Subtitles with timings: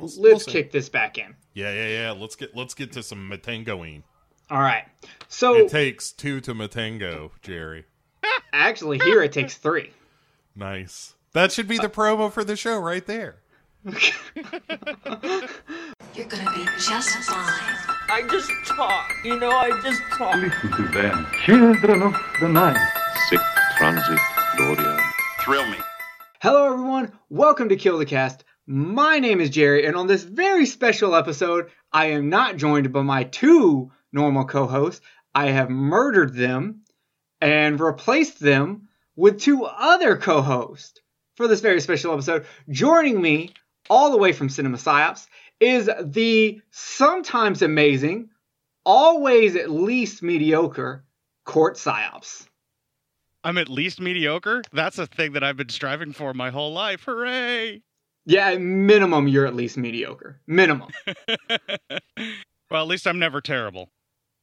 [0.00, 0.52] Let's, let's see.
[0.52, 1.34] kick this back in.
[1.54, 2.10] Yeah, yeah, yeah.
[2.12, 4.02] Let's get let's get to some Matangoing.
[4.50, 4.84] All right.
[5.28, 7.84] So It takes two to Matango, Jerry.
[8.52, 9.92] actually, here it takes three.
[10.56, 11.14] Nice.
[11.32, 13.36] That should be the promo for the show right there.
[13.84, 13.94] You're
[16.26, 17.76] gonna be just fine.
[18.08, 19.12] I just talk.
[19.24, 20.34] You know, I just talk.
[20.34, 22.76] Listen to them, children of the night.
[23.28, 23.40] Sic
[23.78, 24.18] transit
[24.56, 24.98] gloria.
[25.42, 25.78] Thrill me.
[26.42, 27.12] Hello, everyone.
[27.30, 28.44] Welcome to Kill the Cast.
[28.72, 33.02] My name is Jerry, and on this very special episode, I am not joined by
[33.02, 35.04] my two normal co hosts.
[35.34, 36.82] I have murdered them
[37.40, 38.86] and replaced them
[39.16, 41.00] with two other co hosts
[41.34, 42.46] for this very special episode.
[42.68, 43.54] Joining me,
[43.88, 45.26] all the way from Cinema Psyops,
[45.58, 48.30] is the sometimes amazing,
[48.86, 51.04] always at least mediocre
[51.44, 52.46] Cort Psyops.
[53.42, 54.62] I'm at least mediocre.
[54.72, 57.02] That's a thing that I've been striving for my whole life.
[57.02, 57.82] Hooray!
[58.26, 60.40] Yeah, at minimum, you're at least mediocre.
[60.46, 60.90] Minimum.
[62.70, 63.90] well, at least I'm never terrible.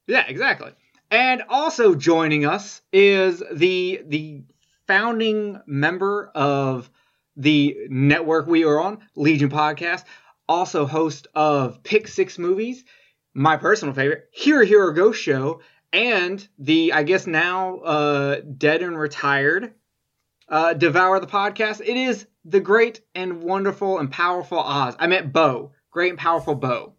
[0.07, 0.71] Yeah, exactly.
[1.11, 4.43] And also joining us is the the
[4.87, 6.89] founding member of
[7.35, 10.03] the network we are on, Legion Podcast,
[10.49, 12.83] also host of Pick Six Movies,
[13.33, 15.61] my personal favorite, Hero Hero Ghost Show,
[15.93, 19.73] and the I guess now uh, dead and retired
[20.49, 21.81] uh, Devour the Podcast.
[21.81, 24.95] It is the great and wonderful and powerful Oz.
[24.99, 26.93] I meant Bo, great and powerful Bo.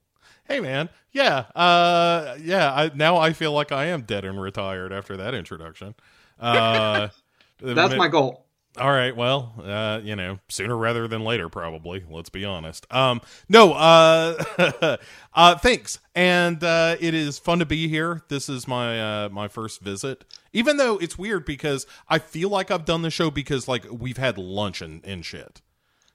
[0.45, 2.73] Hey man, yeah, uh, yeah.
[2.73, 5.95] I, now I feel like I am dead and retired after that introduction.
[6.39, 7.09] Uh,
[7.61, 8.47] That's my goal.
[8.79, 12.05] All right, well, uh, you know, sooner rather than later, probably.
[12.09, 12.87] Let's be honest.
[12.93, 14.97] Um, no, uh,
[15.35, 18.23] uh, thanks, and uh, it is fun to be here.
[18.29, 22.71] This is my uh, my first visit, even though it's weird because I feel like
[22.71, 25.61] I've done the show because like we've had lunch and, and shit.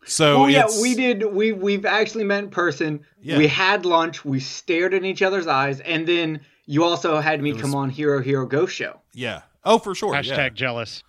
[0.05, 1.23] So oh yeah, we did.
[1.33, 3.05] We we've actually met in person.
[3.21, 3.37] Yeah.
[3.37, 4.25] We had lunch.
[4.25, 7.89] We stared in each other's eyes, and then you also had me was- come on
[7.89, 8.99] Hero Hero Ghost Show.
[9.13, 9.41] Yeah.
[9.65, 10.13] Oh, for sure.
[10.13, 10.49] Hashtag yeah.
[10.49, 11.03] jealous.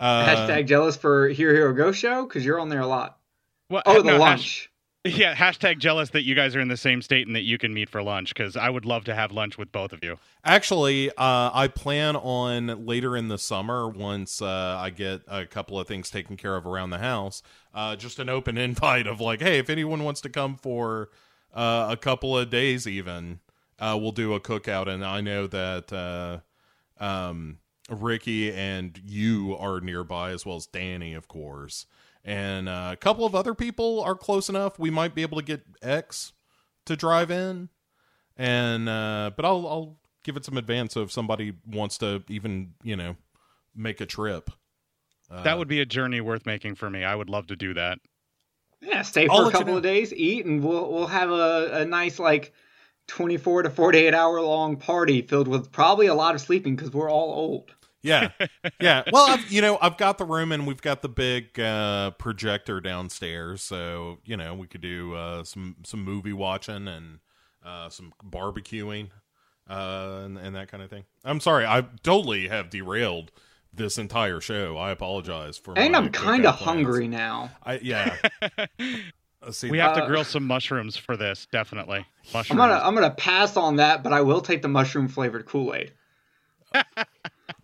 [0.00, 3.18] Uh, Hashtag jealous for Hero Hero Ghost Show because you're on there a lot.
[3.68, 4.68] Well, Oh, the no, lunch.
[5.04, 7.56] hash- yeah, hashtag jealous that you guys are in the same state and that you
[7.56, 10.16] can meet for lunch because I would love to have lunch with both of you.
[10.44, 15.78] Actually, uh, I plan on later in the summer, once uh, I get a couple
[15.80, 17.42] of things taken care of around the house,
[17.74, 21.08] uh, just an open invite of like, hey, if anyone wants to come for
[21.54, 23.40] uh, a couple of days, even,
[23.78, 24.86] uh, we'll do a cookout.
[24.86, 27.58] And I know that uh, um,
[27.90, 31.86] Ricky and you are nearby, as well as Danny, of course.
[32.24, 34.78] And uh, a couple of other people are close enough.
[34.78, 36.32] We might be able to get X
[36.86, 37.68] to drive in
[38.40, 42.72] and uh but I'll I'll give it some advance so if somebody wants to even
[42.82, 43.16] you know
[43.76, 44.50] make a trip.
[45.30, 47.04] Uh, that would be a journey worth making for me.
[47.04, 47.98] I would love to do that.
[48.80, 49.76] Yeah, stay I'll for a let you couple know.
[49.76, 52.52] of days, eat, and we'll we'll have a, a nice like
[53.06, 56.74] twenty four to forty eight hour long party filled with probably a lot of sleeping
[56.76, 57.74] because we're all old.
[58.02, 58.30] Yeah,
[58.80, 59.02] yeah.
[59.12, 62.80] Well, I've, you know, I've got the room and we've got the big uh, projector
[62.80, 67.18] downstairs, so you know we could do uh, some some movie watching and
[67.64, 69.10] uh, some barbecuing
[69.68, 71.04] uh, and, and that kind of thing.
[71.24, 73.30] I'm sorry, I totally have derailed
[73.72, 74.76] this entire show.
[74.76, 75.78] I apologize for.
[75.78, 77.50] And I'm kind of hungry now.
[77.62, 78.16] I yeah.
[79.52, 79.70] See.
[79.70, 82.04] We have to Uh, grill some mushrooms for this, definitely.
[82.34, 85.74] I'm gonna I'm gonna pass on that, but I will take the mushroom flavored Kool
[85.74, 85.92] Aid.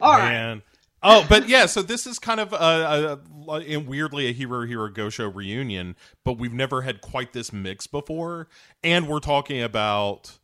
[0.01, 0.31] All right.
[0.31, 0.63] Man.
[1.03, 4.89] Oh, but yeah, so this is kind of a, a, a weirdly a Hero Hero
[4.89, 8.49] Ghost Show reunion, but we've never had quite this mix before,
[8.83, 10.39] and we're talking about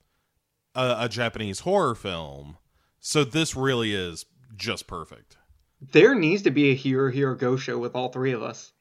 [0.74, 2.58] a, a Japanese horror film,
[3.00, 5.36] so this really is just perfect.
[5.80, 8.72] There needs to be a Hero Hero Ghost show with all three of us.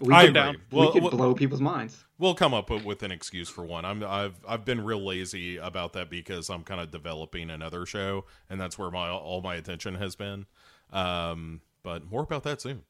[0.00, 0.60] We I agree.
[0.70, 2.04] we Well, could well- blow people's minds.
[2.18, 3.84] We'll come up with- with an excuse for one.
[3.84, 8.24] I'm I've I've been real lazy about that because I'm kind of developing another show,
[8.50, 10.46] and that's where my all my attention has been.
[10.92, 12.82] Um, but more about that soon.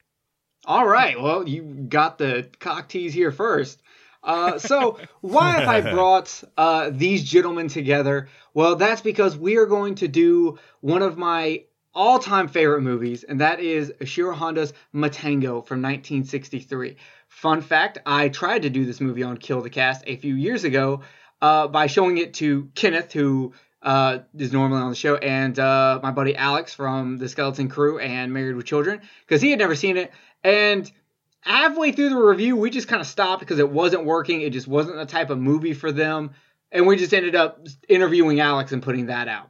[0.65, 1.21] All right.
[1.21, 3.83] Well, you got the cock tease here first.
[4.23, 8.29] Uh, so why have I brought uh, these gentlemen together?
[8.55, 11.64] Well, that's because we are going to do one of my
[11.96, 16.96] all-time favorite movies, and that is Ishiro Honda's Matango from 1963.
[17.28, 20.62] Fun fact: I tried to do this movie on Kill the Cast a few years
[20.64, 21.00] ago
[21.40, 25.98] uh, by showing it to Kenneth, who uh, is normally on the show, and uh,
[26.02, 29.75] my buddy Alex from the Skeleton Crew and Married with Children, because he had never
[29.75, 30.12] seen it.
[30.44, 30.90] And
[31.40, 34.42] halfway through the review, we just kind of stopped because it wasn't working.
[34.42, 36.32] It just wasn't the type of movie for them.
[36.72, 39.49] And we just ended up interviewing Alex and putting that out.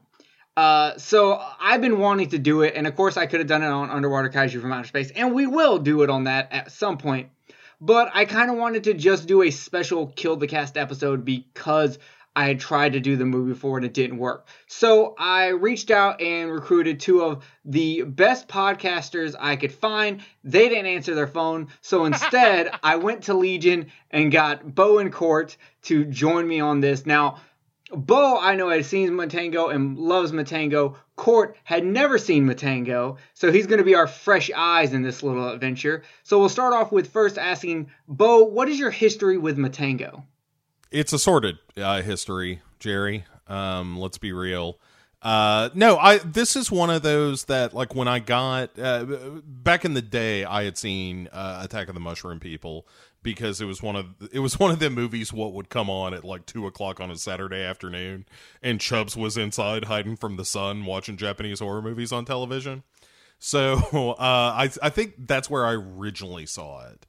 [0.56, 3.62] Uh, so I've been wanting to do it, and of course I could have done
[3.62, 6.72] it on Underwater Kaiju from Outer Space, and we will do it on that at
[6.72, 7.28] some point.
[7.80, 11.98] but I kind of wanted to just do a special Kill the Cast episode because
[12.34, 14.46] I had tried to do the movie before and it didn't work.
[14.66, 20.22] So I reached out and recruited two of the best podcasters I could find.
[20.44, 21.68] They didn't answer their phone.
[21.80, 26.80] So instead, I went to Legion and got Bo and Cort to join me on
[26.80, 27.06] this.
[27.06, 27.40] Now,
[27.92, 30.96] Bo, I know, had seen Matango and loves Matango.
[31.14, 35.22] Cort had never seen Matango, so he's going to be our fresh eyes in this
[35.22, 36.02] little adventure.
[36.24, 40.24] So we'll start off with first asking Bo, what is your history with Matango?
[40.90, 43.24] it's a sordid uh, history, Jerry.
[43.46, 44.78] Um, let's be real.
[45.22, 49.04] Uh, no, I this is one of those that like when I got uh,
[49.44, 52.86] back in the day, I had seen uh, Attack of the Mushroom People
[53.26, 56.14] because it was one of it was one of the movies what would come on
[56.14, 58.24] at like two o'clock on a Saturday afternoon,
[58.62, 62.84] and Chubbs was inside hiding from the sun watching Japanese horror movies on television.
[63.40, 63.74] So
[64.18, 67.04] uh, I I think that's where I originally saw it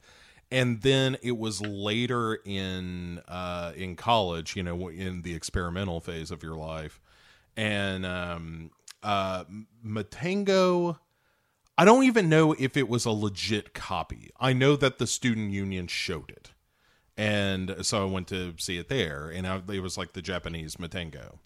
[0.50, 6.32] and then it was later in uh, in college, you know, in the experimental phase
[6.32, 7.00] of your life,
[7.56, 8.72] and um,
[9.04, 9.44] uh,
[9.86, 10.98] Matango.
[11.78, 14.32] I don't even know if it was a legit copy.
[14.40, 16.52] I know that the student union showed it,
[17.16, 20.78] and so I went to see it there, and I, it was like the Japanese
[20.78, 21.40] Matango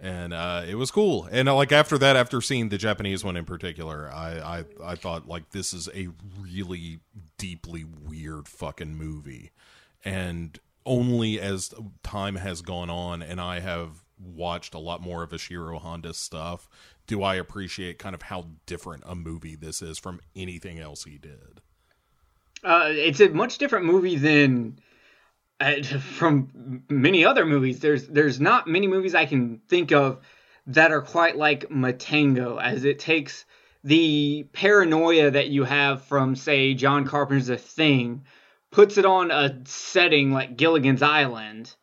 [0.00, 1.28] and uh, it was cool.
[1.30, 4.94] And uh, like after that, after seeing the Japanese one in particular, I, I I
[4.96, 6.08] thought like this is a
[6.40, 7.00] really
[7.38, 9.52] deeply weird fucking movie,
[10.04, 15.30] and only as time has gone on and I have watched a lot more of
[15.30, 16.68] Ishiro Honda stuff,
[17.06, 21.18] do I appreciate kind of how different a movie this is from anything else he
[21.18, 21.60] did.
[22.62, 24.78] Uh, it's a much different movie than
[25.60, 27.80] uh, from many other movies.
[27.80, 30.20] There's there's not many movies I can think of
[30.66, 33.44] that are quite like Matango, as it takes
[33.82, 38.24] the paranoia that you have from, say, John Carpenter's The Thing,
[38.70, 41.74] puts it on a setting like Gilligan's Island,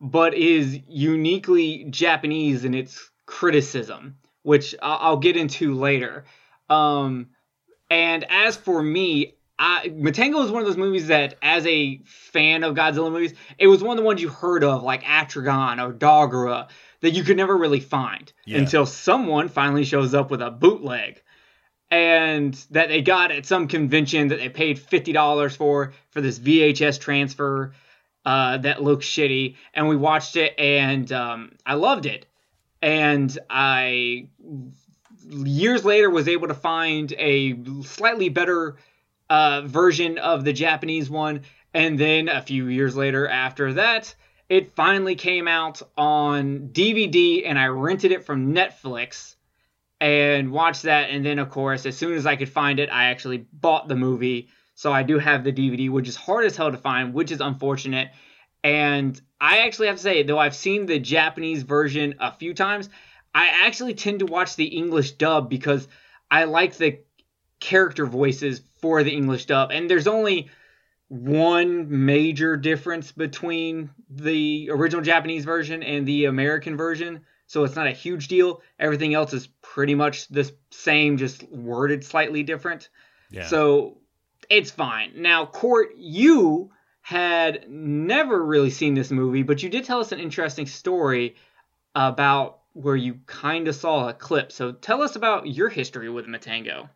[0.00, 4.16] but is uniquely Japanese in its criticism,
[4.48, 6.24] which I'll get into later.
[6.70, 7.28] Um,
[7.90, 12.64] and as for me, I, Matango is one of those movies that, as a fan
[12.64, 15.92] of Godzilla movies, it was one of the ones you heard of, like Atragon or
[15.92, 16.68] Dogora,
[17.00, 18.58] that you could never really find Yeah.
[18.58, 21.22] until someone finally shows up with a bootleg,
[21.90, 26.38] and that they got at some convention that they paid fifty dollars for for this
[26.38, 27.74] VHS transfer
[28.24, 32.26] uh, that looks shitty, and we watched it, and um, I loved it,
[32.82, 34.28] and I
[35.30, 38.76] years later was able to find a slightly better
[39.28, 41.42] uh, version of the Japanese one.
[41.74, 44.14] And then a few years later, after that,
[44.48, 49.34] it finally came out on DVD, and I rented it from Netflix
[50.00, 51.10] and watched that.
[51.10, 53.96] And then, of course, as soon as I could find it, I actually bought the
[53.96, 54.48] movie.
[54.74, 57.40] So I do have the DVD, which is hard as hell to find, which is
[57.40, 58.08] unfortunate.
[58.64, 62.88] And I actually have to say, though I've seen the Japanese version a few times,
[63.34, 65.86] I actually tend to watch the English dub because
[66.30, 67.00] I like the
[67.60, 69.70] character voices for the English dub.
[69.70, 70.50] And there's only
[71.08, 77.20] one major difference between the original Japanese version and the American version.
[77.46, 78.62] So it's not a huge deal.
[78.78, 82.90] Everything else is pretty much the same, just worded slightly different.
[83.30, 83.46] Yeah.
[83.46, 83.98] So
[84.50, 85.12] it's fine.
[85.16, 90.20] Now, Court, you had never really seen this movie, but you did tell us an
[90.20, 91.36] interesting story
[91.94, 94.52] about where you kind of saw a clip.
[94.52, 96.88] So tell us about your history with Matango.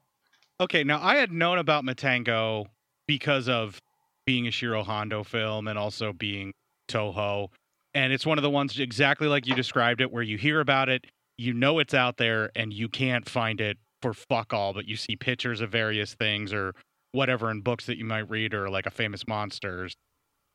[0.61, 2.67] Okay, now I had known about Matango
[3.07, 3.81] because of
[4.27, 6.53] being a Shiro Honda film and also being
[6.89, 7.49] Toho.
[7.95, 10.89] And it's one of the ones exactly like you described it, where you hear about
[10.89, 11.07] it,
[11.37, 14.97] you know it's out there, and you can't find it for fuck all, but you
[14.97, 16.75] see pictures of various things or
[17.13, 19.95] whatever in books that you might read or like a famous monsters.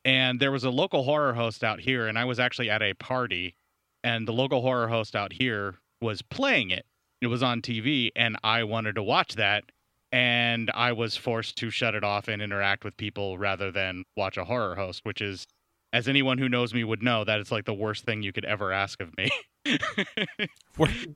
[0.04, 2.94] And there was a local horror host out here, and I was actually at a
[2.94, 3.56] party,
[4.04, 6.86] and the local horror host out here was playing it.
[7.20, 9.64] It was on TV, and I wanted to watch that
[10.12, 14.36] and I was forced to shut it off and interact with people rather than watch
[14.36, 15.46] a horror host, which is,
[15.92, 18.44] as anyone who knows me would know, that it's like the worst thing you could
[18.44, 19.30] ever ask of me.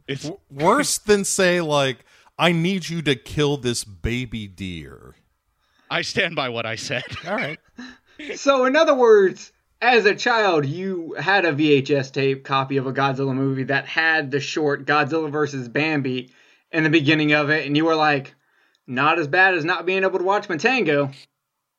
[0.07, 2.05] It's worse than say like
[2.39, 5.15] I need you to kill this baby deer.
[5.93, 7.05] I stand by what I said.
[7.27, 7.59] All right.
[8.37, 12.93] So, in other words, as a child, you had a VHS tape copy of a
[12.93, 16.31] Godzilla movie that had the short Godzilla versus Bambi
[16.71, 18.35] in the beginning of it, and you were like,
[18.87, 21.13] not as bad as not being able to watch Matango.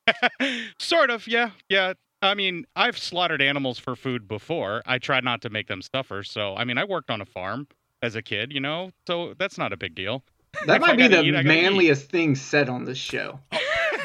[0.79, 1.93] sort of, yeah, yeah.
[2.21, 4.81] I mean, I've slaughtered animals for food before.
[4.85, 6.23] I tried not to make them suffer.
[6.23, 7.67] So, I mean, I worked on a farm
[8.01, 10.25] as a kid, you know, so that's not a big deal.
[10.65, 11.45] That might be the eat, I eat.
[11.45, 13.39] manliest thing said on this show.
[13.51, 13.59] Oh,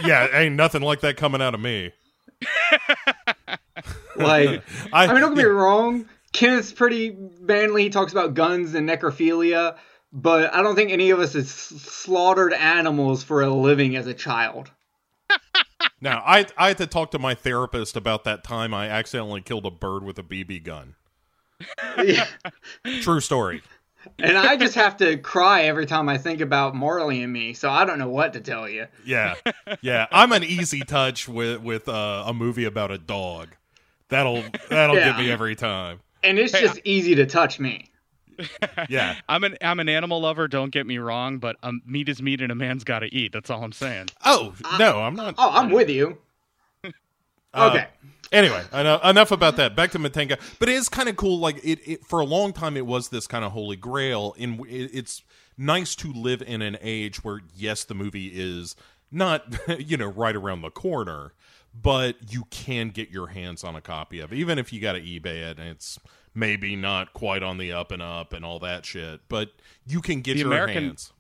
[0.05, 1.93] yeah, ain't nothing like that coming out of me.
[4.19, 4.62] Like,
[4.93, 6.09] I, I mean, don't get me wrong.
[6.33, 7.85] Kenneth's pretty manly.
[7.85, 9.76] He talks about guns and necrophilia,
[10.12, 14.14] but I don't think any of us has slaughtered animals for a living as a
[14.14, 14.71] child.
[16.00, 19.67] Now, I I had to talk to my therapist about that time I accidentally killed
[19.67, 20.95] a bird with a BB gun.
[22.05, 22.26] Yeah.
[23.00, 23.62] True story.
[24.19, 27.69] And I just have to cry every time I think about Marley and me, so
[27.71, 28.87] I don't know what to tell you.
[29.05, 29.35] Yeah,
[29.81, 30.07] yeah.
[30.12, 33.49] I'm an easy touch with with uh, a movie about a dog.
[34.09, 36.00] That'll that'll get me every time.
[36.25, 37.90] And it's just easy to touch me.
[38.88, 40.47] Yeah, I'm an I'm an animal lover.
[40.47, 43.33] Don't get me wrong, but um, meat is meat, and a man's got to eat.
[43.33, 44.11] That's all I'm saying.
[44.25, 45.35] Oh no, I'm not.
[45.38, 46.19] Oh, I'm with you.
[46.85, 47.87] Uh, Okay.
[48.33, 49.75] Anyway, eno- enough about that.
[49.75, 51.39] Back to Matango, but it is kind of cool.
[51.39, 54.35] Like it, it, for a long time, it was this kind of holy grail.
[54.37, 55.23] In it, it's
[55.57, 58.77] nice to live in an age where, yes, the movie is
[59.11, 61.33] not, you know, right around the corner,
[61.75, 64.93] but you can get your hands on a copy of it, even if you got
[64.93, 65.99] to eBay it, and it's
[66.35, 69.21] maybe not quite on the up and up and all that shit.
[69.29, 69.53] But
[69.87, 71.13] you can get The your American- hands.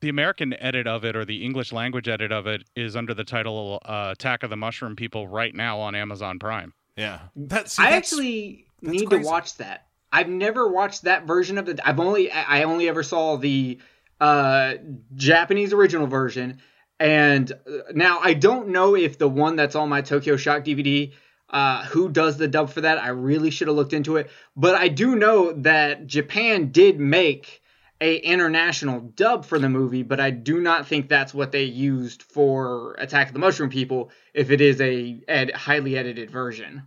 [0.00, 3.24] The American edit of it, or the English language edit of it, is under the
[3.24, 6.72] title uh, "Attack of the Mushroom People" right now on Amazon Prime.
[6.96, 7.72] Yeah, that's.
[7.76, 9.22] see, I that's- actually that's need crazy.
[9.22, 9.86] to watch that.
[10.12, 11.80] I've never watched that version of it.
[11.84, 13.78] I've only I only ever saw the
[14.20, 14.74] uh
[15.14, 16.58] Japanese original version
[16.98, 21.12] and uh, now I don't know if the one that's on my Tokyo Shock DVD
[21.50, 22.96] uh who does the dub for that.
[22.98, 27.60] I really should have looked into it, but I do know that Japan did make
[28.00, 32.22] a international dub for the movie, but I do not think that's what they used
[32.22, 36.82] for Attack of the Mushroom People if it is a ed- highly edited version.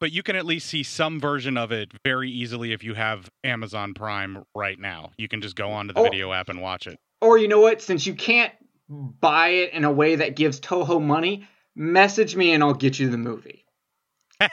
[0.00, 3.30] But you can at least see some version of it very easily if you have
[3.44, 5.12] Amazon Prime right now.
[5.16, 6.04] You can just go onto the Oh.
[6.04, 6.98] video app and watch it.
[7.20, 7.80] Or you know what?
[7.80, 8.52] Since you can't
[8.88, 13.08] buy it in a way that gives Toho money, message me and I'll get you
[13.08, 13.64] the movie.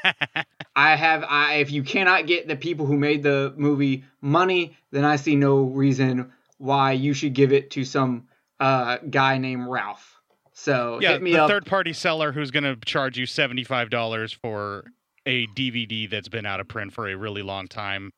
[0.75, 5.03] I have I if you cannot get the people who made the movie money, then
[5.05, 8.27] I see no reason why you should give it to some
[8.59, 10.19] uh guy named Ralph.
[10.53, 11.49] So yeah, hit me the up.
[11.49, 14.91] third party seller who's going to charge you $75 for
[15.25, 18.11] a DVD that's been out of print for a really long time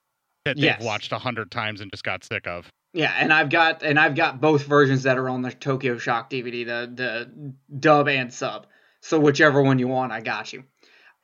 [0.45, 0.83] that they've Yes.
[0.83, 2.67] watched a hundred times and just got sick of.
[2.93, 6.29] Yeah, and I've got and I've got both versions that are on the Tokyo Shock
[6.29, 8.67] DVD, the the dub and sub.
[9.01, 10.63] So whichever one you want, I got you.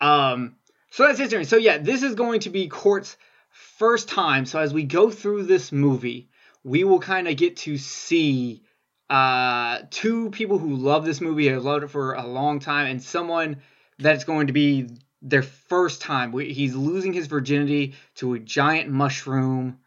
[0.01, 0.55] Um,
[0.91, 1.47] so that's interesting.
[1.49, 3.17] So yeah, this is going to be Cort's
[3.51, 4.45] first time.
[4.45, 6.29] So as we go through this movie,
[6.63, 8.63] we will kind of get to see
[9.09, 13.01] uh two people who love this movie, have loved it for a long time, and
[13.01, 13.61] someone
[13.97, 14.89] that's going to be
[15.21, 16.31] their first time.
[16.31, 19.79] He's losing his virginity to a giant mushroom.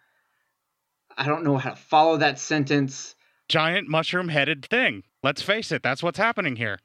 [1.17, 3.15] I don't know how to follow that sentence.
[3.49, 5.03] Giant mushroom headed thing.
[5.23, 6.79] Let's face it, that's what's happening here.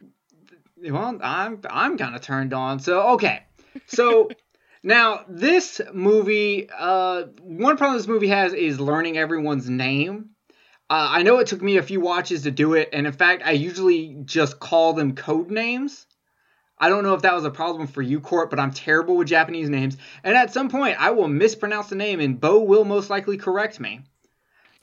[0.78, 2.80] Well, I'm I'm kind of turned on.
[2.80, 3.44] So okay,
[3.88, 4.30] so
[4.84, 10.30] now this movie, uh, one problem this movie has is learning everyone's name.
[10.90, 13.44] Uh, I know it took me a few watches to do it, and in fact,
[13.46, 16.06] I usually just call them code names.
[16.80, 19.28] I don't know if that was a problem for you, Cort, but I'm terrible with
[19.28, 23.10] Japanese names, and at some point, I will mispronounce the name, and Bo will most
[23.10, 24.02] likely correct me.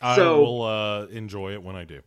[0.03, 2.03] I So- will uh, enjoy it when I do.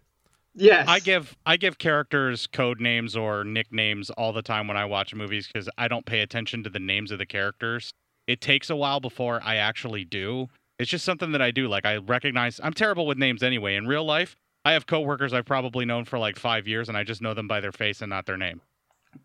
[0.59, 4.85] Yes, I give I give characters code names or nicknames all the time when I
[4.85, 7.93] watch movies because I don't pay attention to the names of the characters.
[8.25, 10.47] It takes a while before I actually do.
[10.79, 11.67] It's just something that I do.
[11.67, 13.75] Like I recognize I'm terrible with names anyway.
[13.75, 14.35] In real life,
[14.65, 17.47] I have coworkers I've probably known for like five years, and I just know them
[17.47, 18.61] by their face and not their name.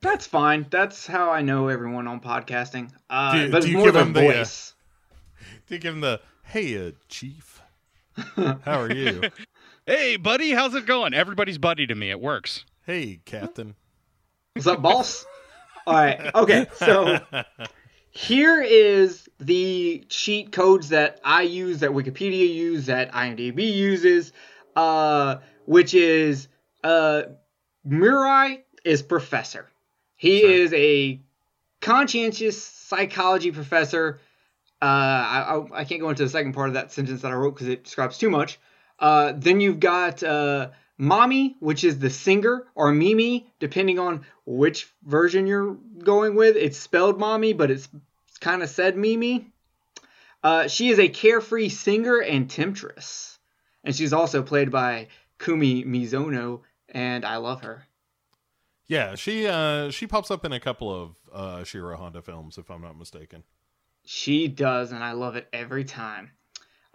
[0.00, 0.66] That's fine.
[0.70, 2.90] That's how I know everyone on podcasting.
[3.10, 4.74] Uh, Do- but do it's you more give the them the, uh, voice.
[5.66, 7.60] Do you give him the hey, uh, chief?
[8.36, 9.22] How are you?
[9.86, 11.12] Hey, buddy, how's it going?
[11.14, 12.10] Everybody's buddy to me.
[12.10, 12.64] It works.
[12.86, 13.74] hey, Captain.
[14.54, 15.24] What's up, boss?
[15.86, 16.32] All right.
[16.34, 16.66] Okay.
[16.76, 17.18] So
[18.10, 24.32] here is the cheat codes that I use, that Wikipedia uses, that IMDb uses,
[24.76, 25.36] uh,
[25.66, 26.48] which is
[26.84, 27.22] uh,
[27.86, 29.68] Murai is professor.
[30.16, 30.50] He Sure.
[30.50, 31.20] is a
[31.80, 34.20] conscientious psychology professor.
[34.80, 37.34] Uh, I, I, I can't go into the second part of that sentence that I
[37.34, 38.60] wrote because it describes too much.
[39.02, 44.88] Uh, then you've got uh, Mami, which is the singer, or Mimi, depending on which
[45.04, 46.56] version you're going with.
[46.56, 47.88] It's spelled Mami, but it's,
[48.28, 49.50] it's kind of said Mimi.
[50.44, 53.38] Uh, she is a carefree singer and temptress.
[53.82, 55.08] And she's also played by
[55.40, 57.84] Kumi Mizuno, and I love her.
[58.86, 62.70] Yeah, she uh she pops up in a couple of uh Shiro Honda films, if
[62.70, 63.42] I'm not mistaken.
[64.04, 66.30] She does, and I love it every time.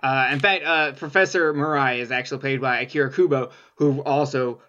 [0.02, 4.62] Uh, in fact, uh, Professor Murai is actually played by Akira Kubo, who also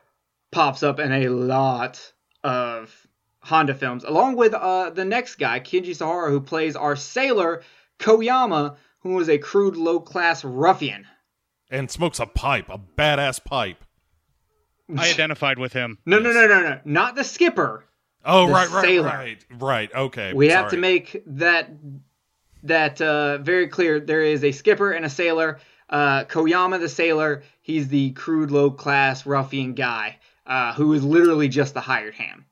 [0.50, 3.06] pops up in a lot of
[3.40, 7.62] Honda films, along with uh, the next guy, Kenji Sahara, who plays our sailor,
[7.98, 11.06] Koyama, who was a crude, low class ruffian.
[11.70, 13.84] And smokes a pipe, a badass pipe.
[14.96, 15.98] I identified with him.
[16.06, 16.80] No, no, no, no, no.
[16.86, 17.84] Not the skipper.
[18.24, 19.06] Oh, The right, right, sailor.
[19.06, 19.94] right, right.
[19.94, 21.70] Okay, We have to make that
[22.64, 24.00] that uh, very clear.
[24.00, 25.60] There is a skipper and a sailor.
[25.88, 31.48] Uh, Koyama, the sailor, he's the crude, low class ruffian guy uh, who is literally
[31.48, 32.44] just the hired hand.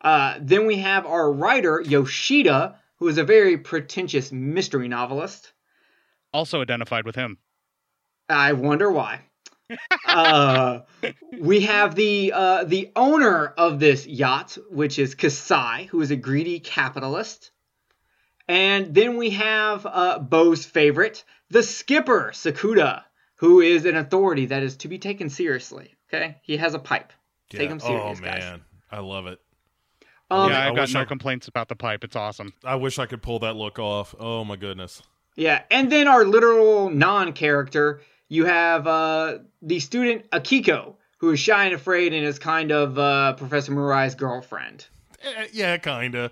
[0.00, 5.52] Uh, then we have our writer Yoshida, who is a very pretentious mystery novelist.
[6.32, 7.38] Also identified with him.
[8.28, 9.20] I wonder why.
[10.06, 10.80] uh,
[11.38, 16.16] we have the uh, the owner of this yacht, which is Kasai, who is a
[16.16, 17.50] greedy capitalist.
[18.48, 23.02] And then we have uh, Bo's favorite, the skipper, Sakuda,
[23.36, 25.94] who is an authority that is to be taken seriously.
[26.12, 27.12] Okay, he has a pipe.
[27.50, 28.40] Take him serious, oh guys.
[28.42, 29.38] man, I love it.
[30.30, 32.04] Um, yeah, I I've got wish no I- complaints about the pipe.
[32.04, 32.52] It's awesome.
[32.64, 34.14] I wish I could pull that look off.
[34.18, 35.02] Oh my goodness.
[35.36, 41.64] Yeah, and then our literal non-character, you have uh, the student Akiko, who is shy
[41.66, 44.86] and afraid and is kind of uh, Professor Murai's girlfriend.
[45.22, 46.30] Eh, yeah, kinda.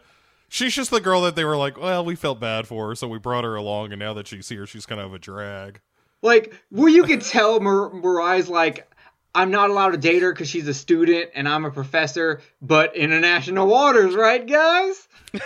[0.53, 3.07] She's just the girl that they were like, well, we felt bad for her, so
[3.07, 5.81] we brought her along, and now that she's here, she's kind of a drag.
[6.23, 8.93] Like, where you could tell Mur- Murai's like,
[9.33, 12.97] I'm not allowed to date her because she's a student and I'm a professor, but
[12.97, 15.07] international waters, right, guys?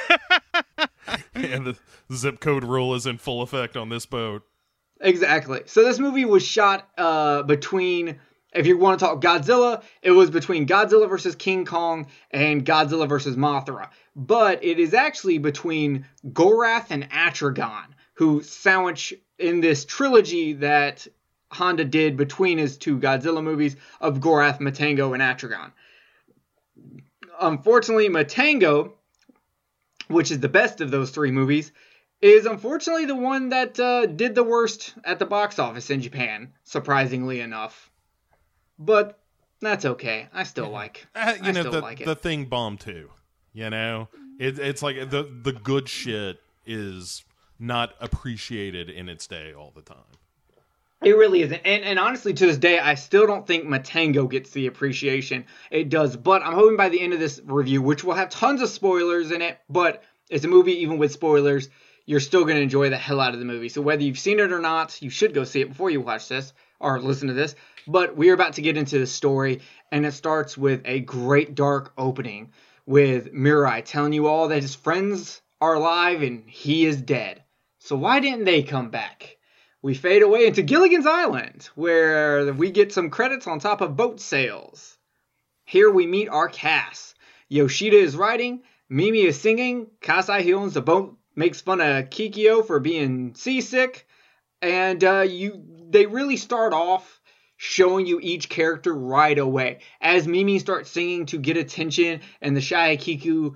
[1.34, 1.76] and the
[2.10, 4.42] zip code rule is in full effect on this boat.
[5.02, 5.60] Exactly.
[5.66, 8.20] So this movie was shot uh, between,
[8.54, 13.08] if you want to talk Godzilla, it was between Godzilla versus King Kong and Godzilla
[13.08, 13.88] versus Mothra.
[14.14, 21.06] But it is actually between Gorath and Atragon, who sandwich in this trilogy that
[21.50, 25.72] Honda did between his two Godzilla movies of Gorath, Matango, and Atragon.
[27.40, 28.92] Unfortunately, Matango,
[30.06, 31.72] which is the best of those three movies,
[32.20, 36.52] is unfortunately the one that uh, did the worst at the box office in Japan,
[36.62, 37.90] surprisingly enough.
[38.78, 39.18] But
[39.60, 40.28] that's okay.
[40.32, 41.06] I still like.
[41.14, 42.04] Uh, you I know, still the, like it.
[42.04, 43.10] the thing bombed too.
[43.52, 44.08] You know,
[44.38, 47.24] it, it's like the the good shit is
[47.58, 49.98] not appreciated in its day all the time.
[51.02, 51.60] It really isn't.
[51.64, 55.90] And, and honestly, to this day, I still don't think Matango gets the appreciation it
[55.90, 56.16] does.
[56.16, 59.30] But I'm hoping by the end of this review, which will have tons of spoilers
[59.30, 61.68] in it, but it's a movie, even with spoilers,
[62.06, 63.68] you're still going to enjoy the hell out of the movie.
[63.68, 66.28] So whether you've seen it or not, you should go see it before you watch
[66.28, 66.54] this
[66.84, 67.54] or listen to this.
[67.86, 71.92] But we're about to get into the story, and it starts with a great dark
[71.98, 72.52] opening
[72.86, 77.42] with Murai telling you all that his friends are alive and he is dead.
[77.78, 79.38] So why didn't they come back?
[79.84, 84.18] we fade away into Gilligan's Island, where we get some credits on top of boat
[84.18, 84.96] sails.
[85.66, 87.14] Here we meet our cast.
[87.50, 92.66] Yoshida is writing, Mimi is singing, Kasai, who owns the boat, makes fun of Kikyo
[92.66, 94.08] for being seasick,
[94.62, 95.62] and uh, you
[95.94, 97.20] they really start off
[97.56, 99.78] showing you each character right away.
[100.00, 103.54] As Mimi starts singing to get attention, and the shy Kiku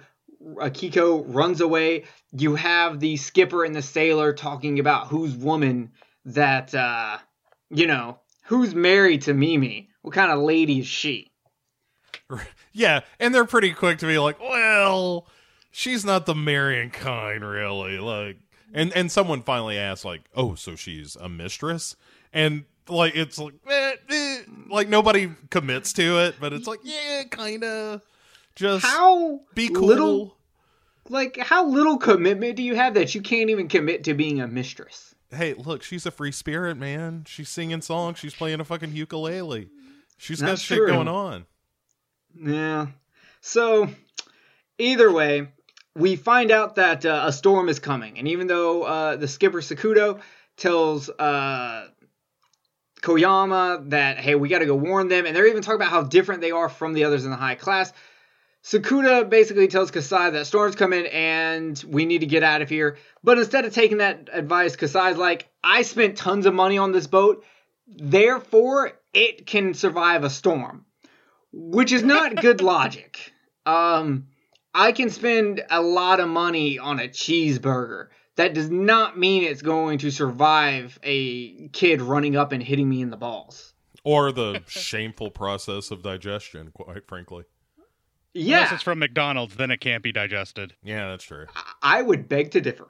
[0.54, 5.90] Akiko runs away, you have the skipper and the sailor talking about whose woman
[6.24, 7.18] that uh
[7.70, 9.90] you know who's married to Mimi.
[10.02, 11.30] What kind of lady is she?
[12.70, 15.26] Yeah, and they're pretty quick to be like, well,
[15.72, 17.98] she's not the marrying kind, really.
[17.98, 18.36] Like,
[18.72, 21.96] and and someone finally asks, like, oh, so she's a mistress,
[22.32, 24.38] and like it's like, eh, eh,
[24.68, 28.02] like nobody commits to it, but it's like, yeah, kind of.
[28.54, 29.86] Just How be cool.
[29.86, 30.36] little
[31.08, 34.48] like how little commitment do you have that you can't even commit to being a
[34.48, 35.14] mistress?
[35.30, 37.24] hey, look, she's a free spirit, man.
[37.26, 38.18] She's singing songs.
[38.18, 39.68] She's playing a fucking ukulele.
[40.16, 40.86] She's got That's shit true.
[40.86, 41.44] going on.
[42.34, 42.86] Yeah.
[43.42, 43.88] So,
[44.78, 45.48] either way,
[45.94, 49.60] we find out that uh, a storm is coming, and even though uh, the skipper
[49.60, 50.20] Sakuda
[50.56, 51.88] tells uh,
[53.02, 56.02] Koyama that hey, we got to go warn them, and they're even talking about how
[56.02, 57.92] different they are from the others in the high class.
[58.64, 62.98] Sakuda basically tells Kasai that storms coming and we need to get out of here.
[63.22, 67.06] But instead of taking that advice, Kasai's like, I spent tons of money on this
[67.06, 67.44] boat,
[67.86, 70.84] therefore it can survive a storm
[71.52, 73.32] which is not good logic.
[73.66, 74.28] Um,
[74.74, 78.08] I can spend a lot of money on a cheeseburger.
[78.38, 83.02] That does not mean it's going to survive a kid running up and hitting me
[83.02, 83.74] in the balls.
[84.04, 87.44] Or the shameful process of digestion, quite frankly.
[88.34, 90.74] yeah Unless it's from McDonald's, then it can't be digested.
[90.84, 91.46] Yeah, that's true.
[91.82, 92.88] I would beg to differ.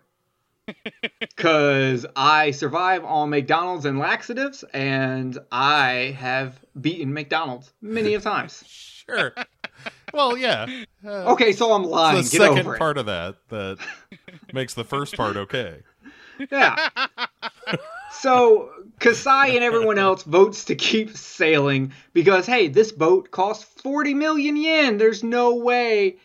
[1.18, 8.64] Because I survive on McDonald's and laxatives, and I have beaten McDonald's many of times.
[8.66, 9.32] sure.
[10.14, 10.66] Well, yeah.
[11.06, 12.18] Uh, Okay, so I'm lying.
[12.20, 12.78] it's the Get second over it.
[12.78, 13.78] part of that that
[14.54, 15.80] makes the first part okay.
[16.50, 16.88] Yeah.
[18.12, 24.14] so Kasai and everyone else votes to keep sailing because hey, this boat costs 40
[24.14, 24.96] million yen.
[24.98, 26.16] There's no way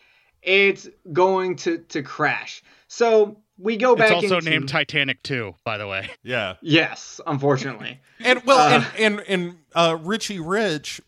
[0.42, 2.62] it's going to to crash.
[2.88, 6.10] So we go back It's also into, named Titanic 2, by the way.
[6.22, 6.54] Yeah.
[6.60, 8.00] Yes, unfortunately.
[8.20, 11.00] And well, Uh, and and and uh, Richie Rich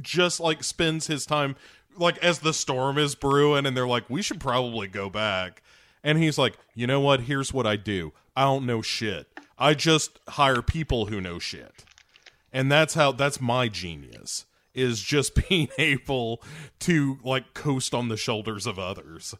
[0.00, 1.56] just like spends his time
[1.96, 5.62] like as the storm is brewing, and they're like, "We should probably go back."
[6.02, 7.22] And he's like, "You know what?
[7.22, 8.12] Here's what I do.
[8.36, 9.28] I don't know shit.
[9.58, 11.84] I just hire people who know shit."
[12.52, 16.42] And that's how that's my genius is just being able
[16.80, 19.34] to like coast on the shoulders of others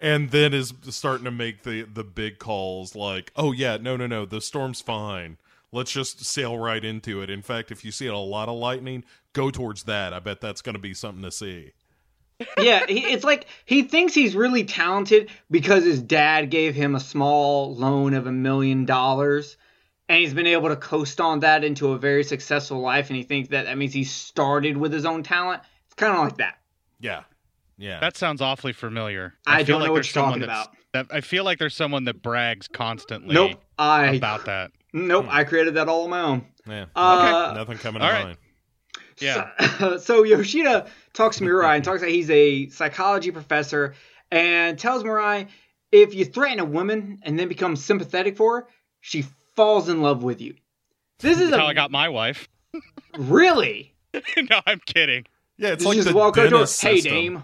[0.00, 4.06] and then is starting to make the the big calls like oh yeah no no
[4.06, 5.36] no the storm's fine
[5.74, 9.04] let's just sail right into it in fact if you see a lot of lightning
[9.32, 11.72] go towards that i bet that's going to be something to see
[12.58, 17.00] yeah, he, it's like he thinks he's really talented because his dad gave him a
[17.00, 19.56] small loan of a million dollars,
[20.08, 23.08] and he's been able to coast on that into a very successful life.
[23.08, 25.62] And he thinks that that means he started with his own talent.
[25.86, 26.58] It's kind of like that.
[26.98, 27.22] yeah
[27.78, 29.34] yeah That sounds awfully familiar.
[29.46, 31.58] I feel don't like know what there's you're someone talking that's- That, I feel like
[31.60, 34.72] there's someone that brags constantly Nope, I about that.
[34.94, 36.46] Nope, I created that all on my own.
[36.66, 38.24] yeah Uh, nothing coming all to right.
[38.24, 38.38] mind
[39.20, 39.50] Yeah.
[39.78, 43.94] So, so Yoshida talks to Murai and talks that he's a psychology professor
[44.30, 45.48] and tells Murai
[45.92, 48.68] if you threaten a woman and then become sympathetic for her,
[49.00, 49.22] she
[49.54, 50.54] falls in love with you.
[51.20, 52.48] This is That's how I got my wife.
[53.18, 53.94] really.
[54.50, 55.24] no, I'm kidding.
[55.58, 57.12] yeah it's You like just the walk up to dentist hey system.
[57.12, 57.42] dame.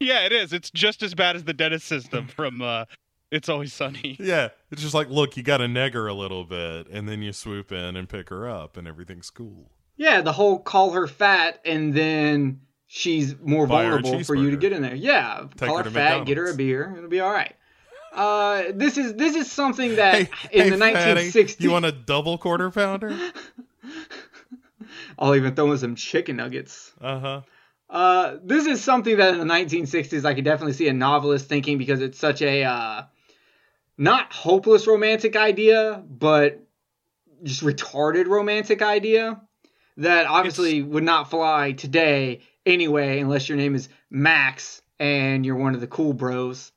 [0.00, 0.52] Yeah, it is.
[0.52, 2.86] It's just as bad as the dentist system from uh,
[3.32, 4.16] It's Always Sunny.
[4.20, 7.22] yeah it's just like look you got to neg her a little bit and then
[7.22, 11.06] you swoop in and pick her up and everything's cool Yeah, the whole call her
[11.06, 14.94] fat and then she's more Buy vulnerable for you to get in there.
[14.94, 17.54] Yeah, Take call her her, to fat, get her a beer, it'll be all right.
[18.14, 21.60] Uh, this is this is something that hey, in hey, the fatty, 1960s.
[21.60, 23.16] you want a double quarter pounder
[25.18, 26.92] I'll even throw in some chicken nuggets.
[27.00, 27.40] uh-huh
[27.88, 31.78] Uh, this is something that in the 1960s I could definitely see a novelist thinking
[31.78, 33.02] because it's such a uh,
[34.02, 36.60] not hopeless romantic idea, but
[37.44, 39.40] just retarded romantic idea
[39.96, 45.76] that obviously would not fly today anyway, unless your name is Max and you're one
[45.76, 46.72] of the cool bros.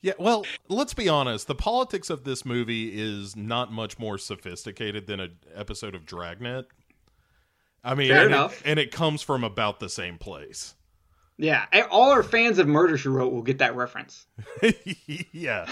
[0.00, 1.48] Yeah, well, let's be honest.
[1.48, 6.66] The politics of this movie is not much more sophisticated than an episode of Dragnet.
[7.82, 8.60] I mean, Fair and, enough.
[8.60, 10.76] It, and it comes from about the same place.
[11.42, 14.26] Yeah, all our fans of Murder She Wrote will get that reference.
[15.32, 15.66] yeah,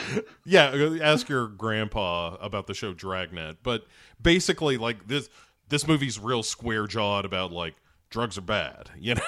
[0.45, 0.97] yeah.
[1.03, 3.59] Ask your grandpa about the show Dragnet.
[3.63, 3.85] But
[4.21, 5.29] basically, like this,
[5.69, 7.75] this movie's real square jawed about like
[8.11, 8.91] drugs are bad.
[8.99, 9.23] You know,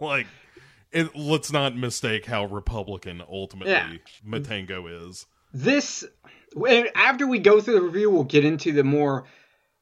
[0.00, 0.26] like.
[0.92, 3.92] It, let's not mistake how Republican ultimately Yeah.
[4.26, 5.24] Matango is.
[5.54, 6.04] this
[6.96, 9.24] after we go through the review we'll get into the more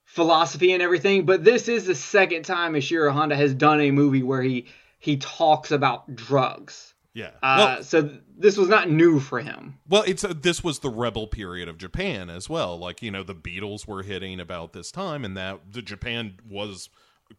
[0.04, 4.22] philosophy and everything but this is the second time Ishiro Honda has done a movie
[4.22, 4.66] where he
[4.98, 7.30] he talks about drugs Yeah.
[7.42, 10.80] uh, well, so th- this was not new for him Well, it's uh, this was
[10.80, 12.78] the rebel period of Japan as well.
[12.78, 16.88] Like you know, the Beatles were hitting about this time, and that the Japan was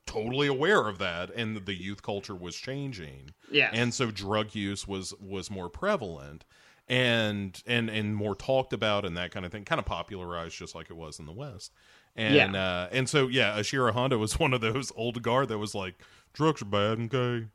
[0.05, 4.87] totally aware of that, and the youth culture was changing, yeah and so drug use
[4.87, 6.45] was was more prevalent
[6.87, 10.75] and and and more talked about, and that kind of thing, kind of popularized just
[10.75, 11.71] like it was in the West.
[12.19, 12.61] And Yeah.
[12.61, 15.95] uh, and so yeah, Ishiro Honda was one of those old guard that was like,
[16.33, 17.47] drugs are bad, okay.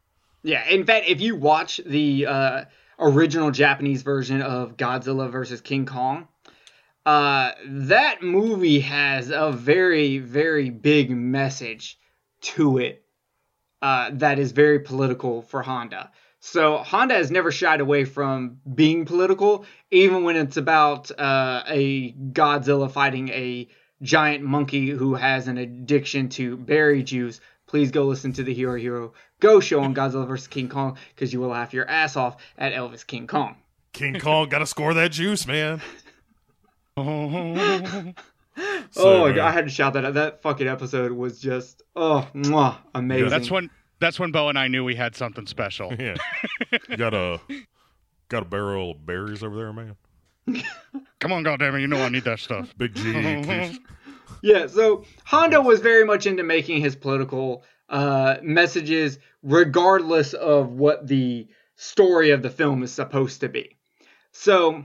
[0.42, 2.64] yeah in fact if you watch the uh,
[2.98, 6.27] original Japanese version of Godzilla versus King Kong
[7.07, 11.98] uh, that movie has a very very big message
[12.40, 13.05] to it
[13.83, 16.11] uh, that is very political for Honda.
[16.40, 22.12] So Honda has never shied away from being political, even when it's about uh, a
[22.12, 23.68] Godzilla fighting a
[24.04, 27.40] giant monkey who has an addiction to berry juice.
[27.66, 30.46] Please go listen to the Hero Hero Ghost show on Godzilla vs.
[30.46, 33.56] King Kong because you will laugh your ass off at Elvis King Kong.
[33.92, 35.80] King Kong got to score that juice, man.
[36.96, 37.02] Oh,
[38.96, 40.14] oh my uh, god, I had to shout that out.
[40.14, 43.30] That fucking episode was just oh mwah, amazing.
[43.30, 45.92] that's when that's when Bo and I knew we had something special.
[45.98, 46.14] Yeah.
[46.88, 47.40] You got a
[48.28, 49.96] got a barrel of berries over there, man.
[51.20, 52.74] Come on, goddammit, you know I need that stuff.
[52.76, 53.02] Big G.
[53.42, 53.78] please.
[54.42, 61.07] Yeah, so Honda was very much into making his political uh, messages, regardless of what
[61.07, 63.76] the story of the film is supposed to be.
[64.33, 64.85] So,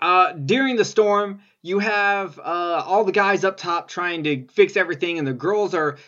[0.00, 4.76] uh, during the storm, you have uh, all the guys up top trying to fix
[4.76, 5.98] everything, and the girls are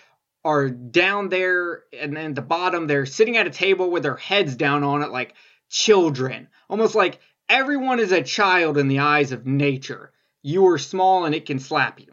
[0.44, 4.16] are down there, and then at the bottom they're sitting at a table with their
[4.16, 5.35] heads down on it, like
[5.68, 10.12] children, almost like everyone is a child in the eyes of nature.
[10.42, 12.12] You are small, and it can slap you.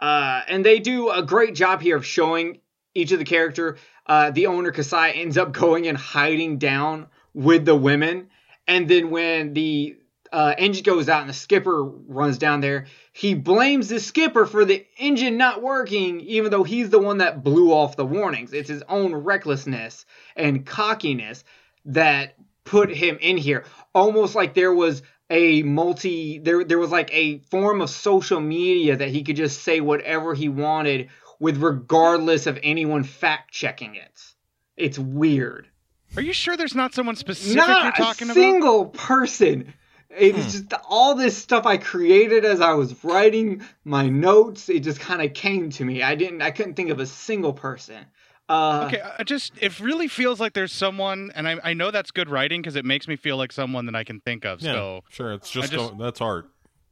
[0.00, 2.60] Uh, and they do a great job here of showing
[2.94, 3.76] each of the character.
[4.06, 8.28] Uh, the owner Kasai ends up going and hiding down with the women,
[8.66, 9.96] and then when the
[10.32, 14.64] uh, engine goes out and the skipper runs down there, he blames the skipper for
[14.64, 18.52] the engine not working, even though he's the one that blew off the warnings.
[18.52, 21.44] It's his own recklessness and cockiness
[21.84, 23.64] that put him in here.
[23.94, 28.96] Almost like there was a multi there there was like a form of social media
[28.96, 31.08] that he could just say whatever he wanted
[31.40, 34.20] with regardless of anyone fact checking it.
[34.76, 35.68] It's weird.
[36.16, 38.40] Are you sure there's not someone specific Not you're talking a about?
[38.40, 39.72] single person.
[40.10, 40.50] It's Hmm.
[40.68, 44.68] just all this stuff I created as I was writing my notes.
[44.68, 46.02] It just kind of came to me.
[46.02, 46.42] I didn't.
[46.42, 48.04] I couldn't think of a single person.
[48.52, 52.10] Uh, Okay, I just it really feels like there's someone, and I, I know that's
[52.10, 54.60] good writing because it makes me feel like someone that I can think of.
[54.60, 55.32] Yeah, So sure.
[55.32, 56.48] It's just, just- that's art.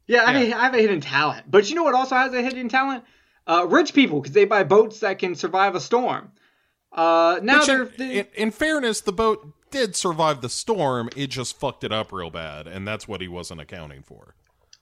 [0.07, 0.57] Yeah, I, Yeah.
[0.57, 1.49] I have a hidden talent.
[1.49, 3.03] But you know what also has a hidden talent?
[3.47, 6.31] Uh, rich people, because they buy boats that can survive a storm.
[6.91, 7.83] Uh, now Which, they're.
[7.83, 11.09] in, in, in fairness, the boat did survive the storm.
[11.15, 14.35] It just fucked it up real bad, and that's what he wasn't accounting for.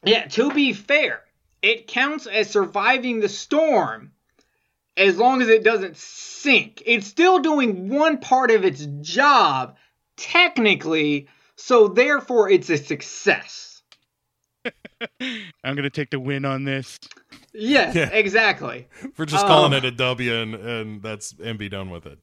[0.04, 1.22] Yeah, to be fair,
[1.62, 4.12] it counts as surviving the storm
[4.99, 6.83] as long as it doesn't sink.
[6.85, 9.77] It's still doing one part of its job,
[10.17, 13.81] technically, so therefore it's a success.
[15.21, 16.99] I'm gonna take the win on this.
[17.53, 18.09] Yes, Yeah.
[18.09, 18.88] exactly.
[19.17, 22.19] We're just Um, calling it a W, and, and that's and be done with it.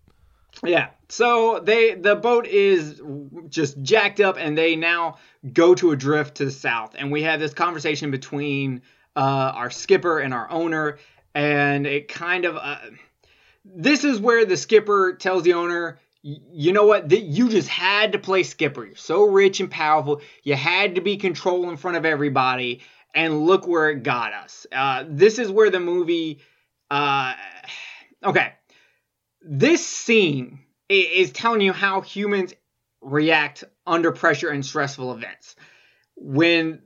[0.65, 0.89] Yeah.
[1.09, 3.01] So they the boat is
[3.49, 5.17] just jacked up and they now
[5.53, 6.95] go to a drift to the south.
[6.99, 8.83] And we have this conversation between
[9.17, 10.99] uh, our skipper and our owner
[11.37, 12.79] and it kind of uh,
[13.65, 17.13] this is where the skipper tells the owner you know what?
[17.13, 18.85] You just had to play skipper.
[18.85, 20.23] You're so rich and powerful.
[20.43, 22.81] You had to be control in front of everybody.
[23.15, 24.67] And look where it got us.
[24.73, 26.41] Uh, this is where the movie.
[26.91, 27.35] Uh,
[28.25, 28.55] okay
[29.47, 32.55] this scene is telling you how humans
[33.01, 35.55] react under pressure and stressful events.
[36.17, 36.83] When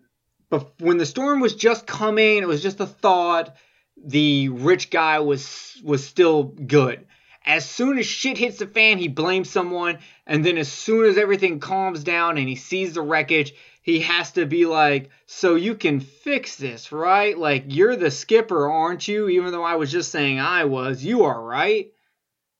[0.78, 3.56] when the storm was just coming, it was just a thought.
[4.04, 7.06] The rich guy was was still good.
[7.44, 11.16] As soon as shit hits the fan, he blames someone, and then as soon as
[11.16, 15.74] everything calms down and he sees the wreckage, he has to be like, "So you
[15.74, 17.36] can fix this, right?
[17.36, 19.28] Like you're the skipper, aren't you?
[19.28, 21.92] Even though I was just saying I was, you are, right?"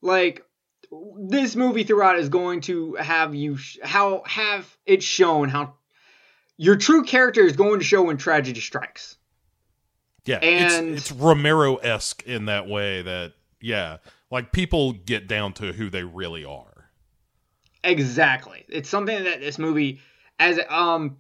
[0.03, 0.45] like
[1.19, 5.75] this movie throughout is going to have you sh- how have it shown how
[6.57, 9.17] your true character is going to show when tragedy strikes.
[10.25, 13.03] Yeah, And- it's, it's Romero esque in that way.
[13.03, 13.99] That yeah,
[14.31, 16.91] like people get down to who they really are.
[17.83, 18.65] Exactly.
[18.69, 20.01] It's something that this movie
[20.39, 21.17] as um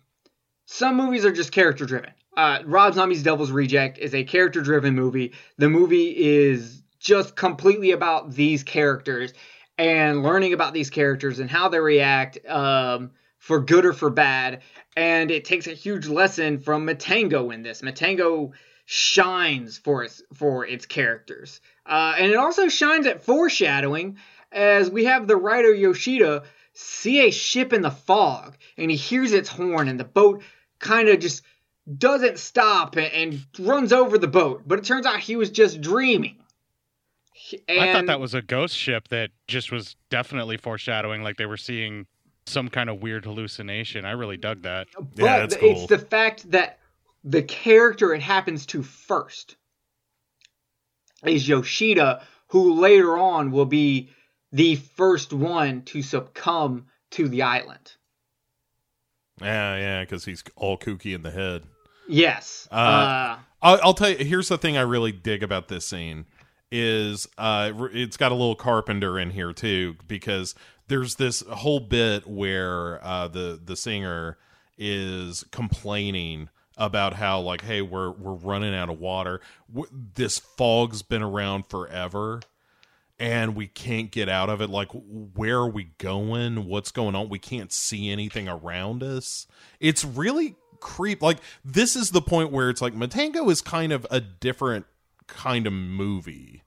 [0.66, 2.10] some movies are just character driven.
[2.36, 5.32] Uh Rob Zombie's Devil's Reject is a character driven movie.
[5.56, 9.32] The movie is just completely about these characters
[9.78, 14.60] and learning about these characters and how they react um for good or for bad.
[14.96, 17.80] And it takes a huge lesson from Matango in this.
[17.80, 18.50] Matango
[18.92, 21.60] shines for its for its characters.
[21.86, 24.16] Uh, and it also shines at foreshadowing
[24.50, 29.32] as we have the writer Yoshida see a ship in the fog and he hears
[29.32, 30.42] its horn and the boat
[30.80, 31.42] kind of just
[31.98, 34.62] doesn't stop and, and runs over the boat.
[34.66, 36.38] But it turns out he was just dreaming.
[37.68, 41.46] And I thought that was a ghost ship that just was definitely foreshadowing, like they
[41.46, 42.06] were seeing
[42.44, 44.04] some kind of weird hallucination.
[44.04, 44.88] I really dug that.
[44.98, 45.86] But Yeah, that's it's cool.
[45.86, 46.79] the fact that
[47.24, 49.56] the character it happens to first
[51.24, 54.10] is Yoshida, who later on will be
[54.52, 57.92] the first one to succumb to the island.
[59.40, 61.62] Yeah, yeah, because he's all kooky in the head.
[62.08, 62.68] Yes.
[62.70, 64.24] Uh, Uh, I'll, I'll tell you.
[64.24, 66.26] Here's the thing I really dig about this scene
[66.72, 70.54] is uh, it's got a little Carpenter in here too because
[70.88, 74.38] there's this whole bit where uh, the the singer
[74.78, 76.48] is complaining
[76.80, 79.40] about how like hey we're we're running out of water.
[80.14, 82.40] This fog's been around forever
[83.20, 84.70] and we can't get out of it.
[84.70, 86.66] Like where are we going?
[86.66, 87.28] What's going on?
[87.28, 89.46] We can't see anything around us.
[89.78, 94.06] It's really creep like this is the point where it's like matango is kind of
[94.10, 94.86] a different
[95.26, 96.62] kind of movie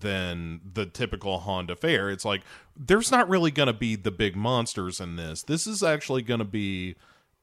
[0.00, 2.10] than the typical honda fair.
[2.10, 2.42] It's like
[2.76, 5.42] there's not really going to be the big monsters in this.
[5.42, 6.96] This is actually going to be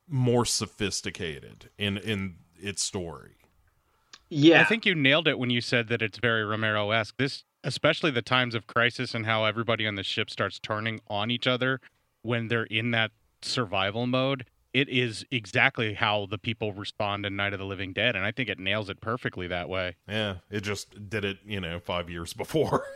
[0.07, 3.35] more sophisticated in in its story
[4.29, 4.61] yeah.
[4.61, 7.15] I think you nailed it when you said that it's very Romero esque.
[7.17, 11.31] This especially the times of crisis and how everybody on the ship starts turning on
[11.31, 11.81] each other
[12.21, 14.45] when they're in that survival mode.
[14.73, 18.31] It is exactly how the people respond in Night of the Living Dead, and I
[18.31, 19.95] think it nails it perfectly that way.
[20.07, 22.85] Yeah, it just did it, you know, five years before.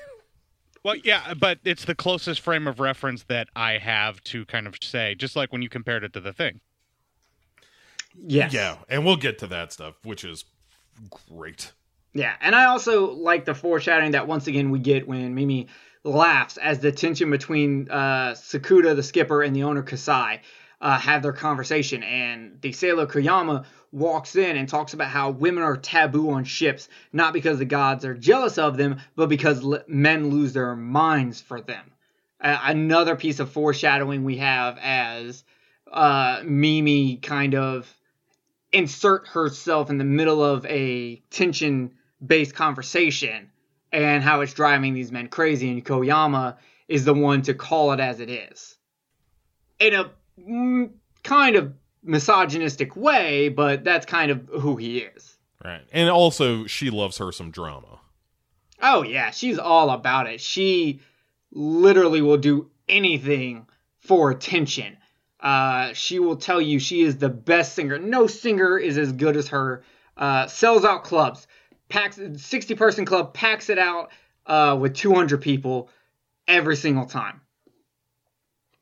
[0.82, 4.76] Well, yeah, but it's the closest frame of reference that I have to kind of
[4.82, 6.62] say, just like when you compared it to the thing.
[8.16, 8.54] Yes.
[8.54, 10.46] Yeah, and we'll get to that stuff, which is
[11.30, 11.72] great.
[12.14, 15.68] Yeah, and I also like the foreshadowing that once again we get when Mimi
[16.04, 20.42] laughs as the tension between uh, Sakuda, the skipper, and the owner Kasai
[20.82, 25.64] uh, have their conversation, and the sailor Koyama walks in and talks about how women
[25.64, 29.84] are taboo on ships, not because the gods are jealous of them, but because l-
[29.88, 31.92] men lose their minds for them.
[32.42, 35.44] Uh, another piece of foreshadowing we have as
[35.92, 37.94] uh, Mimi kind of
[38.72, 41.92] insert herself in the middle of a tension
[42.26, 43.50] based conversation
[43.92, 48.00] and how it's driving these men crazy and Koyama is the one to call it
[48.00, 48.78] as it is
[49.80, 50.92] in a mm,
[51.24, 55.82] kind of misogynistic way but that's kind of who he is Right.
[55.92, 58.00] And also, she loves her some drama.
[58.82, 61.00] oh yeah she's all about it she
[61.52, 63.66] literally will do anything
[63.98, 64.98] for attention
[65.40, 67.98] uh, she will tell you she is the best singer.
[67.98, 69.84] No singer is as good as her.
[70.18, 71.48] Uh, sells out clubs
[71.88, 74.12] packs 60 person club packs it out
[74.46, 75.90] uh, with 200 people
[76.48, 77.42] every single time.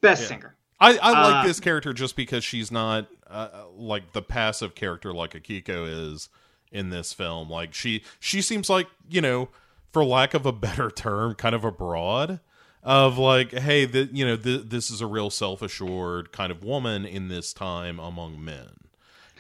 [0.02, 0.28] Best Yeah.
[0.28, 0.56] singer.
[0.80, 5.12] I, I like Uh, this character just because she's not uh, like the passive character
[5.12, 6.30] like Akiko is
[6.72, 7.50] in this film.
[7.50, 9.50] Like she she seems like you know,
[9.92, 12.42] for lack of a better term, kind of a broad
[12.88, 16.64] of like, hey, the, you know, th- this is a real self assured kind of
[16.64, 18.70] woman in this time among men,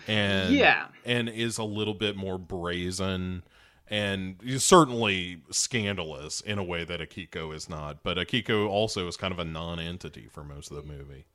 [0.06, 0.88] and Yeah.
[1.06, 3.44] and is a little bit more brazen.
[3.90, 9.32] And certainly scandalous in a way that Akiko is not, but Akiko also is kind
[9.32, 11.26] of a non-entity for most of the movie.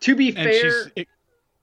[0.00, 0.54] to be And fair
[0.94, 1.04] she's,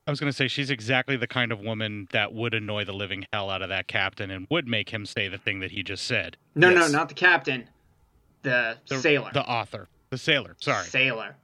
[0.08, 2.93] I was going to say, she's exactly the kind of woman that would annoy the
[2.93, 5.84] living hell out of that captain and would make him say the thing that he
[5.84, 6.38] just said.
[6.56, 6.91] no Yes.
[6.93, 7.67] no not the captain
[8.43, 9.89] the, The, sailor The author.
[10.10, 10.56] The sailor.
[10.60, 10.86] Sorry.
[10.86, 11.36] Sailor.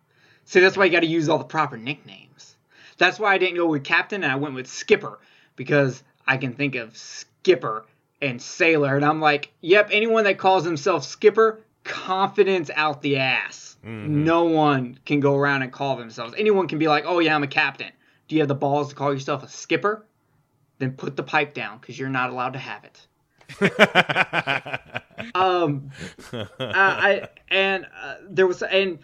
[0.45, 2.55] See, that's why you got to use all the proper nicknames.
[2.97, 5.19] That's why I didn't go with captain and I went with skipper
[5.55, 7.85] because I can think of skipper
[8.21, 13.75] and sailor, and I'm like, yep, anyone that calls themselves skipper, confidence out the ass.
[13.85, 14.23] Mm-hmm.
[14.23, 16.33] No one can go around and call themselves.
[16.37, 17.91] Anyone can be like, oh yeah, I'm a captain.
[18.27, 20.05] Do you have the balls to call yourself a skipper?
[20.79, 23.07] Then put the pipe down because you're not allowed to have it.
[25.35, 25.91] um,
[26.33, 28.99] uh, I and uh, there was and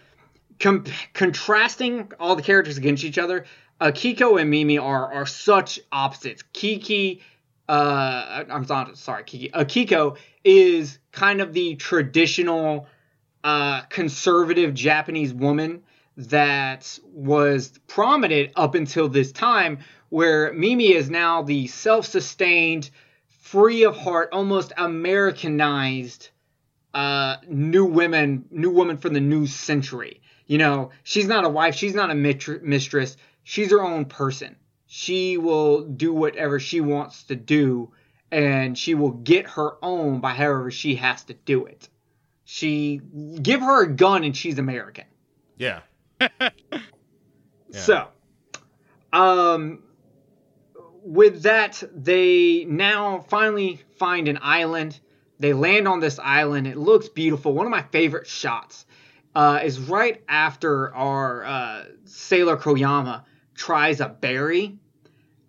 [0.60, 3.46] com- contrasting all the characters against each other.
[3.82, 6.44] Uh, Kiko and Mimi are are such opposites.
[6.54, 7.22] Kiki,
[7.68, 9.54] uh, I'm not sorry, Kiki.
[9.54, 12.88] Uh, Kiko is kind of the traditional
[13.44, 15.84] uh, conservative Japanese woman
[16.18, 19.80] that was prominent up until this time,
[20.10, 22.90] where Mimi is now the self-sustained,
[23.40, 26.30] free of heart, almost Americanized
[26.94, 30.22] uh, new women, new woman from the new century.
[30.46, 34.56] You know, she's not a wife, she's not a mitr- mistress, she's her own person.
[34.88, 37.92] She will do whatever she wants to do,
[38.32, 41.88] and she will get her own by however she has to do it.
[42.46, 43.00] She
[43.42, 45.06] give her a gun and she's American.
[45.58, 45.82] yeah.
[47.72, 48.08] So,
[49.14, 49.84] um,
[51.10, 55.00] with that, they now finally find an island.
[55.40, 56.68] They land on this island.
[56.68, 57.54] It looks beautiful.
[57.54, 58.86] One of my favorite shots
[59.34, 63.24] uh, is right after our uh, sailor Koyama
[63.56, 64.78] tries a berry,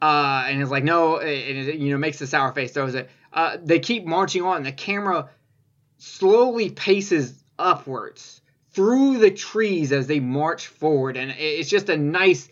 [0.00, 3.10] uh, and is like, no, and it, you know makes a sour face, throws it.
[3.30, 4.62] Uh, they keep marching on.
[4.62, 5.28] The camera
[5.98, 8.40] slowly paces upwards
[8.72, 12.48] through the trees as they march forward, and it's just a nice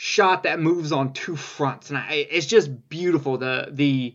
[0.00, 3.36] shot that moves on two fronts, and I, it's just beautiful.
[3.36, 4.14] The the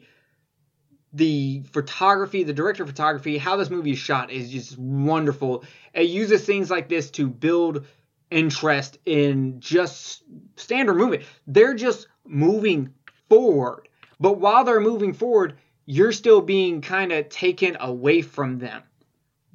[1.11, 5.65] the photography, the director of photography, how this movie is shot is just wonderful.
[5.93, 7.85] It uses things like this to build
[8.31, 10.23] interest in just
[10.55, 11.23] standard movement.
[11.47, 12.93] They're just moving
[13.27, 13.89] forward.
[14.21, 18.83] But while they're moving forward, you're still being kind of taken away from them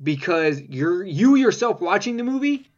[0.02, 2.68] because you're you yourself watching the movie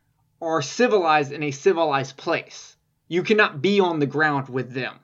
[0.40, 2.76] are civilized in a civilized place.
[3.10, 4.94] You cannot be on the ground with them.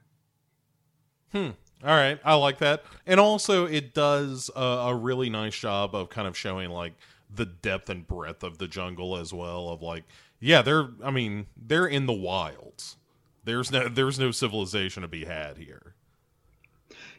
[1.32, 1.50] Hmm.
[1.84, 2.84] All right, I like that.
[3.04, 6.94] And also, it does a, a really nice job of kind of showing like
[7.34, 9.68] the depth and breadth of the jungle as well.
[9.70, 10.04] Of like,
[10.38, 10.88] yeah, they're.
[11.02, 12.96] I mean, they're in the wilds.
[13.44, 13.88] There's no.
[13.88, 15.94] There's no civilization to be had here.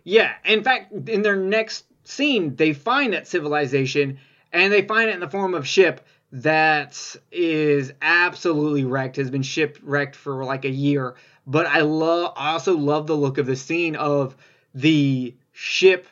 [0.06, 4.20] Yeah, in fact, in their next scene, they find that civilization
[4.54, 9.44] and they find it in the form of ship that is absolutely wrecked, has been
[9.44, 11.16] shipwrecked for like a year.
[11.46, 14.36] But I love, I also love the look of the scene of
[14.74, 16.08] the ship,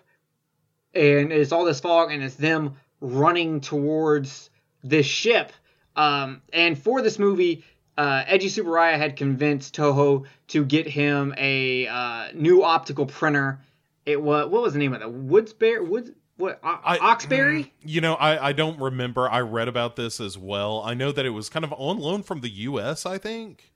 [0.94, 4.50] and it's all this fog, and it's them running towards
[4.84, 5.52] this ship.
[5.96, 7.66] Um, and for this movie,
[7.98, 13.60] uh, Eiji Tsuburaya had convinced Toho to get him a uh, new optical printer.
[14.06, 15.12] It was what was the name of that?
[15.12, 16.60] Woods Bear Woods, what?
[16.64, 17.72] O- I- Oxberry.
[17.84, 19.30] You know, I, I don't remember.
[19.30, 20.82] I read about this as well.
[20.86, 23.06] I know that it was kind of on loan from the U.S.
[23.06, 23.72] I think,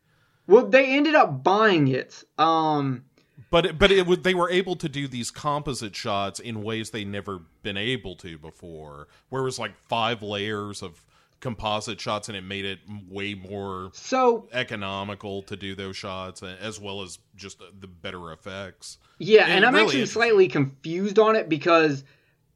[0.47, 2.24] Well, they ended up buying it.
[2.38, 3.05] Um,
[3.51, 6.89] but it, but it would they were able to do these composite shots in ways
[6.91, 11.03] they never been able to before, where it was like five layers of
[11.39, 12.80] composite shots, and it made it
[13.10, 18.97] way more so economical to do those shots, as well as just the better effects.
[19.20, 22.03] Yeah, And and I'm really actually slightly confused on it because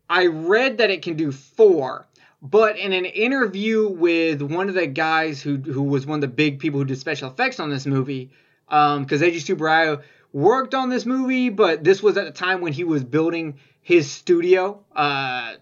[0.09, 2.07] I read that it can do four,
[2.41, 6.27] but in an interview with one of the guys who who was one of the
[6.27, 8.31] big people who did special effects on this movie,
[8.67, 10.01] because Eiji Tsuburaya
[10.31, 14.11] worked on this movie, but this was at the time when he was building his
[14.11, 14.83] studio.
[14.95, 15.55] Uh,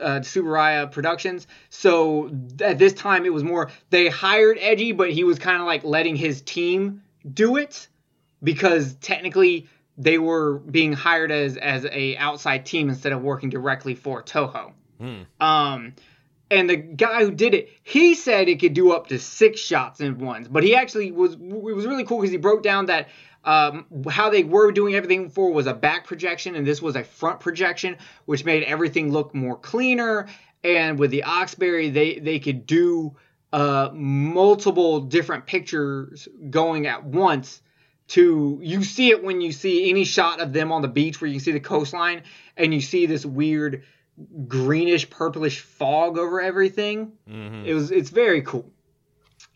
[0.00, 1.46] uh, Tsuburaya Productions.
[1.68, 2.30] So
[2.60, 5.84] at this time, it was more they hired Eiji, but he was kind of like
[5.84, 7.88] letting his team do it
[8.42, 9.68] because technically
[10.00, 14.72] they were being hired as as a outside team instead of working directly for Toho.
[15.38, 15.94] Um,
[16.50, 20.00] and the guy who did it, he said it could do up to six shots
[20.00, 23.08] in ones, but he actually was it was really cool because he broke down that
[23.44, 27.04] um, how they were doing everything before was a back projection and this was a
[27.04, 30.28] front projection, which made everything look more cleaner.
[30.64, 33.16] And with the Oxberry, they they could do
[33.52, 37.60] uh, multiple different pictures going at once
[38.10, 41.28] to you see it when you see any shot of them on the beach where
[41.28, 42.22] you can see the coastline
[42.56, 43.82] and you see this weird
[44.46, 47.12] greenish purplish fog over everything
[47.64, 48.70] it was it's very cool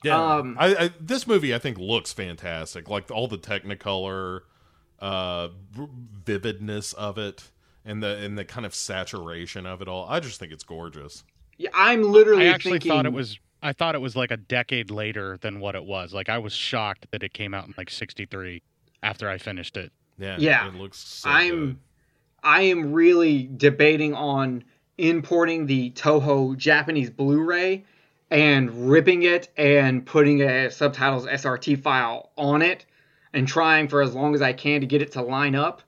[0.02, 2.88] Yeah, Um, I, I, this movie I think looks fantastic.
[2.88, 4.40] Like all the Technicolor
[5.00, 5.88] uh, v-
[6.24, 7.50] vividness of it,
[7.84, 10.06] and the and the kind of saturation of it all.
[10.08, 11.24] I just think it's gorgeous.
[11.58, 13.38] Yeah, i'm literally I actually thinking thought it was.
[13.64, 16.12] I thought it was like a decade later than what it was.
[16.14, 18.62] Like I was shocked that it came out in like '63
[19.02, 19.90] after I finished it.
[20.18, 20.68] Yeah, Yeah.
[20.68, 20.98] it looks.
[20.98, 21.76] So i'm good.
[22.44, 24.62] i am really debating on
[24.98, 27.84] importing the toho japanese blu-ray
[28.30, 32.86] and ripping it and putting a subtitles srt file on it
[33.32, 35.82] and trying for as long as i can to get it to line up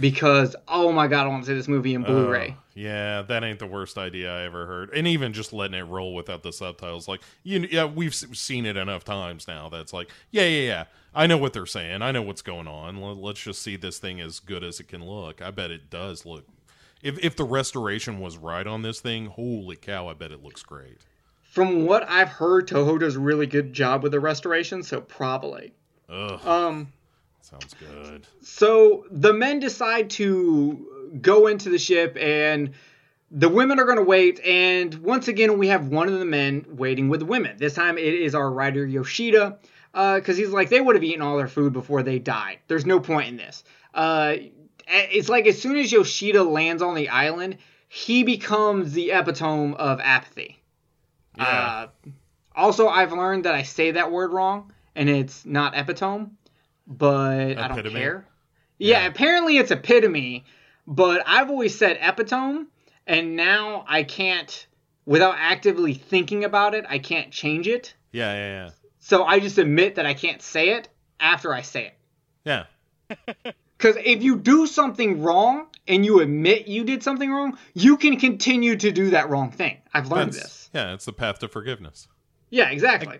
[0.00, 2.06] because oh my god i want to see this movie in oh.
[2.06, 4.90] blu-ray Oh, yeah, that ain't the worst idea I ever heard.
[4.90, 8.76] And even just letting it roll without the subtitles, like you, yeah, we've seen it
[8.76, 9.68] enough times now.
[9.68, 10.84] That's like, yeah, yeah, yeah.
[11.14, 12.00] I know what they're saying.
[12.02, 12.96] I know what's going on.
[13.00, 15.42] Let- Let's just see this thing as good as it can look.
[15.42, 16.46] I bet it does look.
[17.02, 20.08] If if the restoration was right on this thing, holy cow!
[20.08, 20.98] I bet it looks great.
[21.42, 25.74] from what i've heard toho does a really good job with the restoration so probably
[26.08, 26.92] Ugh, um
[27.42, 28.26] sounds good.
[28.40, 30.86] So the men decide to
[31.20, 32.70] go into the ship, and
[33.30, 34.40] the women are going to wait.
[34.44, 37.56] And once again, we have one of the men waiting with the women.
[37.58, 39.58] This time it is our writer Yoshida,
[39.92, 42.58] because he's like, they would have eaten all their food before they died.
[42.68, 43.64] There's no point in this.
[43.94, 44.36] Uh,
[44.88, 47.58] it's like as soon as Yoshida lands on the island,
[47.88, 50.62] he becomes the epitome of apathy.
[51.36, 51.44] Yeah.
[51.44, 51.86] Uh,
[52.54, 56.28] also, I've learned that I say that word wrong, and it's not epitome,
[56.86, 58.26] but I don't care.
[58.78, 59.06] Yeah, Yeah.
[59.06, 60.44] apparently it's epitome,
[60.94, 62.66] but I've always said epitome,
[63.06, 64.66] and now I can't,
[65.06, 67.94] without actively thinking about it, I can't change it.
[68.12, 68.70] Yeah, yeah, yeah.
[69.00, 70.88] So I just admit that I can't say it
[71.18, 71.98] after I say it.
[72.44, 72.64] Yeah.
[73.78, 78.16] Because if you do something wrong and you admit you did something wrong, you can
[78.16, 79.78] continue to do that wrong thing.
[79.92, 80.70] I've learned That's- this.
[80.72, 82.06] Yeah, it's the path to forgiveness.
[82.48, 83.18] Yeah, exactly.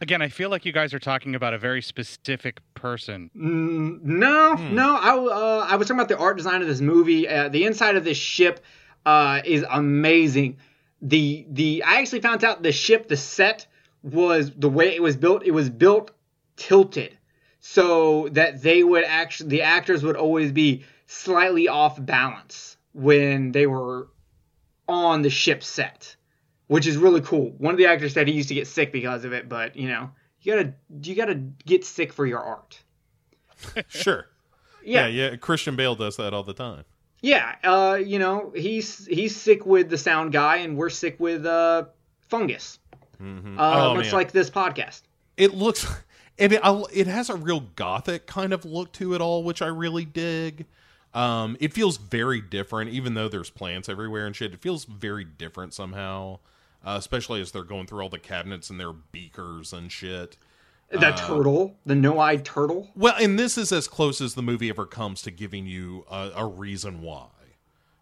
[0.00, 3.30] Again, I feel like you guys are talking about a very specific person.
[3.36, 4.96] Mm, no, no.
[4.96, 7.28] I, uh, I was talking about the art design of this movie.
[7.28, 8.60] Uh, the inside of this ship
[9.04, 10.58] uh, is amazing.
[11.02, 13.66] The the I actually found out the ship, the set
[14.02, 15.44] was the way it was built.
[15.44, 16.12] It was built
[16.56, 17.16] tilted,
[17.60, 23.66] so that they would actually the actors would always be slightly off balance when they
[23.66, 24.08] were
[24.88, 26.16] on the ship set,
[26.68, 27.50] which is really cool.
[27.58, 29.88] One of the actors said he used to get sick because of it, but you
[29.88, 30.10] know,
[30.40, 31.34] you gotta you gotta
[31.66, 32.78] get sick for your art.
[33.88, 34.26] Sure.
[34.84, 35.36] Yeah, yeah, yeah.
[35.36, 36.84] Christian Bale does that all the time.
[37.20, 37.56] yeah.
[37.64, 41.86] Uh, you know, he's he's sick with the sound guy, and we're sick with uh
[42.28, 42.78] fungus.
[43.18, 45.02] hmm Uh, oh much man, like this podcast.
[45.36, 45.86] it looks.
[46.40, 46.60] And it,
[46.92, 50.66] it has a real gothic kind of look to it all, which I really dig.
[51.12, 54.54] Um, it feels very different, even though there's plants everywhere and shit.
[54.54, 56.38] It feels very different somehow,
[56.84, 60.36] uh, especially as they're going through all the cabinets and their beakers and shit.
[60.90, 62.88] The turtle, the no-eyed turtle.
[62.96, 66.30] Well, and this is as close as the movie ever comes to giving you a,
[66.36, 67.26] a reason why,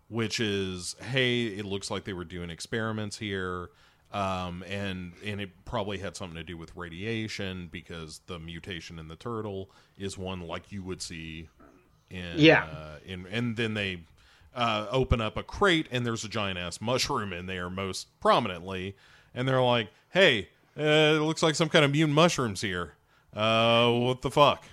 [0.09, 3.70] which is, hey, it looks like they were doing experiments here,
[4.12, 9.09] um, and and it probably had something to do with radiation because the mutation in
[9.09, 9.68] the turtle
[9.99, 11.49] is one like you would see
[12.09, 12.66] in Yeah.
[12.66, 14.03] uh, in and then they
[14.57, 18.96] uh, open up a crate and there's a giant ass mushroom in there most prominently,
[19.34, 20.48] and they're like, hey,
[20.78, 20.82] uh,
[21.16, 22.94] it looks like some kind of mutant mushrooms here.
[23.34, 24.64] Uh, what the fuck?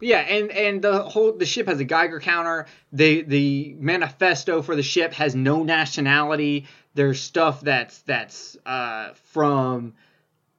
[0.00, 2.66] Yeah, and and the whole the ship has a Geiger counter.
[2.92, 6.66] The the manifesto for the ship has no nationality.
[6.94, 9.94] There's stuff that's that's uh, from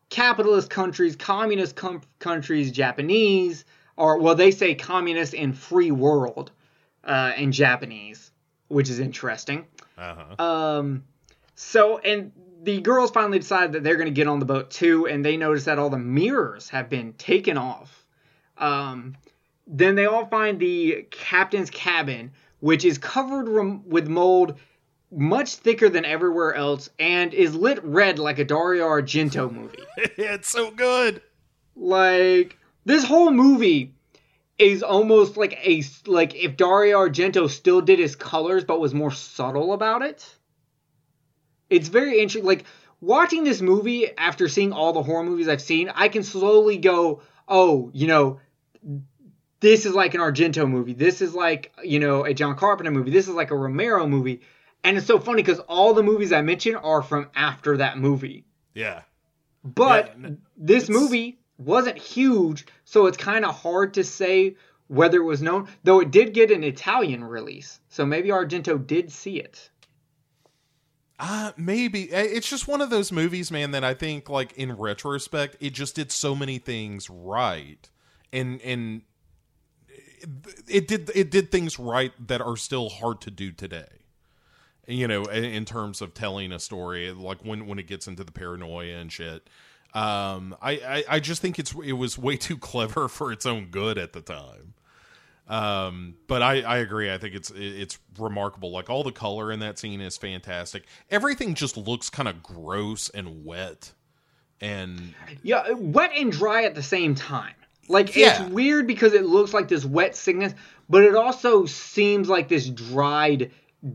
[0.10, 3.66] capitalist countries, communist com- countries, Japanese,
[3.98, 6.52] or well, they say communist and free world
[7.04, 8.31] uh, in Japanese,
[8.72, 9.66] which is interesting.
[9.98, 10.44] Uh-huh.
[10.44, 11.04] Um,
[11.56, 12.32] so and
[12.64, 15.38] the girls finally decide that they're going to get on the boat too, and they
[15.38, 18.06] notice that all the mirrors have been taken off.
[18.58, 19.16] Um,
[19.68, 24.58] then they all find the captain's cabin, which is covered rem- with mold,
[25.12, 29.80] much thicker than everywhere else, and is lit red like a Dario Argento movie.
[29.98, 31.22] it's so good.
[31.76, 33.94] like this whole movie
[34.62, 39.12] is almost like a like if Dario Argento still did his colors but was more
[39.12, 40.36] subtle about it.
[41.72, 42.46] It's very interesting.
[42.46, 42.66] Like
[43.00, 47.24] watching this movie after seeing all the horror movies I've seen, I can slowly go,
[47.48, 48.40] oh, you know,
[49.62, 50.94] this is like an Argento movie.
[50.94, 53.10] This is like you know a John Carpenter movie.
[53.10, 54.42] This is like a Romero movie.
[54.84, 58.46] And it's so funny because all the movies I mentioned are from after that movie.
[58.76, 59.02] Yeah.
[59.64, 64.56] But Yeah, this movie wasn't huge, so it's kind of hard to say
[64.88, 65.68] whether it was known.
[65.84, 69.70] Though it did get an Italian release, so maybe Argento did see it.
[71.20, 75.56] Uh, maybe it's just one of those movies, man, that I think, like in retrospect,
[75.60, 77.88] it just did so many things right,
[78.34, 79.04] and and
[80.68, 83.88] it did it did things right that are still hard to do today.
[84.88, 88.32] You know, in terms of telling a story, like when when it gets into the
[88.32, 89.48] paranoia and shit.
[89.94, 93.68] Um, I, I I just think it's it was way too clever for its own
[93.72, 94.74] good at the time.
[95.48, 97.12] Um, but I, I agree.
[97.12, 98.72] I think it's it's remarkable.
[98.72, 100.84] Like all the color in that scene is fantastic.
[101.10, 103.92] Everything just looks kind of gross and wet,
[104.62, 105.14] and
[105.44, 107.56] Yeah, wet and dry at the same time.
[107.90, 108.44] Like Yeah.
[108.44, 110.54] it's weird because it looks like this wet sickness,
[110.90, 113.52] but it also seems like this dried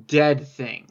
[0.07, 0.89] dead thing.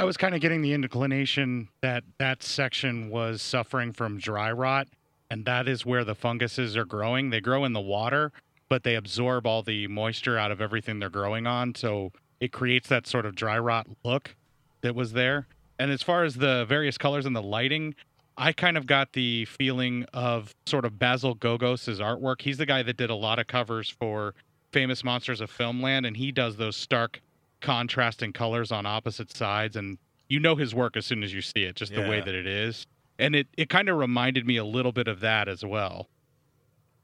[0.00, 4.88] I was kind of getting the inclination that that section was suffering from dry rot,
[5.30, 7.28] and that is where the funguses are growing.
[7.28, 8.32] They grow in the water,
[8.70, 12.88] but they absorb all the moisture out of everything they're growing on, so it creates
[12.88, 14.36] that sort of dry rot look
[14.80, 15.46] that was there.
[15.78, 17.94] And as far as the various colors and the lighting,
[18.38, 22.40] I kind of got the feeling of sort of Basil Gogos' artwork.
[22.40, 24.34] He's the guy that did a lot of covers for
[24.72, 27.20] Famous Monsters of Filmland, and he does those stark
[27.60, 29.98] contrasting colors on opposite sides and
[30.28, 32.46] you know his work as soon as you see it just the way that it
[32.46, 32.86] is
[33.18, 36.08] and it, it kind of reminded me a little bit of that as well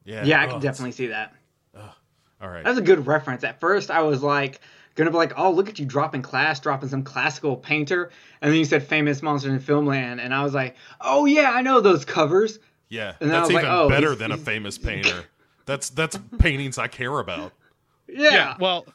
[0.05, 1.35] yeah, Yeah, I oh, can definitely see that.
[1.77, 1.93] oh,
[2.41, 3.43] All right, That's a good reference.
[3.43, 4.61] At first, I was like,
[4.95, 8.11] gonna be like, oh, look at you dropping class, dropping some classical painter.
[8.41, 10.21] And then you said famous monsters in filmland.
[10.21, 12.61] And I was like, oh, yeah, I know those covers.
[12.89, 15.25] yeah, and I that's was like, oh, better he's- than a famous painter.
[15.67, 17.53] That's that's paintings I care about.
[18.09, 18.55] Yeah.
[18.61, 18.87] well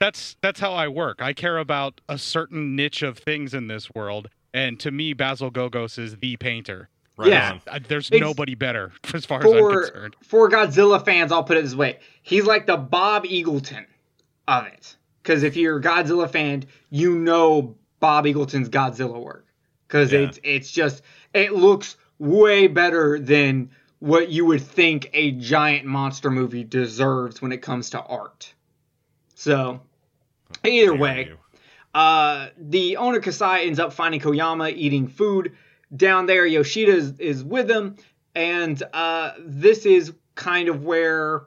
[0.00, 3.88] that's that's how i work i care about a certain niche of things in this
[3.94, 7.58] world and to me basil gogos is the painter Right Yeah.
[7.70, 7.84] on.
[7.86, 11.58] There's Ex- nobody better as far as i'm for, concerned for Godzilla fans, I'll put
[11.58, 11.98] it this way.
[12.22, 13.84] He's like the Bob Eggleton
[14.48, 14.96] of it.
[15.22, 19.44] Because if you're a Godzilla fan, you know Bob Eggleton's Godzilla work.
[19.86, 20.20] Because Yeah.
[20.20, 21.02] it's it's just
[21.34, 27.52] it looks way better than what you would think a giant monster movie deserves when
[27.52, 28.54] it comes to art.
[29.34, 29.82] So
[30.64, 31.32] either way,
[31.94, 35.56] uh, the owner Kasai ends up finding Koyama eating food
[35.94, 36.46] down there.
[36.46, 37.96] Yoshida is, is with him,
[38.34, 41.42] and uh, this is kind of where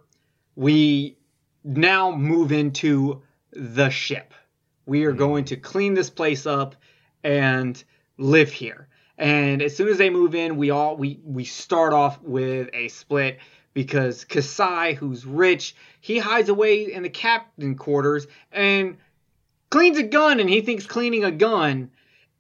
[0.56, 1.18] we
[1.64, 4.34] now move into the ship.
[4.86, 6.76] We are going to clean this place up
[7.24, 7.82] and
[8.18, 8.88] live here.
[9.18, 12.88] And as soon as they move in, we all we we start off with a
[12.90, 13.40] split
[13.74, 18.98] because Kasai, who's rich, he hides away in the captain quarters and
[19.70, 21.90] cleans a gun and he thinks cleaning a gun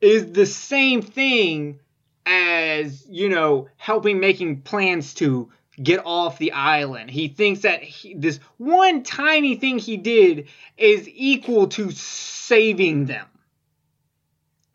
[0.01, 1.79] is the same thing
[2.25, 7.09] as, you know, helping making plans to get off the island.
[7.09, 13.25] He thinks that he, this one tiny thing he did is equal to saving them.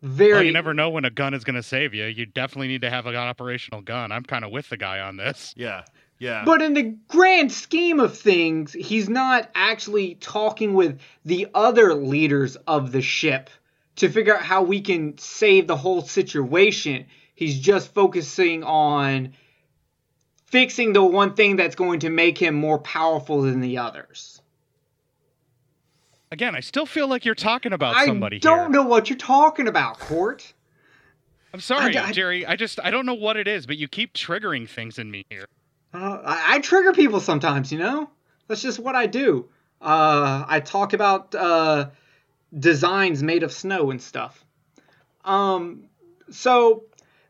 [0.01, 2.05] Very Well, you never know when a gun is going to save you.
[2.05, 4.11] You definitely need to have an operational gun.
[4.11, 5.53] I'm kind of with the guy on this.
[5.57, 5.83] Yeah,
[6.19, 6.43] yeah.
[6.45, 12.55] But in the grand scheme of things, he's not actually talking with the other leaders
[12.67, 13.49] of the ship
[13.95, 17.05] to figure out how we can save the whole situation.
[17.35, 19.33] He's just focusing on
[20.47, 24.41] fixing the one thing that's going to make him more powerful than the others.
[26.31, 28.69] Again, I still feel like you're talking about I somebody I don't here.
[28.69, 30.53] know what you're talking about, Cort.
[31.53, 32.45] I'm sorry, I- I- Jerry.
[32.45, 35.25] I just I don't know what it is, but you keep triggering things in me
[35.29, 35.47] here.
[35.93, 38.09] Uh, I, I trigger people sometimes, you know?
[38.47, 39.49] That's just what I do.
[39.81, 41.89] Uh, I talk about uh,
[42.57, 44.43] designs made of snow and stuff.
[45.23, 45.85] Um,
[46.29, 46.83] so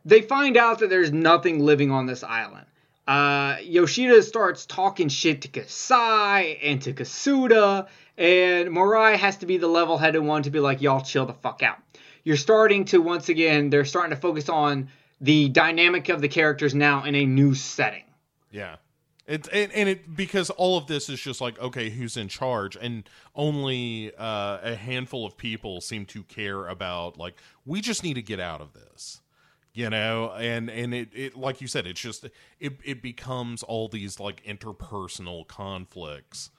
[0.05, 2.66] they find out that there's nothing living on this island.
[3.07, 7.88] Uh, Yoshida starts talking shit to Kasai and to Kasuda,
[8.18, 11.34] and Murai has to be the level headed one to be like, y'all chill the
[11.34, 11.80] fuck out.
[12.24, 14.89] You're starting to, once again, they're starting to focus on
[15.22, 18.03] the dynamic of the characters now in a new setting.
[18.52, 18.78] Yeah.
[19.28, 22.76] It, and, and it because all of this is just like okay who's in charge?
[22.76, 27.36] And only uh, a handful of people seem to care about like
[27.66, 29.22] we just need to get out of this
[29.74, 30.32] you know?
[30.32, 32.26] And and it, it like you said it's just
[32.60, 36.50] it, it becomes all these like interpersonal conflicts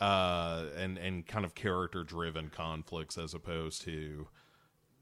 [0.00, 4.26] uh and and kind of character driven conflicts as opposed to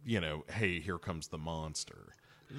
[0.05, 2.15] you know hey here comes the monster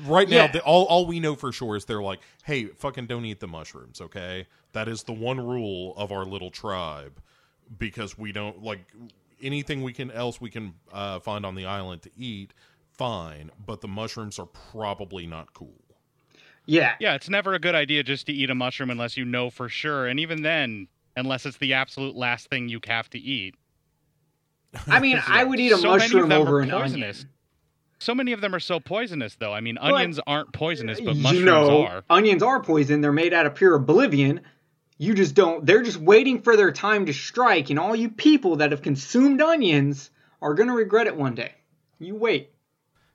[0.05, 0.51] right now Yeah.
[0.51, 3.47] the, all, all we know for sure is they're like hey fucking don't eat the
[3.47, 7.19] mushrooms okay that is the one rule of our little tribe
[7.77, 8.79] because we don't like
[9.41, 12.53] anything we can else we can uh, find on the island to eat
[12.91, 15.73] fine but the mushrooms are probably not cool
[16.65, 16.93] Yeah.
[16.99, 19.67] Yeah, it's never a good idea just to eat a mushroom unless you know for
[19.67, 20.87] sure, and even then,
[21.17, 23.55] unless it's the absolute last thing you have to eat.
[24.87, 27.21] I mean, I would eat a So many of mushroom them over are an poisonous.
[27.21, 27.29] onion.
[28.01, 29.53] So many of them are so poisonous, though.
[29.53, 32.03] I mean, onions aren't poisonous, but mushrooms you know, are.
[32.09, 33.01] onions are poison.
[33.01, 34.41] They're made out of pure oblivion.
[34.97, 35.63] You just don't.
[35.65, 39.39] They're just waiting for their time to strike, and all you people that have consumed
[39.39, 40.09] onions
[40.41, 41.51] are gonna regret it one day.
[41.99, 42.49] You wait.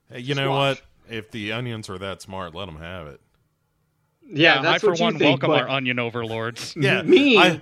[0.09, 0.77] Hey, you know Squash.
[0.77, 0.81] what
[1.13, 3.19] if the onions are that smart let them have it
[4.25, 5.41] Yeah, I, that's for what you one, think.
[5.43, 6.73] welcome our onion overlords.
[6.77, 7.61] yeah me, I,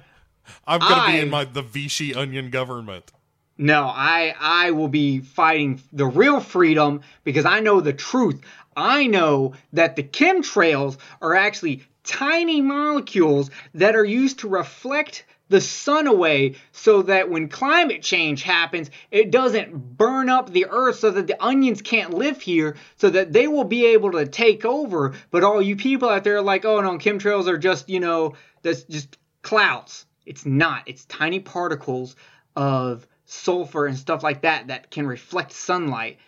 [0.68, 3.12] i'm gonna be in my the vichy onion government
[3.58, 8.42] no, I I will be fighting the real freedom because I know the truth.
[8.76, 15.62] I know that the chemtrails are actually tiny molecules that are used to reflect the
[15.62, 21.12] sun away so that when climate change happens, it doesn't burn up the earth so
[21.12, 25.14] that the onions can't live here, so that they will be able to take over.
[25.32, 28.34] But all you people out there are like, oh no, chemtrails are just, you know,
[28.64, 30.06] that's just clouds.
[30.26, 30.84] It's not.
[30.88, 32.16] It's tiny particles
[32.56, 36.20] of sulfur and stuff like that that can reflect sunlight.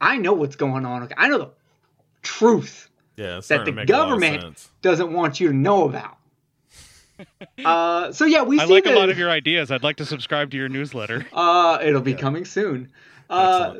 [0.00, 1.08] I know what's going on.
[1.16, 1.50] I know the
[2.22, 5.88] truth yeah that the to make a lot of government doesn't want you to know
[5.88, 6.18] about.
[7.64, 9.70] uh, so yeah, we I see like the, a lot of your ideas.
[9.70, 11.26] I'd like to subscribe to your newsletter.
[11.32, 12.90] Uh, it'll be coming soon.
[13.28, 13.76] Uh,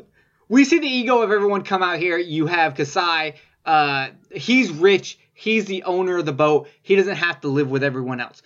[0.49, 2.17] we see the ego of everyone come out here.
[2.19, 3.35] You have Kasai.
[3.65, 5.19] Uh, he's rich.
[5.35, 6.69] He's the owner of the boat.
[6.83, 8.43] He doesn't have to live with everyone else.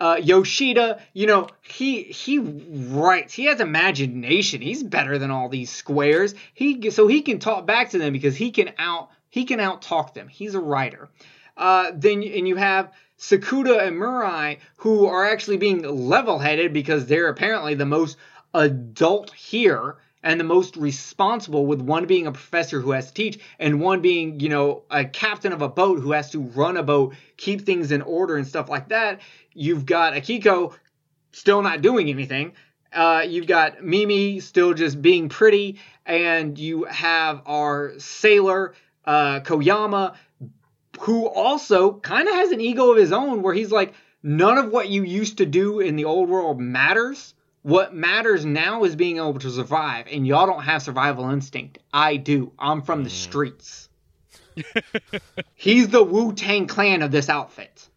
[0.00, 3.34] Uh, Yoshida, you know, he he writes.
[3.34, 4.62] He has imagination.
[4.62, 6.34] He's better than all these squares.
[6.54, 9.82] He so he can talk back to them because he can out he can out
[9.82, 10.28] talk them.
[10.28, 11.10] He's a writer.
[11.56, 17.28] Uh, then and you have Sakuda and Murai who are actually being level-headed because they're
[17.28, 18.16] apparently the most
[18.54, 23.40] adult here and the most responsible with one being a professor who has to teach
[23.58, 26.82] and one being you know a captain of a boat who has to run a
[26.82, 29.20] boat keep things in order and stuff like that.
[29.54, 30.74] You've got akiko
[31.32, 32.52] still not doing anything.
[32.92, 35.78] Uh, you've got mimi still just being pretty.
[36.04, 40.14] And you have our sailor uh, koyama
[41.00, 44.70] who also kind of has an ego of his own where he's like none of
[44.70, 49.16] what you used to do in the old world matters what matters now is being
[49.18, 51.78] able to survive and y'all don't have survival instinct.
[51.92, 52.52] I do.
[52.58, 53.88] I'm from the streets.
[55.54, 57.88] He's the wu-tang clan of this outfit.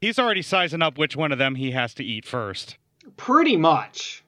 [0.00, 2.76] He's already sizing up which one of them he has to eat first.
[3.16, 4.22] pretty much.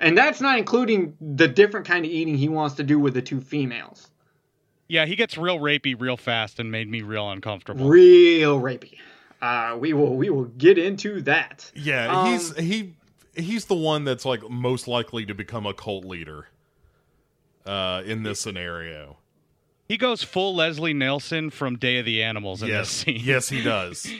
[0.00, 3.22] And that's not including the different kind of eating he wants to do with the
[3.22, 4.10] two females.
[4.88, 7.88] Yeah, he gets real rapey real fast and made me real uncomfortable.
[7.88, 8.98] real rapey.
[9.40, 11.70] Uh, we will we will get into that.
[11.74, 12.94] Yeah, Um, he's he
[13.36, 16.48] he's the one that's like most likely to become a cult leader
[17.66, 19.18] uh in this scenario.
[19.88, 23.20] He goes full Leslie Nielsen from Day of the Animals in yes, this scene.
[23.22, 24.10] yes, he does.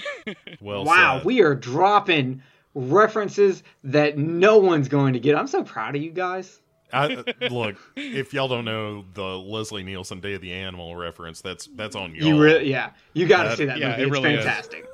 [0.60, 1.26] well, wow, said.
[1.26, 2.42] we are dropping
[2.74, 5.36] references that no one's going to get.
[5.36, 6.60] I'm so proud of you guys.
[6.94, 11.66] I, look, if y'all don't know the Leslie Nielsen Day of the Animal reference, that's
[11.74, 12.26] that's on y'all.
[12.26, 14.02] You really, yeah, you got to see that yeah, movie.
[14.02, 14.44] it It's really is.
[14.44, 14.86] fantastic.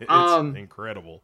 [0.00, 1.22] It's um, incredible.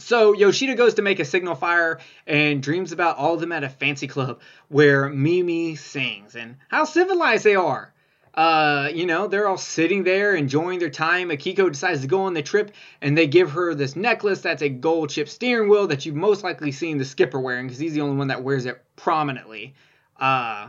[0.00, 3.64] So Yoshida goes to make a signal fire and dreams about all of them at
[3.64, 7.92] a fancy club where Mimi sings and how civilized they are.
[8.32, 11.30] Uh, you know, they're all sitting there enjoying their time.
[11.30, 14.68] Akiko decides to go on the trip and they give her this necklace that's a
[14.68, 18.00] gold chip steering wheel that you've most likely seen the skipper wearing because he's the
[18.00, 19.74] only one that wears it prominently.
[20.18, 20.68] Uh,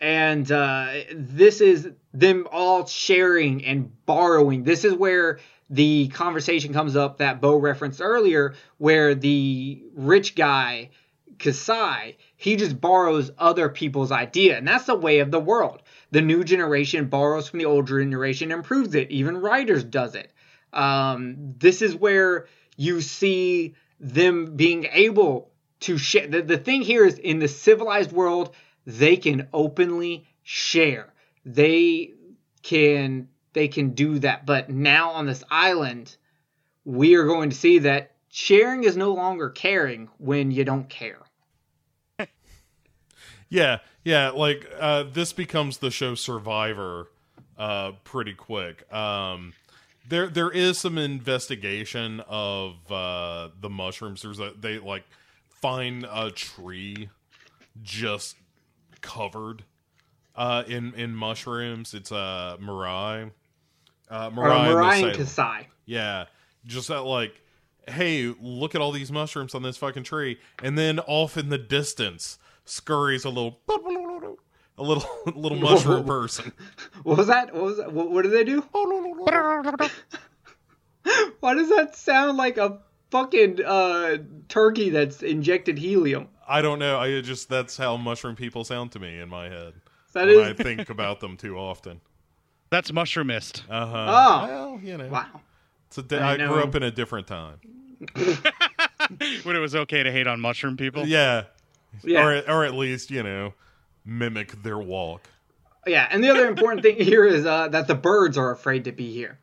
[0.00, 4.64] and uh, this is them all sharing and borrowing.
[4.64, 5.38] This is where
[5.72, 10.90] the conversation comes up that Bo referenced earlier, where the rich guy
[11.38, 15.82] Kasai, he just borrows other people's idea, and that's the way of the world.
[16.10, 19.10] The new generation borrows from the old generation, improves it.
[19.10, 20.30] Even writers does it.
[20.74, 22.46] Um, this is where
[22.76, 25.50] you see them being able
[25.80, 26.26] to share.
[26.26, 28.54] The, the thing here is in the civilized world,
[28.86, 31.12] they can openly share.
[31.44, 32.12] They
[32.62, 34.46] can they can do that.
[34.46, 36.16] But now on this island,
[36.84, 41.20] we are going to see that sharing is no longer caring when you don't care.
[43.48, 47.08] Yeah, yeah, like uh this becomes the show Survivor
[47.58, 48.90] uh pretty quick.
[48.90, 49.52] Um
[50.08, 54.22] there there is some investigation of uh the mushrooms.
[54.22, 55.04] There's a they like
[55.50, 57.10] find a tree
[57.82, 58.36] just
[59.02, 59.64] covered
[60.34, 61.92] uh in in mushrooms.
[61.92, 63.32] It's uh Mirai.
[64.12, 65.16] Uh Or Mirai, and the Mariah and.
[65.16, 65.68] Kasai.
[65.86, 66.26] Yeah,
[66.66, 67.40] just that like,
[67.88, 71.58] hey, look at all these mushrooms on this fucking tree, and then off in the
[71.58, 73.58] distance scurries a little,
[74.78, 76.52] a little, little mushroom person.
[77.04, 77.54] What was that?
[77.54, 77.92] What was that?
[77.92, 78.60] What, what did they do?
[81.40, 82.78] Why does that sound like a
[83.10, 86.28] fucking uh, turkey that's injected helium?
[86.46, 86.98] I don't know.
[86.98, 89.74] I just that's how mushroom people sound to me in my head.
[90.12, 92.00] That when is I think about them too often.
[92.72, 93.64] That's Mushroomist.
[93.68, 94.06] Uh huh.
[94.08, 94.46] Oh.
[94.48, 95.26] well, you know, wow.
[95.88, 97.58] it's a di- I I grew up in a different time.
[99.42, 101.06] when it was okay to hate on mushroom people.
[101.06, 101.44] Yeah,
[102.02, 102.26] Yeah.
[102.26, 103.52] or or at least you know,
[104.06, 105.28] mimic their walk.
[105.86, 108.92] Yeah, and the other important thing here is uh, that the birds are afraid to
[108.92, 109.38] be here.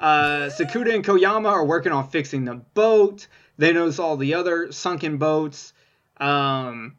[0.00, 3.28] Uh, Sakuda and Koyama are working on fixing the boat.
[3.58, 5.72] They notice all the other sunken boats.
[6.16, 6.96] Um,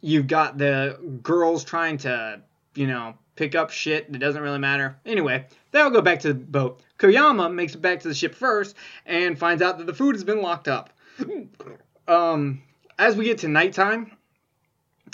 [0.00, 2.40] you've got the girls trying to,
[2.74, 4.96] you know, pick up shit that doesn't really matter.
[5.06, 6.80] Anyway, they all go back to the boat.
[6.98, 8.74] Koyama makes it back to the ship first
[9.06, 10.90] and finds out that the food has been locked up.
[12.08, 12.60] um,
[12.98, 14.10] as we get to nighttime,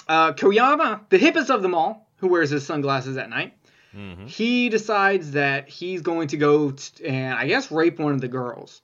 [0.09, 3.55] uh, Koyama, the hippest of them all, who wears his sunglasses at night,
[4.27, 8.29] he decides that he's going to go t- and I guess rape one of the
[8.29, 8.81] girls.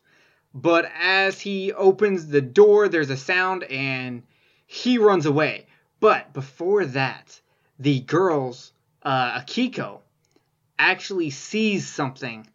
[0.53, 4.23] But as he opens the door, there's a sound and
[4.67, 5.67] he runs away.
[5.99, 7.41] But before that,
[7.79, 8.73] the girls,
[9.03, 10.01] uh, Akiko,
[10.79, 12.47] actually sees something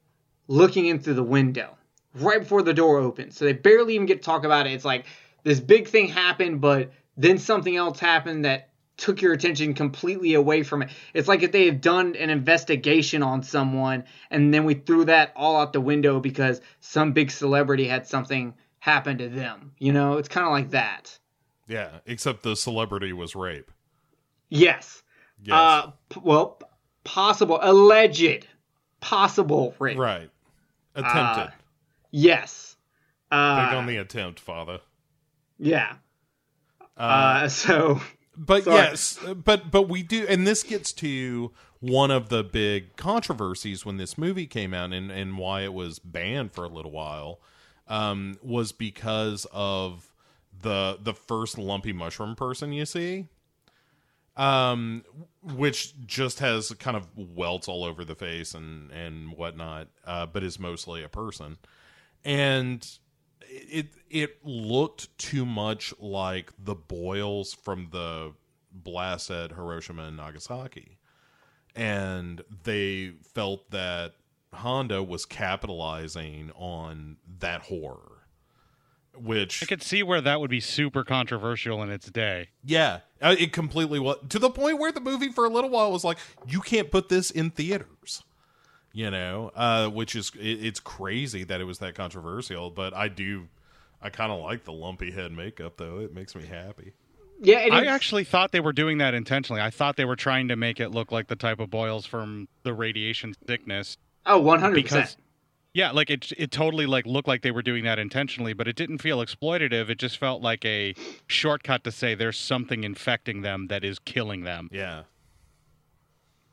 [0.47, 1.75] looking in through the window
[2.15, 3.37] right before the door opens.
[3.37, 4.73] So they barely even get to talk about it.
[4.73, 5.05] It's like
[5.43, 10.63] this big thing happened, but then something else happened that took your attention completely away
[10.63, 10.89] from it.
[11.13, 15.33] It's like if they had done an investigation on someone and then we threw that
[15.35, 19.73] all out the window because some big celebrity had something happen to them.
[19.79, 21.17] You know, it's kind of like that.
[21.67, 23.71] Yeah, except the celebrity was rape.
[24.49, 25.03] Yes.
[25.45, 25.55] Yes.
[25.55, 26.59] Uh, p- well,
[27.03, 28.47] possible, alleged,
[28.99, 29.97] possible rape.
[29.97, 30.29] right.
[30.95, 31.53] Attempted.
[32.11, 32.75] Yes.
[33.29, 34.79] Big Uh, on the attempt, father.
[35.59, 35.95] yeah.
[36.97, 37.99] Uh, Uh, so
[38.37, 38.77] but sorry.
[38.77, 43.97] yes, but but we do, and this gets to one of the big controversies when
[43.97, 47.41] this movie came out, and and why it was banned for a little while,
[47.89, 50.13] um, was because of
[50.61, 53.27] the the first lumpy mushroom person you see,
[54.37, 55.03] um,
[55.41, 60.43] which just has kind of welts all over the face and and whatnot, uh, but
[60.43, 61.57] is mostly a person,
[62.23, 62.97] and
[63.41, 68.33] it it looked too much like the boils from the
[68.71, 70.97] blast at Hiroshima and Nagasaki.
[71.75, 74.13] And they felt that
[74.53, 78.14] Honda was capitalizing on that horror.
[79.17, 82.49] Which I could see where that would be super controversial in its day.
[82.63, 85.91] yeah, uh, it completely was to the point where the movie for a little while
[85.91, 88.23] was like, you can't put this in theaters,
[88.93, 92.69] you know, uh, which is it, it's crazy that it was that controversial.
[92.69, 93.47] But I do,
[94.01, 96.93] I kind of like the lumpy head makeup though; it makes me happy.
[97.41, 99.61] Yeah, and I actually thought they were doing that intentionally.
[99.61, 102.47] I thought they were trying to make it look like the type of boils from
[102.63, 105.21] the radiation sickness oh, one hundred because percent.
[105.75, 108.77] Yeah, like it it totally like looked like they were doing that intentionally, but it
[108.77, 109.89] didn't feel exploitative.
[109.89, 110.95] It just felt like a
[111.27, 114.69] shortcut to say there's something infecting them that is killing them.
[114.71, 115.03] Yeah.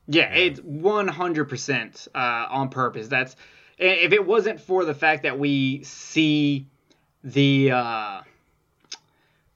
[0.09, 3.07] Yeah, it's one hundred percent uh, on purpose.
[3.07, 3.37] That's
[3.79, 6.66] if it wasn't for the fact that we see
[7.23, 8.23] the uh,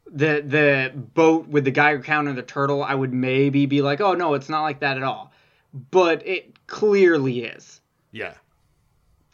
[0.06, 4.00] the the boat with the Geiger counter and the turtle, I would maybe be like,
[4.00, 5.32] oh no, it's not like that at all.
[5.90, 7.80] But it clearly is.
[8.12, 8.34] Yeah.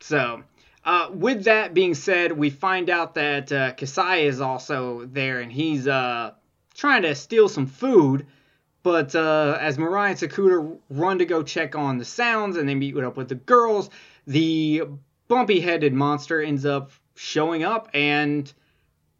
[0.03, 0.43] So,
[0.85, 5.53] uh, with that being said, we find out that uh, Kasai is also there, and
[5.53, 6.33] he's uh,
[6.75, 8.27] trying to steal some food.
[8.83, 12.75] But uh, as Mirai and Sakuda run to go check on the sounds, and they
[12.75, 13.91] meet up with the girls,
[14.27, 14.83] the
[15.29, 18.53] bumpy-headed monster ends up showing up, and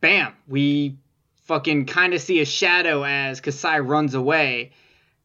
[0.01, 0.97] bam, we
[1.45, 4.73] fucking kind of see a shadow as Kasai runs away,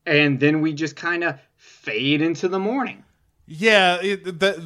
[0.05, 3.03] and then we just kind of fade into the morning.
[3.49, 4.57] Yeah, it, that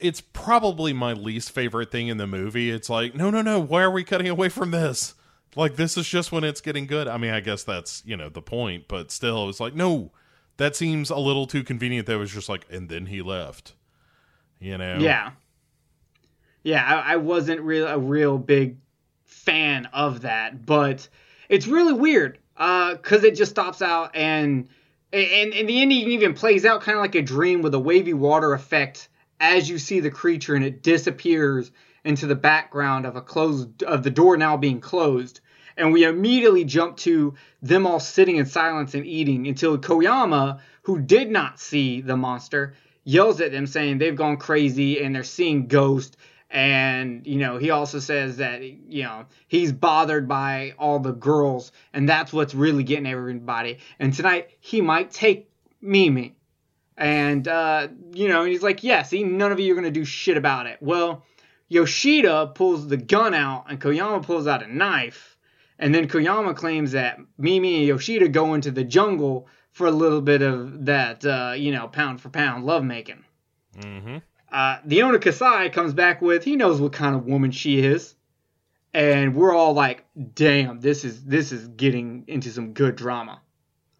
[0.00, 2.70] it's probably my least favorite thing in the movie.
[2.70, 3.58] It's like, no, no, no.
[3.58, 5.14] Why are we cutting away from this?
[5.56, 7.08] Like, this is just when it's getting good.
[7.08, 10.12] I mean, I guess that's you know the point, but still, it was like, no,
[10.58, 12.06] that seems a little too convenient.
[12.06, 13.74] That was just like, and then he left.
[14.60, 14.98] You know?
[14.98, 15.30] Yeah.
[16.62, 18.76] Yeah, I, I wasn't real a real big
[19.24, 21.08] fan of that, but
[21.48, 24.68] it's really weird uh, because it just stops out and
[25.12, 28.14] and and the ending even plays out kind of like a dream with a wavy
[28.14, 29.08] water effect
[29.40, 31.70] as you see the creature and it disappears
[32.04, 35.40] into the background of a closed of the door now being closed
[35.78, 41.00] and we immediately jump to them all sitting in silence and eating until Koyama, who
[41.00, 45.68] did not see the monster, yells at them saying they've gone crazy and they're seeing
[45.68, 46.16] ghosts.
[46.50, 51.72] And, you know, he also says that, you know, he's bothered by all the girls
[51.92, 53.78] and that's what's really getting everybody.
[53.98, 55.50] And tonight he might take
[55.82, 56.36] Mimi.
[56.96, 60.04] And, uh, you know, and he's like, yeah, see, none of you are to do
[60.04, 60.78] shit about it.
[60.80, 61.24] Well,
[61.68, 65.36] Yoshida pulls the gun out and Koyama pulls out a knife.
[65.78, 70.22] And then Koyama claims that Mimi and Yoshida go into the jungle for a little
[70.22, 73.24] bit of that, uh, you know, pound for pound lovemaking.
[73.76, 74.16] Mm-hmm.
[74.50, 78.14] Uh, the owner Kasai comes back with he knows what kind of woman she is,
[78.94, 83.40] and we're all like, "Damn, this is this is getting into some good drama.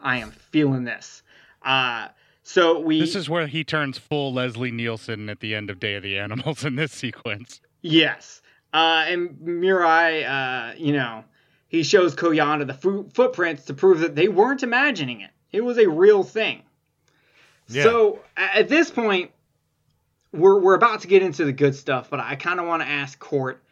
[0.00, 1.22] I am feeling this."
[1.62, 2.08] Uh,
[2.42, 5.96] so we This is where he turns full Leslie Nielsen at the end of Day
[5.96, 7.60] of the Animals in this sequence.
[7.82, 8.40] Yes.
[8.72, 11.24] Uh, and Mirai, uh, you know,
[11.68, 15.30] he shows Koyama the footprints to prove that they weren't imagining it.
[15.52, 16.62] It was a real thing.
[17.68, 17.82] Yeah.
[17.82, 19.30] So at this point,
[20.32, 22.88] we're, we're about to get into the good stuff, but I kind of want to
[22.88, 23.62] ask Cort,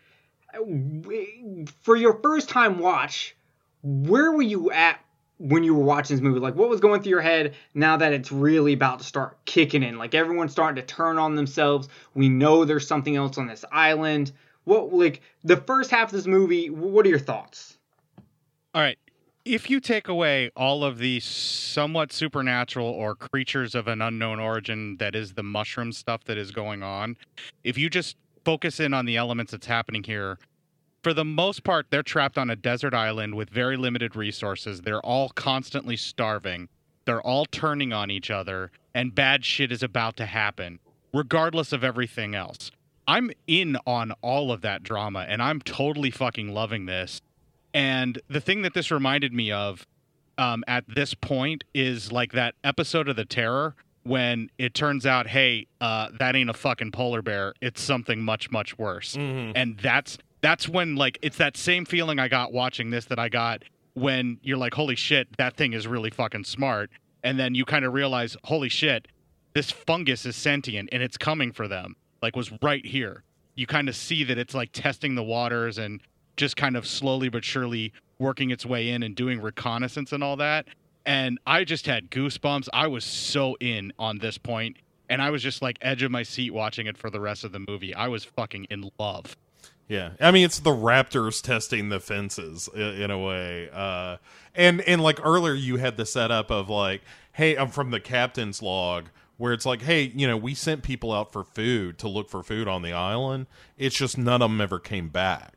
[1.82, 3.36] for your first time watch,
[3.82, 4.98] where were you at
[5.38, 6.40] when you were watching this movie?
[6.40, 9.82] Like, what was going through your head now that it's really about to start kicking
[9.82, 9.98] in?
[9.98, 11.88] Like, everyone's starting to turn on themselves.
[12.14, 14.32] We know there's something else on this island.
[14.64, 17.76] What, like, the first half of this movie, what are your thoughts?
[18.74, 18.98] All right.
[19.47, 24.97] If you take away all of the somewhat supernatural or creatures of an unknown origin
[24.97, 27.16] that is the mushroom stuff that is going on,
[27.62, 30.40] if you just focus in on the elements that's happening here,
[31.05, 34.80] for the most part, they're trapped on a desert island with very limited resources.
[34.80, 36.68] They're all constantly starving.
[37.05, 40.80] They're all turning on each other, and bad shit is about to happen,
[41.14, 42.72] regardless of everything else.
[43.07, 47.20] I'm in on all of that drama, and I'm totally fucking loving this.
[47.76, 49.86] And the thing that this reminded me of
[50.38, 55.26] um, at this point is like that episode of The Terror when it turns out,
[55.26, 57.52] hey, uh, that ain't a fucking polar bear.
[57.60, 59.14] It's something much, much worse.
[59.54, 63.28] And that's that's when like it's that same feeling I got watching this that I
[63.28, 63.62] got
[63.94, 66.88] when you're like, holy shit, that thing is really fucking smart.
[67.22, 69.06] And then you kind of realize, holy shit,
[69.54, 71.96] this fungus is sentient and it's coming for them.
[72.22, 73.22] Like was right here.
[73.54, 76.00] You kind of see that it's like testing the waters and
[76.37, 80.37] just kind of slowly but surely working its way in and doing reconnaissance and all
[80.37, 80.66] that.
[81.05, 82.68] And I just had goosebumps.
[82.72, 84.76] I was so in on this point,
[85.09, 87.53] and I was just like edge of my seat watching it for the rest of
[87.53, 87.95] the movie.
[87.95, 89.37] I was fucking in love.
[89.89, 94.16] Yeah, I mean it's the Raptors testing the fences in, a way, uh,
[94.57, 97.03] and and like earlier you had the setup of like,
[97.34, 101.12] hey, I'm from the captain's log where it's like, hey, you know, we sent people
[101.12, 103.47] out for food to look for food on the island.
[103.76, 105.55] It's just none of them ever came back.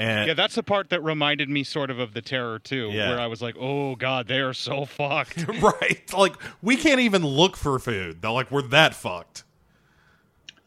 [0.00, 3.10] And Yeah, that's the part that reminded me sort of of the terror too, Yeah.
[3.10, 7.24] where I was like, "Oh God, they are so fucked." right, like we can't even
[7.24, 8.22] look for food.
[8.22, 9.44] They're like we're that fucked.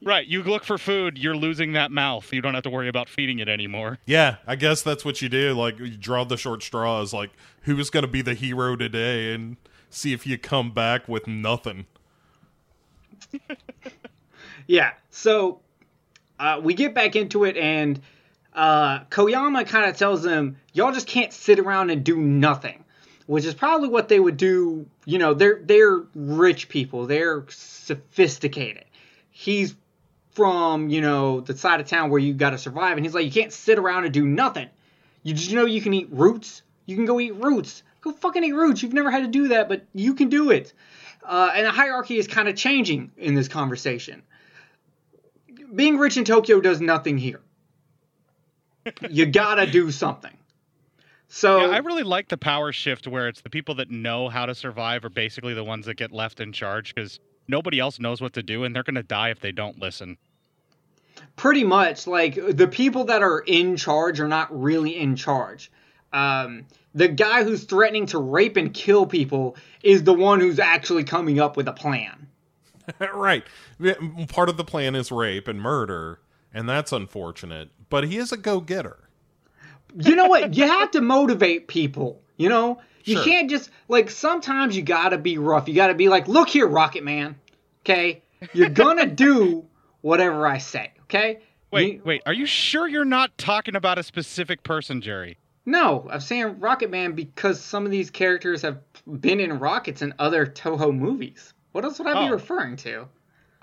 [0.03, 0.27] Right.
[0.27, 2.31] You look for food, you're losing that mouth.
[2.33, 3.99] You don't have to worry about feeding it anymore.
[4.05, 5.53] Yeah, I guess that's what you do.
[5.53, 7.13] Like you draw the short straws.
[7.13, 7.31] Like
[7.61, 9.55] who is going to be the hero today, and
[9.89, 11.85] see if you come back with nothing.
[14.67, 14.91] Yeah.
[15.09, 15.59] So
[16.39, 17.99] uh, we get back into it, and
[18.55, 22.83] uh, Koyama kind of tells them, "Y'all just can't sit around and do nothing,"
[23.25, 24.85] which is probably what they would do.
[25.05, 27.07] You know, they're they're rich people.
[27.07, 28.85] They're sophisticated.
[29.31, 29.75] He's
[30.31, 33.25] from you know the side of town where you got to survive, and he's like,
[33.25, 34.69] "You can't sit around and do nothing.
[35.23, 36.61] You just you know you can eat roots.
[36.85, 37.83] You can go eat roots.
[38.01, 38.83] Go fucking eat roots.
[38.83, 40.73] You've never had to do that, but you can do it."
[41.23, 44.23] Uh, and the hierarchy is kind of changing in this conversation
[45.73, 47.41] being rich in Tokyo does nothing here.
[49.09, 50.31] You gotta do something.
[51.27, 54.45] So Yeah, I really like the power shift where it's the people that know how
[54.45, 58.21] to survive are basically the ones that get left in charge because nobody else knows
[58.21, 60.17] what to do and they're going to die if they don't listen.
[61.35, 65.71] pretty much like the people that are in charge are not really in charge.
[66.11, 71.03] Um, the guy who's threatening to rape and kill people is the one who's actually
[71.03, 72.27] coming up with a plan.
[73.13, 73.43] right.
[74.27, 76.19] Part of the plan is rape and murder,
[76.53, 77.69] and that's unfortunate.
[77.93, 78.97] But he is a go-getter.
[79.95, 80.55] You know what?
[80.55, 82.23] You have to motivate people.
[82.37, 83.23] You know, you Sure.
[83.23, 85.67] can't just like sometimes you gotta be rough.
[85.67, 87.35] You gotta be like, look here, Rocket Man.
[87.81, 89.67] Okay, you're gonna do
[90.01, 90.91] whatever I say.
[91.03, 91.41] Okay.
[91.71, 95.37] Wait, You- wait, are you sure you're not talking about a specific person, Jerry?
[95.67, 98.79] No, I'm saying Rocket Man because some of these characters have
[99.21, 101.53] been in rockets in other Toho movies.
[101.73, 102.33] What else would I be Oh.
[102.33, 103.07] referring to?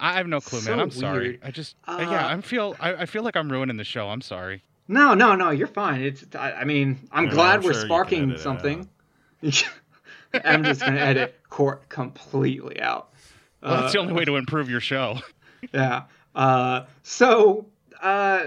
[0.00, 0.80] I have no clue, So man.
[0.80, 1.20] I'm sorry.
[1.28, 1.40] weird.
[1.44, 4.08] I just, Uh, yeah, I feel, I, I feel like I'm ruining the show.
[4.08, 4.62] I'm sorry.
[4.88, 6.00] No, no, no, you're fine.
[6.02, 8.88] It's I, I mean, I'm Yeah, glad I'm we're sure sparking something.
[10.44, 13.10] I'm just gonna edit Cort completely out.
[13.62, 15.18] Well, that's the Uh, only way to improve your show.
[15.72, 16.04] yeah.
[16.34, 17.66] Uh, so
[18.02, 18.44] uh,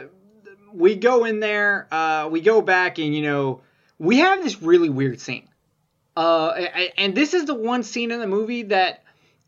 [0.73, 1.87] we go in there.
[1.91, 3.61] Uh, we go back, and you know,
[3.99, 5.47] we have this really weird scene.
[6.15, 9.03] Uh, a- a- and this is the one scene in the movie that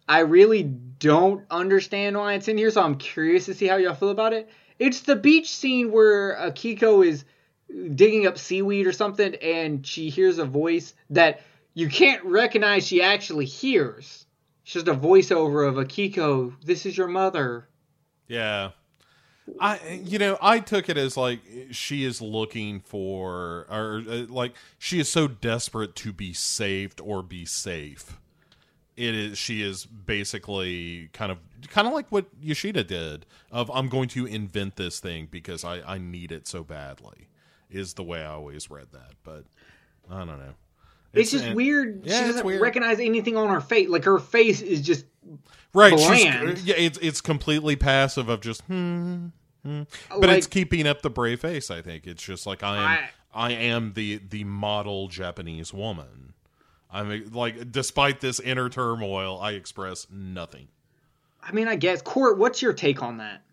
[0.08, 2.72] I really don't understand why it's in here.
[2.72, 4.50] So I'm curious to see how y'all feel about it.
[4.78, 7.26] It's the beach scene where Akiko is
[7.96, 11.42] digging up seaweed or something, and she hears a voice that
[11.74, 12.86] you can't recognize.
[12.86, 14.26] She actually hears.
[14.64, 16.54] It's just a voiceover of Akiko.
[16.64, 17.68] This is your mother.
[18.28, 18.72] Yeah.
[19.60, 21.40] I you know, I took it as like
[21.72, 27.22] she is looking for or uh, like she is so desperate to be saved or
[27.22, 28.18] be safe.
[28.98, 31.40] It is she is basically kind of
[31.70, 35.82] kind of like what Yoshida did of I'm going to invent this thing because I
[35.82, 37.28] I need it so badly.
[37.70, 39.44] Is the way I always read that, but
[40.10, 40.54] I don't know.
[41.14, 42.06] It's, just and- weird.
[42.06, 42.62] Yeah, she doesn't weird.
[42.62, 43.90] recognize anything on her face.
[43.90, 45.06] Like her face is just
[45.74, 46.60] right bland.
[46.60, 49.28] yeah it's it's completely passive of just hmm,
[49.64, 49.82] hmm.
[50.10, 52.84] but Like- it's keeping up the brave face i think it's just like i am
[52.84, 53.10] I-
[53.48, 56.34] I, am the the model japanese woman
[56.96, 60.68] i'm like despite this inner turmoil i express nothing
[61.46, 62.02] I mean, I guess.
[62.02, 63.44] Cort, what's your take on that?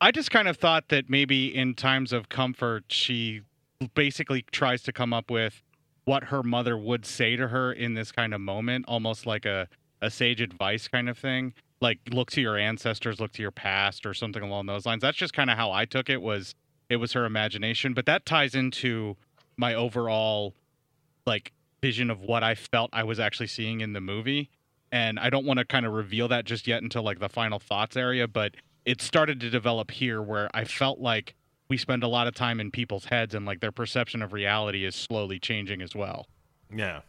[0.00, 3.42] I just kind of thought that maybe in times of comfort, she
[3.94, 5.62] basically tries to come up with
[6.04, 9.68] what her mother would say to her in this kind of moment, almost like a,
[10.00, 11.54] a sage advice kind of thing.
[11.80, 15.02] Like look to your ancestors, look to your past, or something along those lines.
[15.02, 16.20] That's just kind of how I took it.
[16.20, 16.56] Was
[16.88, 19.16] it was her imagination, but that ties into
[19.56, 20.54] my overall
[21.26, 21.52] like
[21.82, 24.48] vision of what I felt I was actually seeing in the movie.
[24.92, 27.58] And I don't want to kind of reveal that just yet until like the final
[27.58, 28.54] thoughts area, but
[28.86, 31.34] it started to develop here where I felt like
[31.68, 34.84] we spend a lot of time in people's heads and like their perception of reality
[34.84, 36.26] is slowly changing as well.
[36.74, 37.00] yeah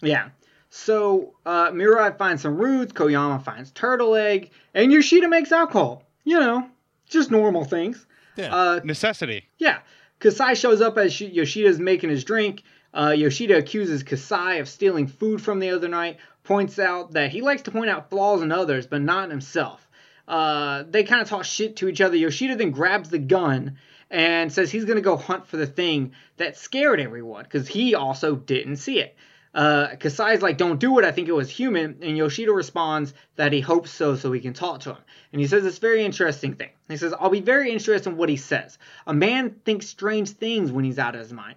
[0.00, 0.30] Yeah.
[0.70, 6.04] So uh, Murai finds some roots, Koyama finds turtle egg, and Yoshida makes alcohol.
[6.24, 6.68] You know,
[7.08, 8.06] just normal things.
[8.36, 9.48] yeah Uh, Necessity.
[9.58, 9.78] Yeah,
[10.20, 12.62] Kasai shows up as Shi- Yoshida's making his drink.
[12.92, 17.42] Uh, Yoshida accuses Kasai of stealing food from the other night, points out that he
[17.42, 19.86] likes to point out flaws in others, but not in himself.
[20.26, 22.16] Uh, they kind of talk shit to each other.
[22.16, 23.78] Yoshida then grabs the gun
[24.10, 27.94] and says he's going to go hunt for the thing that scared everyone because he
[27.94, 29.16] also didn't see it.
[29.54, 31.98] Uh, Kasai's like, don't do it, I think it was human.
[32.02, 35.02] And Yoshida responds that he hopes so, so he can talk to him.
[35.32, 36.70] And he says this very interesting thing.
[36.88, 38.78] He says, I'll be very interested in what he says.
[39.06, 41.56] A man thinks strange things when he's out of his mind.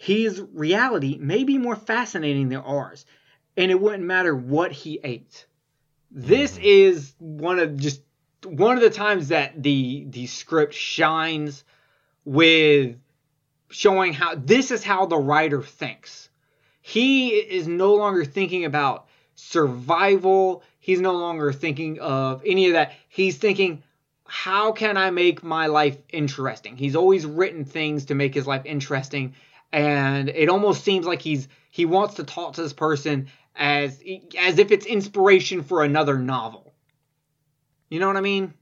[0.00, 3.04] His reality may be more fascinating than ours,
[3.54, 5.44] and it wouldn't matter what he ate.
[6.10, 6.62] This mm-hmm.
[6.64, 8.00] is one of just
[8.42, 11.64] one of the times that the the script shines
[12.24, 12.96] with
[13.68, 16.30] showing how this is how the writer thinks.
[16.80, 20.62] He is no longer thinking about survival.
[20.78, 22.94] He's no longer thinking of any of that.
[23.10, 23.82] He's thinking,
[24.24, 26.78] how can I make my life interesting?
[26.78, 29.34] He's always written things to make his life interesting,
[29.72, 34.02] and it almost seems like he's he wants to talk to this person as
[34.38, 36.74] as if it's inspiration for another novel.
[37.88, 38.54] You know what I mean?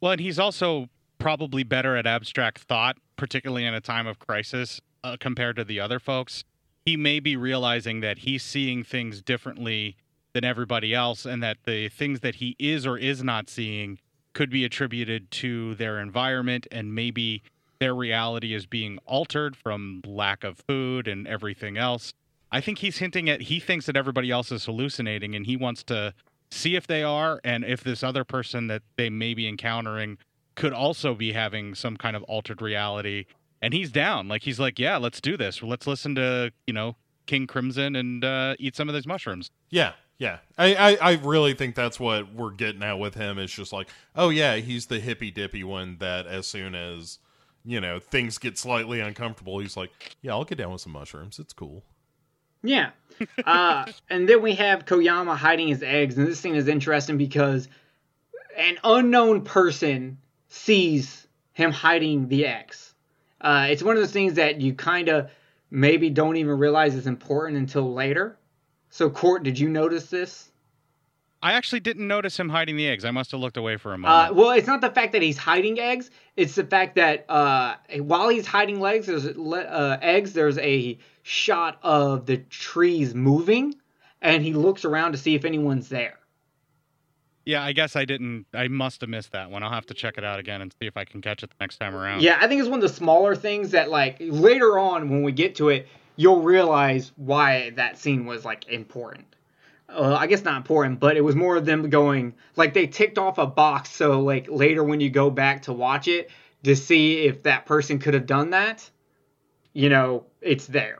[0.00, 0.88] Well, and he's also
[1.18, 5.80] probably better at abstract thought, particularly in a time of crisis, uh, compared to the
[5.80, 6.44] other folks.
[6.84, 9.96] He may be realizing that he's seeing things differently
[10.32, 13.98] than everybody else, and that the things that he is or is not seeing
[14.32, 17.42] could be attributed to their environment, and maybe
[17.82, 22.14] their reality is being altered from lack of food and everything else.
[22.52, 25.82] I think he's hinting at he thinks that everybody else is hallucinating, and he wants
[25.84, 26.14] to
[26.52, 30.16] see if they are, and if this other person that they may be encountering
[30.54, 33.24] could also be having some kind of altered reality.
[33.60, 34.28] And he's down.
[34.28, 35.60] Like he's like, yeah, let's do this.
[35.60, 36.94] Let's listen to you know
[37.26, 39.50] King Crimson and uh, eat some of those mushrooms.
[39.70, 40.38] Yeah, yeah.
[40.56, 43.38] I, I, I really think that's what we're getting at with him.
[43.38, 47.18] It's just like, oh yeah, he's the hippy dippy one that as soon as
[47.64, 49.90] you know things get slightly uncomfortable, he's like,
[50.20, 51.38] yeah, I'll get down with some mushrooms.
[51.38, 51.82] It's cool.
[52.62, 52.90] Yeah.
[53.44, 57.68] Uh, and then we have Koyama hiding his eggs, and this scene is interesting because
[58.56, 62.94] an unknown person sees him hiding the eggs.
[63.40, 65.30] Uh, it's one of those things that you kind of
[65.70, 68.38] maybe don't even realize is important until later.
[68.90, 70.51] So, Court, did you notice this?
[71.44, 73.04] I actually didn't notice him hiding the eggs.
[73.04, 74.36] I must have looked away for a Uh, moment.
[74.36, 76.10] well, it's not the fact that he's hiding eggs.
[76.36, 80.32] It's the fact that uh, while he's hiding legs, there's uh, eggs.
[80.34, 83.74] There's a shot of the trees moving,
[84.20, 86.18] and he looks around to see if anyone's there.
[87.44, 88.46] yeah, I guess I didn't.
[88.54, 89.64] I must have missed that one.
[89.64, 91.56] I'll have to check it out again and see if I can catch it the
[91.60, 92.22] next time around.
[92.22, 95.32] Yeah, I think it's one of the smaller things that, like, later on when we
[95.32, 99.26] get to it, you'll realize why that scene was like important.
[99.92, 103.18] Uh, I guess not important, but it was more of them going like they ticked
[103.18, 103.90] off a box.
[103.90, 106.30] So like later when you go back to watch it
[106.64, 108.88] to see if that person could have done that,
[109.72, 110.98] you know, it's there.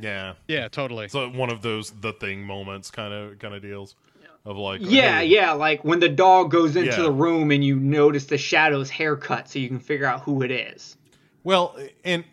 [0.00, 0.34] Yeah.
[0.46, 1.08] Yeah, totally.
[1.08, 3.96] So one of those the thing moments kind of kind of deals
[4.44, 7.02] of like Yeah, hey, yeah, like when the dog goes into Yeah.
[7.02, 10.50] the room and you notice the shadow's haircut so you can figure out who it
[10.50, 10.96] is.
[11.42, 12.24] Well, and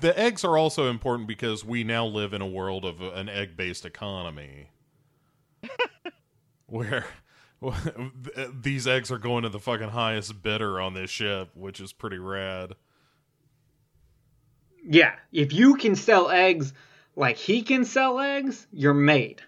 [0.00, 3.84] the eggs are also important because we now live in a world of an egg-based
[3.84, 4.69] economy,
[6.66, 7.04] where
[8.62, 12.18] these eggs are going to the fucking highest bidder on this ship, which is pretty
[12.18, 12.74] rad.
[14.84, 16.72] Yeah, if you can sell eggs
[17.16, 19.42] like he can sell eggs, you're made.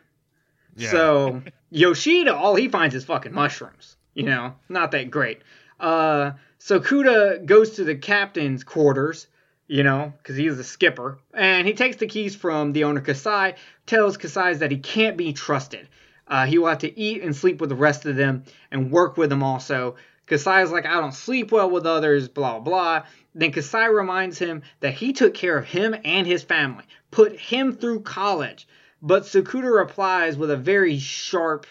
[0.76, 0.90] Yeah.
[0.90, 3.96] So Yoshida, all he finds is fucking mushrooms.
[4.14, 5.40] You know, not that great.
[5.80, 9.26] Uh, so Kuda goes to the captain's quarters,
[9.66, 13.54] you know, because he's the skipper, and he takes the keys from the owner Kasai,
[13.86, 15.88] tells Kasai that he can't be trusted.
[16.33, 19.18] Uh, he will have to eat and sleep with the rest of them and work
[19.18, 19.97] with them also.
[20.26, 23.03] Kasai's like, I don't sleep well with others, blah, blah.
[23.35, 27.74] Then Kasai reminds him that he took care of him and his family, put him
[27.74, 28.66] through college.
[29.03, 31.66] But Sakuda replies with a very sharp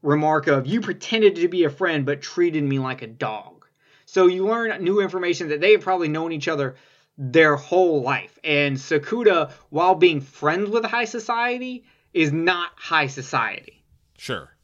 [0.00, 3.66] remark of, You pretended to be a friend, but treated me like a dog.
[4.06, 6.76] So you learn new information that they have probably known each other
[7.18, 8.38] their whole life.
[8.42, 13.75] And Sakuda, while being friends with high society, is not high society.
[14.16, 14.56] Sure.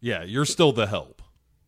[0.00, 1.22] Yeah, you're still the help.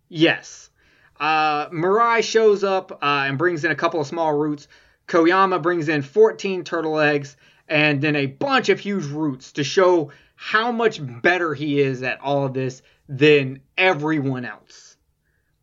[0.09, 0.71] Yes.
[1.19, 4.69] Uh, Murai shows up uh, and brings in a couple of small roots.
[5.07, 7.37] Koyama brings in 14 turtle eggs
[7.69, 12.21] and then a bunch of huge roots to show how much better he is at
[12.21, 14.97] all of this than everyone else.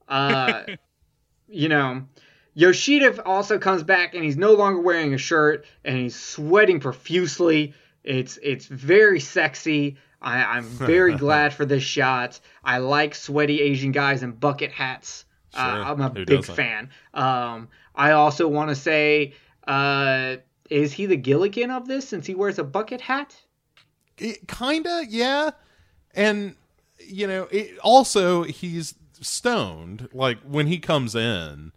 [0.07, 0.63] Uh,
[1.47, 2.03] you know,
[2.53, 7.73] Yoshida also comes back and he's no longer wearing a shirt and he's sweating profusely.
[8.03, 9.97] It's it's very sexy.
[10.21, 12.39] I, I'm very glad for this shot.
[12.63, 15.25] I like sweaty Asian guys in bucket hats.
[15.53, 16.55] Uh, I'm a Who big doesn't?
[16.55, 16.89] fan.
[17.13, 19.33] Um, I also want to say,
[19.67, 20.37] uh,
[20.69, 23.35] is he the Gilligan of this since he wears a bucket hat?
[24.17, 25.51] It, kinda, yeah.
[26.13, 26.55] And
[26.99, 30.07] you know, it, also he's stoned.
[30.13, 31.71] Like when he comes in,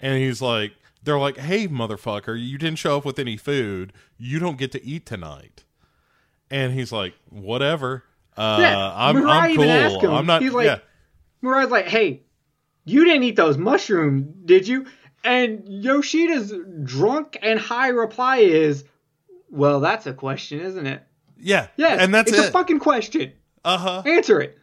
[0.00, 3.92] and he's like, they're like, "Hey, motherfucker, you didn't show up with any food.
[4.18, 5.64] You don't get to eat tonight."
[6.50, 8.04] And he's like, "Whatever.
[8.36, 9.72] Uh, Yeah, I'm, Murai I'm even cool.
[9.72, 10.10] asked him.
[10.12, 10.42] I'm not.
[10.42, 10.78] He's like- yeah,
[11.42, 12.22] Murai's like, hey,
[12.84, 14.86] you didn't eat those mushrooms, did you?
[15.24, 16.52] And Yoshida's
[16.84, 18.84] drunk and high reply is,
[19.50, 21.02] well, that's a question, isn't it?
[21.38, 22.48] yeah, Yeah, And that's it's it.
[22.48, 23.32] a fucking question.
[23.64, 24.02] uh huh.
[24.06, 24.58] Answer it.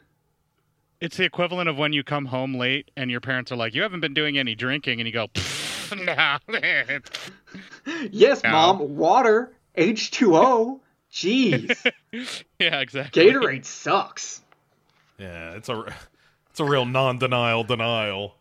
[1.01, 3.81] It's the equivalent of when you come home late and your parents are like, "You
[3.81, 5.27] haven't been doing any drinking," and you go,
[5.97, 6.37] "No."
[8.11, 8.51] Yes, No.
[8.51, 10.79] mom, water, H2O.
[11.13, 11.93] Jeez,
[12.59, 13.23] yeah, exactly.
[13.23, 14.41] Gatorade sucks.
[15.19, 15.85] Yeah, it's a
[16.49, 18.35] it's a real non-denial denial.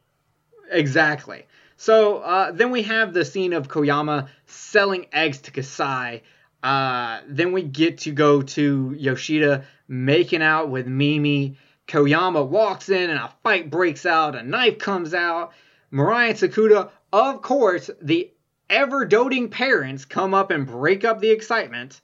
[0.71, 1.45] Exactly.
[1.77, 6.23] So uh, then we have the scene of Koyama selling eggs to Kasai.
[6.63, 11.59] Uh, then we get to go to Yoshida making out with Mimi.
[11.89, 14.35] Koyama walks in and a fight breaks out.
[14.35, 15.53] A knife comes out.
[15.93, 18.31] Murai Sakuda, of course, the
[18.71, 22.01] ever doting parents come up and break up the excitement.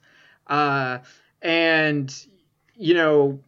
[0.49, 0.99] Uh,
[1.41, 2.13] and,
[2.75, 3.39] you know,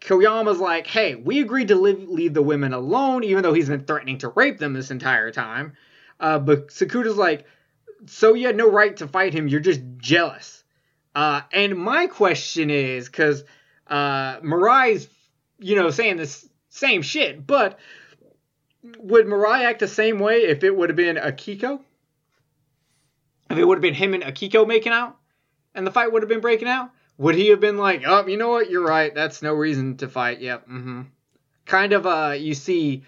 [0.00, 3.84] Koyama's like, hey, we agreed to leave, leave the women alone, even though he's been
[3.84, 5.74] threatening to rape them this entire time.
[6.18, 7.44] Uh, but Sakuda's like,
[8.06, 9.48] so you had no right to fight him.
[9.48, 10.64] You're just jealous.
[11.14, 13.44] Uh, and my question is, because
[13.88, 15.08] uh, Murai's,
[15.58, 17.78] you know, saying this same shit, but
[18.98, 21.80] would Murai act the same way if it would have been Akiko?
[23.50, 25.18] If it would have been him and Akiko making out,
[25.74, 26.90] and the fight would have been breaking out?
[27.18, 28.70] Would he have been like, oh, you know what?
[28.70, 29.14] You're right.
[29.14, 30.40] That's no reason to fight.
[30.40, 30.68] Yep.
[30.68, 31.02] Mm-hmm.
[31.66, 33.04] Kind of, uh, you see,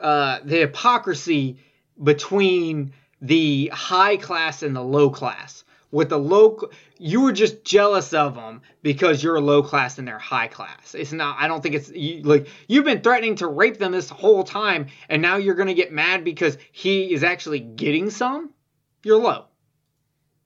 [0.00, 1.58] uh, the hypocrisy
[2.02, 5.64] between the high class and the low class.
[5.90, 6.58] With the low,
[6.98, 10.94] you were just jealous of them because you're a low class and they're high class.
[10.94, 11.36] It's not.
[11.38, 14.86] I don't think it's you, like you've been threatening to rape them this whole time,
[15.10, 18.54] and now you're gonna get mad because he is actually getting some.
[19.04, 19.44] You're low.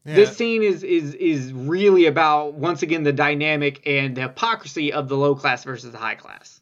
[0.06, 0.14] Yeah.
[0.14, 5.08] This scene is is is really about once again the dynamic and the hypocrisy of
[5.08, 6.60] the low class versus the high class.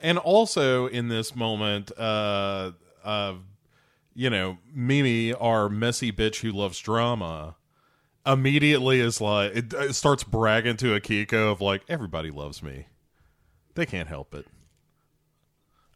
[0.00, 2.72] and also in this moment, uh,
[3.04, 3.34] uh,
[4.14, 7.56] you know, Mimi, our messy bitch who loves drama,
[8.26, 12.86] immediately is like it, it starts bragging to Akiko of like everybody loves me.
[13.74, 14.46] They can't help it.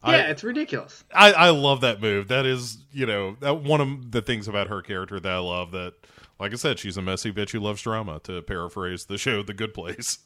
[0.05, 1.05] Yeah, I, it's ridiculous.
[1.13, 2.29] I I love that move.
[2.29, 5.73] That is, you know, that one of the things about her character that I love.
[5.73, 5.95] That,
[6.39, 8.21] like I said, she's a messy bitch who loves drama.
[8.25, 10.19] To paraphrase the show, The Good Place.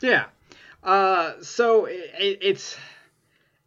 [0.00, 0.26] Yeah.
[0.82, 2.76] Uh, so it, it's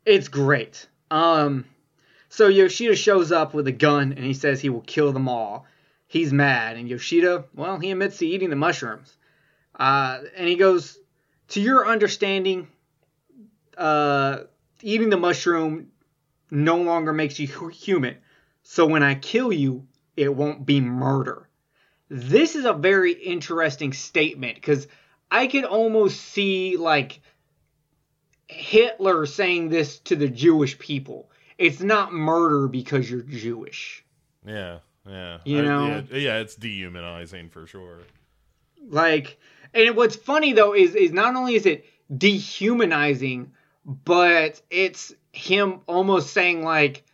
[0.05, 0.87] it's great.
[1.11, 1.65] Um,
[2.29, 5.67] so Yoshida shows up with a gun and he says he will kill them all.
[6.07, 9.15] He's mad, and Yoshida, well, he admits to eating the mushrooms.
[9.75, 10.97] Uh, and he goes,
[11.49, 12.67] "To your understanding,
[13.77, 14.39] uh,
[14.81, 15.91] eating the mushroom
[16.51, 18.17] no longer makes you human.
[18.61, 21.47] So when I kill you, it won't be murder."
[22.09, 24.87] This is a very interesting statement because
[25.31, 27.21] I could almost see like
[28.47, 31.31] Hitler saying this to the Jewish people.
[31.57, 34.03] It's not murder because you're Jewish.
[34.45, 35.39] Yeah, yeah.
[35.45, 36.03] You I- know?
[36.11, 37.99] yeah, yeah, it's dehumanizing for sure.
[38.87, 39.39] Like,
[39.73, 41.85] and what's funny though is is not only is it
[42.15, 43.53] dehumanizing,
[43.85, 47.05] but it's him almost saying like,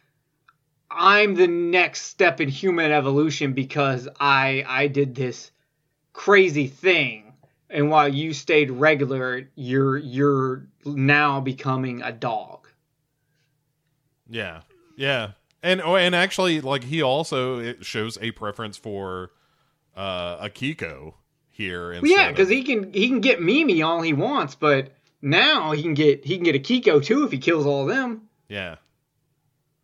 [0.92, 5.52] "I'm the next step in human evolution because I I did this
[6.14, 7.34] crazy thing,
[7.70, 12.68] and while you stayed regular, you're you're now becoming a dog."
[14.30, 14.62] Yeah,
[14.96, 15.32] yeah,
[15.64, 19.32] and oh, and actually, like he also it shows a preference for
[19.96, 21.14] uh Akiko
[21.50, 21.92] here.
[21.94, 25.72] Well, yeah, because of- he can he can get Mimi all he wants, but now
[25.72, 28.30] he can get he can get Akiko too if he kills all of them.
[28.48, 28.76] yeah,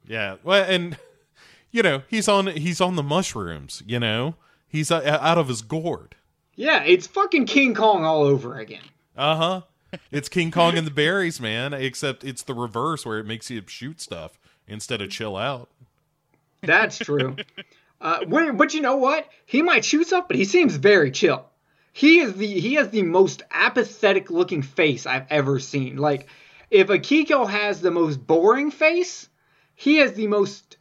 [0.07, 0.35] yeah.
[0.43, 0.97] Well, and
[1.71, 3.83] you know he's on he's on the mushrooms.
[3.85, 4.35] You know
[4.67, 6.15] he's out of his gourd.
[6.55, 8.83] Yeah, it's fucking King Kong all over again.
[9.15, 9.61] Uh huh.
[10.11, 11.73] It's King Kong and the berries, man.
[11.73, 14.37] Except it's the reverse where it makes you shoot stuff
[14.67, 15.69] instead of chill out.
[16.61, 17.35] That's true.
[18.01, 19.27] uh, but you know what?
[19.45, 21.45] He might shoot stuff, but he seems very chill.
[21.93, 25.97] He is the he has the most apathetic looking face I've ever seen.
[25.97, 26.27] Like,
[26.69, 29.29] if Akiko has the most boring face,
[29.75, 30.77] he has the most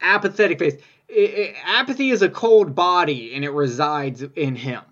[0.00, 0.74] apathetic face.
[1.10, 4.82] I- I- apathy is a cold body, and it resides in him.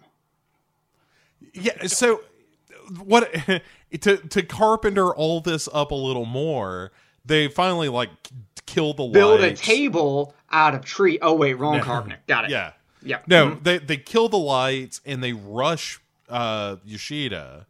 [1.55, 1.87] Yeah.
[1.87, 2.21] So
[3.03, 3.33] what
[4.01, 6.93] to to carpenter all this up a little more?
[7.25, 8.11] They finally like
[8.67, 11.19] kill the Build a table out of tree.
[11.23, 11.83] Oh wait, wrong No.
[11.85, 12.19] carpenter.
[12.27, 12.51] Got it.
[12.51, 12.73] Yeah.
[13.03, 13.21] Yeah.
[13.27, 13.63] No, Mhm.
[13.65, 17.67] they they kill the lights and they rush uh Yoshida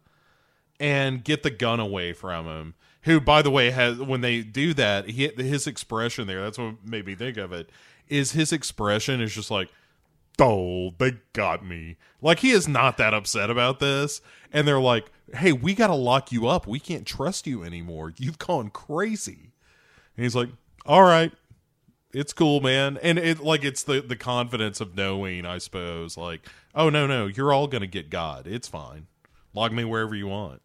[0.79, 2.73] and get the gun away from him.
[3.03, 6.75] Who, by the way, has when they do that, he, his expression there, that's what
[6.85, 7.69] made me think of it,
[8.07, 9.69] is his expression is just like,
[10.39, 11.97] oh, they got me.
[12.21, 14.21] Like he is not that upset about this.
[14.53, 16.67] And they're like, hey, we gotta lock you up.
[16.67, 18.13] We can't trust you anymore.
[18.17, 19.51] You've gone crazy.
[20.15, 20.49] And he's like,
[20.85, 21.31] all right,
[22.13, 22.97] it's cool, man.
[23.01, 27.27] And it like it's the the confidence of knowing, I suppose, like, oh no, no,
[27.27, 28.45] you're all gonna get God.
[28.47, 29.07] It's fine.
[29.53, 30.61] Log me wherever you want.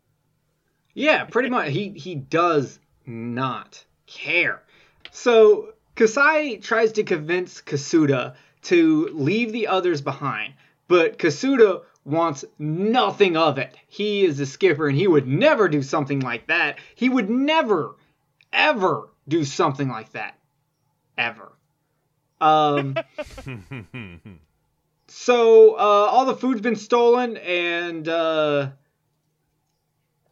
[0.97, 1.73] Yeah, pretty much.
[1.73, 4.63] He he does not care.
[5.11, 10.55] So Kasai tries to convince Kasuda to leave the others behind,
[10.89, 13.77] but Kasuda wants nothing of it.
[13.89, 16.79] He is the skipper and he would never do something like that.
[16.95, 17.97] He would never,
[18.51, 20.39] ever do something like that
[21.19, 21.53] ever.
[22.41, 22.97] Um,
[25.09, 28.71] so uh, all the food's been stolen, and uh,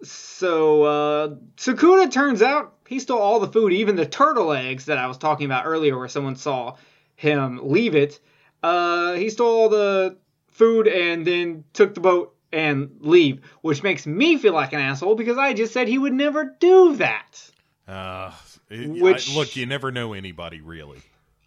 [0.05, 4.99] so uh, Sakuda turns out he stole all the food, even the turtle eggs that
[4.99, 6.77] I was talking about earlier, where someone saw
[7.17, 8.21] him leave it.
[8.63, 10.17] Uh, he stole all the
[10.49, 15.17] food and then took the boat and leave, which makes me feel like an asshole
[15.17, 17.51] because I just said he would never do that.
[17.89, 18.31] Uh,
[18.71, 20.99] it- Which- I- look, you never know anybody really.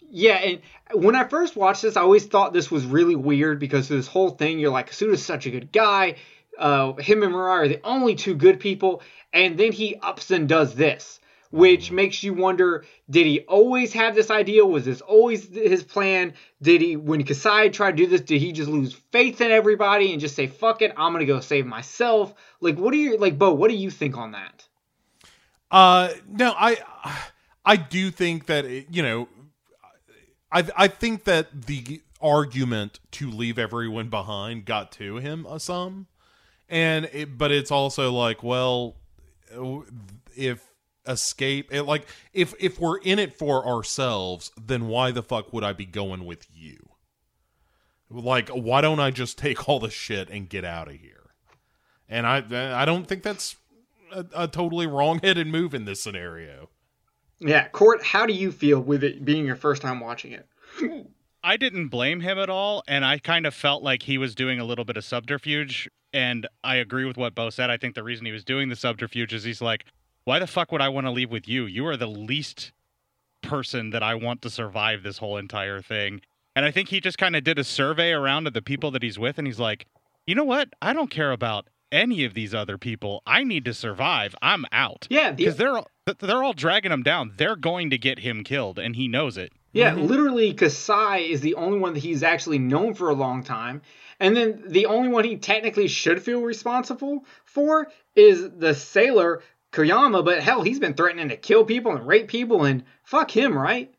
[0.10, 0.62] Yeah, and
[0.94, 4.30] when I first watched this, I always thought this was really weird because this whole
[4.30, 4.58] thing.
[4.58, 6.16] You're like, Kasuda's such a good guy.
[6.58, 9.02] Uh, him and Murai are the only two good people,
[9.34, 11.20] and then he ups and does this,
[11.52, 14.66] which makes you wonder: Did he always have this idea?
[14.66, 16.34] Was this always his plan?
[16.62, 20.12] Did he, when Kasai tried to do this, did he just lose faith in everybody
[20.12, 22.34] and just say, "Fuck it, I'm gonna go save myself"?
[22.60, 23.54] Like, what do you like, Bo?
[23.54, 24.68] What do you think on that?
[25.70, 26.78] Uh, no, I,
[27.66, 29.28] I do think that it, you know,
[30.52, 36.08] I, I think that the argument to leave everyone behind got to him uh, some,
[36.70, 38.96] and it, but it's also like, well,
[40.36, 40.64] if
[41.08, 45.64] escape, it, like if if we're in it for ourselves, then why the fuck would
[45.64, 46.90] I be going with you?
[48.10, 51.32] Like, why don't I just take all the shit and get out of here?
[52.08, 53.58] And I, I don't think that's
[54.14, 56.70] a, a totally wrong-headed move in this scenario.
[57.40, 60.48] Yeah, Cort, how do you feel with it being your first time watching it?
[61.44, 64.60] I didn't blame him at all, and I kind of felt like he was doing
[64.60, 65.90] a little bit of subterfuge.
[66.14, 67.70] And I agree with what Bo said.
[67.70, 69.86] I think the reason he was doing the subterfuge is he's like,
[70.24, 71.66] "Why the fuck would I want to leave with you?
[71.66, 72.72] You are the least
[73.42, 76.22] person that I want to survive this whole entire thing."
[76.56, 79.04] And I think he just kind of did a survey around of the people that
[79.04, 79.86] he's with, and he's like,
[80.26, 80.70] "You know what?
[80.82, 83.22] I don't care about any of these other people.
[83.28, 84.34] I need to survive.
[84.42, 87.34] I'm out." Yeah, Because they're all- they're all dragging him down.
[87.38, 89.52] They're going to get him killed, and he knows it.
[89.78, 93.82] Yeah, literally, Kasai is the only one that he's actually known for a long time.
[94.20, 100.26] And then the only one he technically should feel responsible for is the sailor Koyama.
[100.26, 103.94] But hell, he's been threatening to kill people and rape people, and fuck him, right?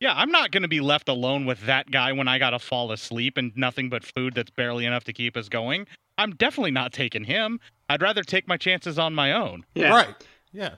[0.00, 2.58] Yeah, I'm not going to be left alone with that guy when I got to
[2.58, 5.86] fall asleep and nothing but food that's barely enough to keep us going.
[6.18, 7.60] I'm definitely not taking him.
[7.88, 9.64] I'd rather take my chances on my own.
[9.74, 9.90] Yeah.
[9.90, 10.14] Right.
[10.52, 10.74] Yeah.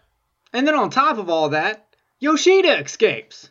[0.53, 1.89] And then on top of all that,
[2.21, 3.51] Yoshida escapes.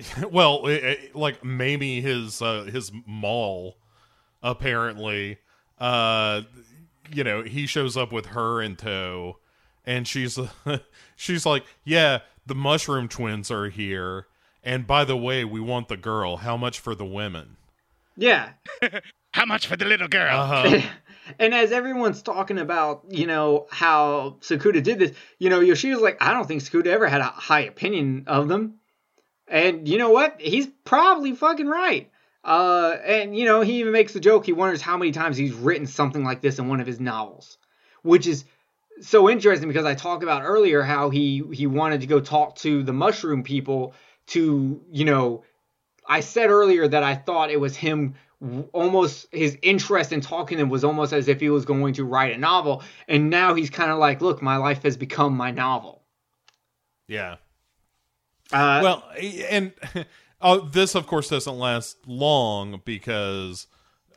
[0.30, 3.76] well, it, it- like maybe his uh, his mall
[4.42, 5.38] apparently
[5.78, 6.42] uh
[7.10, 9.38] you know, he shows up with her in tow
[9.86, 10.38] and she's
[11.16, 14.26] she's like, "Yeah, the mushroom twins are here.
[14.62, 16.36] And by the way, we want the girl.
[16.38, 17.56] How much for the women?"
[18.16, 18.50] Yeah.
[19.32, 20.36] How much for the little girl?
[20.36, 20.80] Uh-huh.
[21.38, 26.16] and as everyone's talking about, you know, how Sakuda did this, you know, Yoshida's like,
[26.20, 28.77] I don't think Sakuda ever had a high opinion of them.
[29.50, 30.40] And you know what?
[30.40, 32.10] He's probably fucking right.
[32.44, 34.46] Uh, and you know, he even makes the joke.
[34.46, 37.58] He wonders how many times he's written something like this in one of his novels,
[38.02, 38.44] which is
[39.00, 42.82] so interesting because I talked about earlier how he he wanted to go talk to
[42.82, 43.94] the mushroom people
[44.28, 45.44] to you know
[46.06, 48.14] I said earlier that I thought it was him
[48.72, 52.04] almost his interest in talking to them was almost as if he was going to
[52.04, 55.50] write a novel and now he's kind of like look my life has become my
[55.50, 55.98] novel
[57.08, 57.36] yeah.
[58.52, 59.04] Uh, well,
[59.50, 59.72] and
[60.40, 63.66] uh, this, of course, doesn't last long because,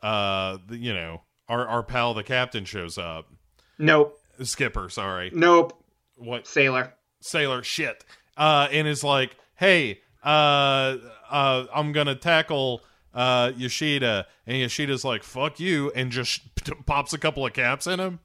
[0.02, 3.28] uh, you know, our our pal the captain shows up.
[3.78, 5.78] nope Skipper, sorry, nope
[6.16, 8.04] what sailor sailor shit,
[8.36, 10.96] uh, and is like, hey, uh,
[11.30, 12.82] uh, I'm gonna tackle
[13.14, 16.40] uh Yoshida, and Yoshida's like, fuck you, and just
[16.86, 18.20] pops a couple of caps in him.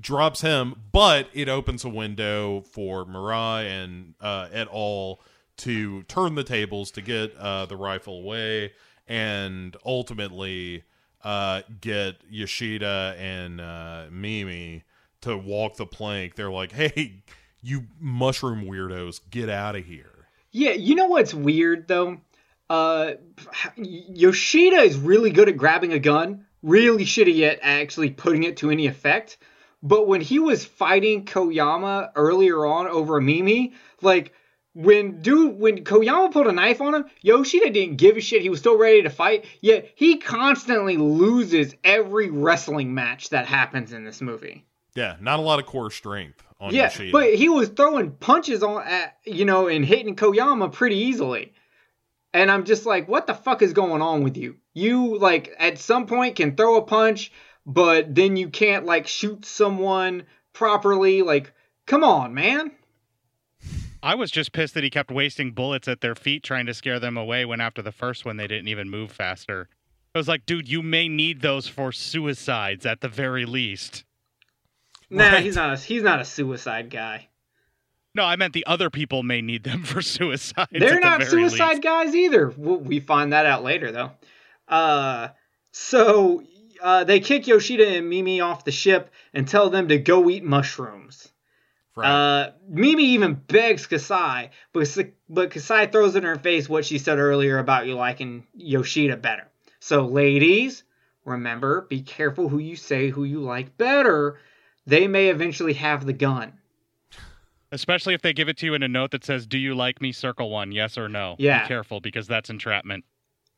[0.00, 5.20] Drops him, but it opens a window for Murai and uh, et al.
[5.58, 8.72] To turn the tables to get uh, the rifle away
[9.06, 10.84] and ultimately
[11.22, 14.84] uh, get Yoshida and uh, Mimi
[15.22, 16.34] to walk the plank.
[16.34, 17.22] They're like, hey,
[17.62, 20.28] you mushroom weirdos, get out of here.
[20.50, 22.18] Yeah, you know what's weird though?
[22.68, 23.12] Uh,
[23.76, 28.70] Yoshida is really good at grabbing a gun, really shitty at actually putting it to
[28.70, 29.38] any effect.
[29.82, 34.32] But when he was fighting Koyama earlier on over Mimi, like
[34.74, 38.42] when dude when Koyama pulled a knife on him, Yoshida didn't give a shit.
[38.42, 39.44] He was still ready to fight.
[39.60, 44.64] Yet he constantly loses every wrestling match that happens in this movie.
[44.94, 47.12] Yeah, not a lot of core strength on Yeah, Yoshida.
[47.12, 51.52] but he was throwing punches on at you know and hitting Koyama pretty easily.
[52.34, 54.56] And I'm just like, what the fuck is going on with you?
[54.72, 57.30] You like at some point can throw a punch,
[57.66, 60.24] but then you can't like shoot someone
[60.54, 61.20] properly.
[61.20, 61.52] Like,
[61.86, 62.72] come on, man.
[64.02, 66.98] I was just pissed that he kept wasting bullets at their feet trying to scare
[66.98, 69.68] them away when after the first one they didn't even move faster.
[70.14, 74.04] I was like, dude, you may need those for suicides at the very least.
[75.08, 75.42] Nah, Right.
[75.44, 75.72] he's not.
[75.72, 77.28] A, he's not a suicide guy.
[78.14, 80.68] No, I meant the other people may need them for suicides.
[80.72, 81.82] They're the not suicide least.
[81.82, 82.50] guys either.
[82.50, 84.10] We find that out later, though.
[84.68, 85.28] Uh,
[85.72, 86.42] so
[86.82, 90.44] uh, they kick Yoshida and Mimi off the ship and tell them to go eat
[90.44, 91.31] mushrooms.
[91.94, 92.08] Right.
[92.08, 94.96] Uh, Mimi even begs Kasai, but,
[95.28, 99.46] but Kasai throws in her face what she said earlier about you liking Yoshida better.
[99.78, 100.84] So, ladies,
[101.24, 104.38] remember, be careful who you say who you like better.
[104.86, 106.54] They may eventually have the gun.
[107.70, 110.00] Especially if they give it to you in a note that says, "Do you like
[110.00, 111.36] me?" Circle one, yes or no.
[111.38, 111.62] Yeah.
[111.62, 113.04] Be careful because that's entrapment.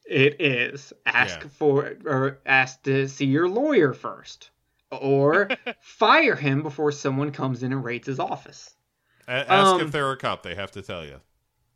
[0.04, 0.92] It is.
[1.06, 1.48] Ask Yeah.
[1.48, 4.50] for or ask to see your lawyer first.
[4.90, 5.48] Or
[5.80, 8.74] fire him before someone comes in and raids his office.
[9.26, 10.42] A- ask um, if they're a cop.
[10.42, 11.20] They have to tell you.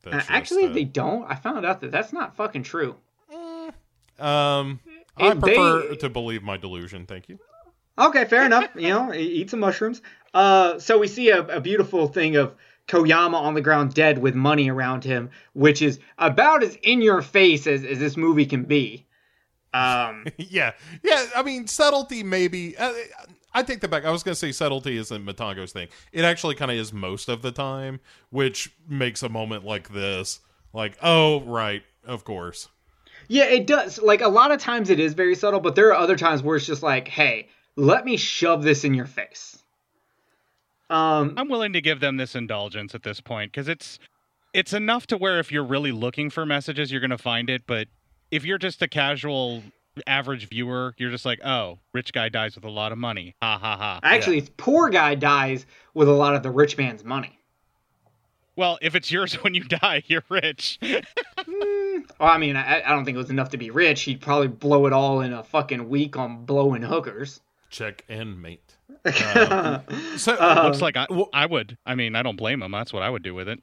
[0.05, 1.24] That's just, actually, uh, they don't.
[1.28, 2.94] I found out that that's not fucking true.
[4.18, 4.80] Um,
[5.16, 7.06] I It- prefer they- to believe my delusion.
[7.06, 7.39] Thank you.
[7.98, 8.68] Okay, fair enough.
[8.76, 10.02] You know, eat some mushrooms.
[10.35, 12.55] Uh, so we see a, a beautiful thing of
[12.86, 17.22] Koyama on the ground dead with money around him, which is about as in your
[17.22, 19.06] face as, as this movie can be.
[19.74, 20.72] Um, yeah,
[21.02, 21.26] yeah.
[21.34, 22.76] I mean, subtlety maybe.
[22.76, 22.92] Uh,
[23.54, 24.04] I take that back.
[24.04, 25.88] I was going to say subtlety isn't Matango's thing.
[26.12, 28.00] It actually kind of is most of the time,
[28.30, 30.40] which makes a moment like this
[30.72, 32.68] like, oh, right, of course.
[33.28, 34.00] Yeah, it does.
[34.00, 36.56] Like a lot of times it is very subtle, but there are other times where
[36.56, 39.62] it's just like, hey, let me shove this in your face.
[40.90, 43.98] Um, I'm willing to give them this indulgence at this point because it's
[44.54, 47.64] it's enough to where if you're really looking for messages, you're gonna find it.
[47.66, 47.88] But
[48.30, 49.62] if you're just a casual
[50.06, 53.34] average viewer, you're just like, oh, rich guy dies with a lot of money.
[53.42, 54.00] Ha ha ha.
[54.02, 57.38] actually, poor guy dies with a lot of the rich man's money.
[58.56, 60.78] Well, if it's yours when you die, you're rich.
[62.20, 64.02] Well, I mean, I, I don't think it was enough to be rich.
[64.02, 67.40] He'd probably blow it all in a fucking week on blowing hookers.
[67.70, 68.76] Check and mate.
[69.05, 69.80] Uh,
[70.16, 71.76] so Looks like I, I would.
[71.86, 72.72] I mean, I don't blame him.
[72.72, 73.60] That's what I would do with it.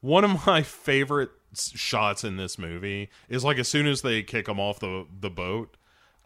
[0.00, 4.22] one of my favorite s- shots in this movie is like as soon as they
[4.22, 5.76] kick him off the the boat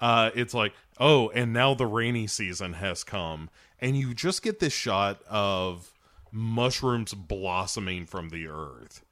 [0.01, 3.51] uh it's like oh and now the rainy season has come
[3.81, 5.93] and you just get this shot of
[6.33, 9.03] mushrooms blossoming from the earth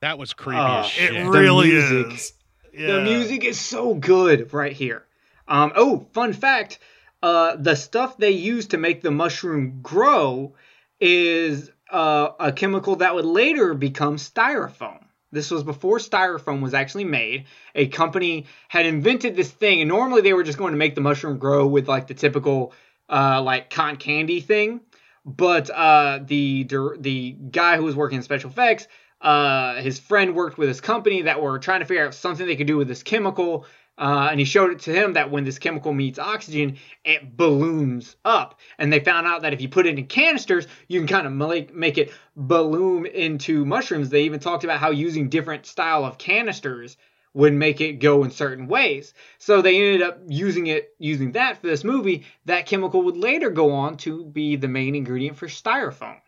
[0.00, 1.14] That was creepy as it shit.
[1.14, 2.12] it The really music.
[2.14, 2.32] is
[2.72, 5.04] The music is so good right here.
[5.46, 6.78] Um, oh, fun fact:
[7.22, 10.54] uh, the stuff they use to make the mushroom grow
[11.00, 15.03] is uh, a chemical that would later become styrofoam.
[15.34, 17.46] This was before styrofoam was actually made.
[17.74, 21.00] A company had invented this thing, and normally they were just going to make the
[21.00, 22.72] mushroom grow with like the typical
[23.10, 24.80] uh, like cotton candy thing.
[25.26, 26.66] But uh, the
[26.98, 28.86] the guy who was working in special effects,
[29.20, 32.56] uh, his friend worked with his company that were trying to figure out something they
[32.56, 33.66] could do with this chemical.
[33.96, 38.16] Uh, and he showed it to him that when this chemical meets oxygen, it balloons
[38.24, 38.58] up.
[38.78, 41.32] And they found out that if you put it in canisters, you can kind of
[41.32, 44.10] make, make it balloon into mushrooms.
[44.10, 46.96] They even talked about how using different style of canisters
[47.34, 49.14] would make it go in certain ways.
[49.38, 52.24] So they ended up using it, using that for this movie.
[52.46, 56.20] That chemical would later go on to be the main ingredient for styrofoam.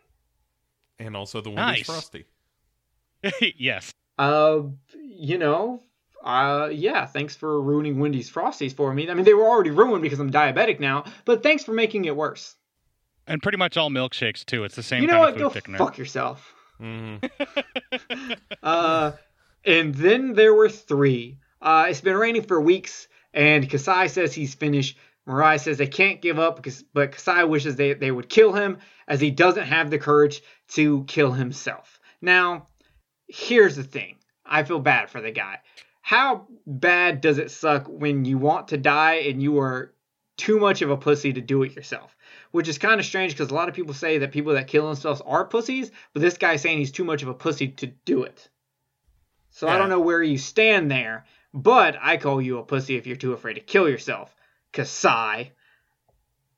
[0.99, 1.85] and also the Nice.
[1.85, 2.25] Wendy's frosty
[3.57, 3.93] yes.
[4.17, 4.61] Uh,
[4.95, 5.81] you know,
[6.23, 9.09] uh, yeah, thanks for ruining Wendy's Frosties for me.
[9.09, 12.15] I mean, they were already ruined because I'm diabetic now, but thanks for making it
[12.15, 12.55] worse.
[13.27, 14.63] And pretty much all milkshakes too.
[14.63, 15.41] It's the same you know kind what?
[15.41, 15.77] of Go thickener.
[15.77, 16.53] fuck yourself.
[16.79, 17.17] hmm
[18.63, 19.11] Uh,
[19.65, 21.39] and then there were three.
[21.61, 24.97] Uh, it's been raining for weeks, and Kasai says he's finished.
[25.27, 28.77] Murai says they can't give up, because, but Kasai wishes they, they would kill him,
[29.07, 31.99] as he doesn't have the courage to kill himself.
[32.21, 32.67] Now,
[33.27, 34.15] here's the thing
[34.45, 35.59] I feel bad for the guy.
[36.07, 39.93] How bad does it suck when you want to die and you are
[40.37, 42.15] too much of a pussy to do it yourself?
[42.51, 44.87] Which is kind of strange because a lot of people say that people that kill
[44.87, 48.23] themselves are pussies, but this guy's saying he's too much of a pussy to do
[48.23, 48.47] it.
[49.49, 53.05] So I don't know where you stand there, but I call you a pussy if
[53.05, 54.33] you're too afraid to kill yourself.
[54.71, 55.51] Kasai.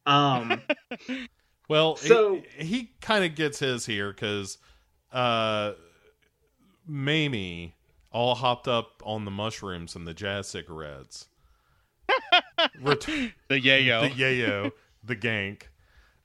[0.06, 0.62] Um,
[1.68, 4.60] Well, So- he, he kind of gets his here because
[5.12, 5.72] uh,
[6.86, 7.74] Mamie
[8.12, 11.28] all hopped up on the mushrooms and the jazz cigarettes.
[12.82, 14.02] Ret- The yayo.
[14.02, 14.72] the yayo,
[15.04, 15.64] the gank,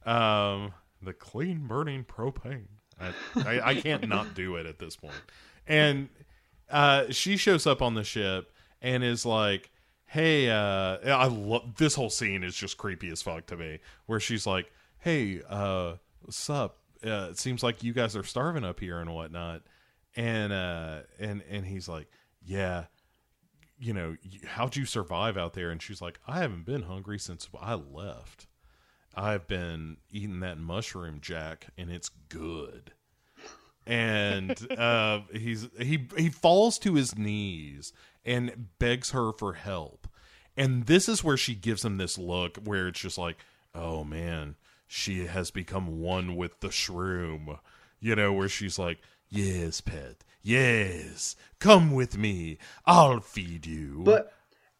[0.08, 2.66] um, the clean burning propane.
[3.00, 5.14] I, I, I can't not do it at this point.
[5.66, 6.08] And
[6.70, 9.70] uh, she shows up on the ship and is like,
[10.06, 14.20] "Hey, uh, I love this whole scene is just creepy as fuck to me." Where
[14.20, 18.80] she's like, "Hey, uh, what's up?" uh, it seems like you guys are starving up
[18.80, 19.62] here and whatnot."
[20.16, 22.08] And uh, and and he's like,
[22.44, 22.84] "Yeah,
[23.78, 24.16] you know,
[24.46, 28.46] how'd you survive out there?" And she's like, "I haven't been hungry since I left.
[29.16, 32.92] I've been eating that mushroom jack, and it's good."
[33.86, 37.92] and uh, he's he he falls to his knees
[38.24, 40.08] and begs her for help.
[40.56, 43.38] And this is where she gives him this look where it's just like,
[43.74, 44.54] oh man,
[44.86, 47.58] she has become one with the shroom.
[48.00, 54.02] You know, where she's like, yes, pet, yes, come with me, I'll feed you.
[54.04, 54.32] But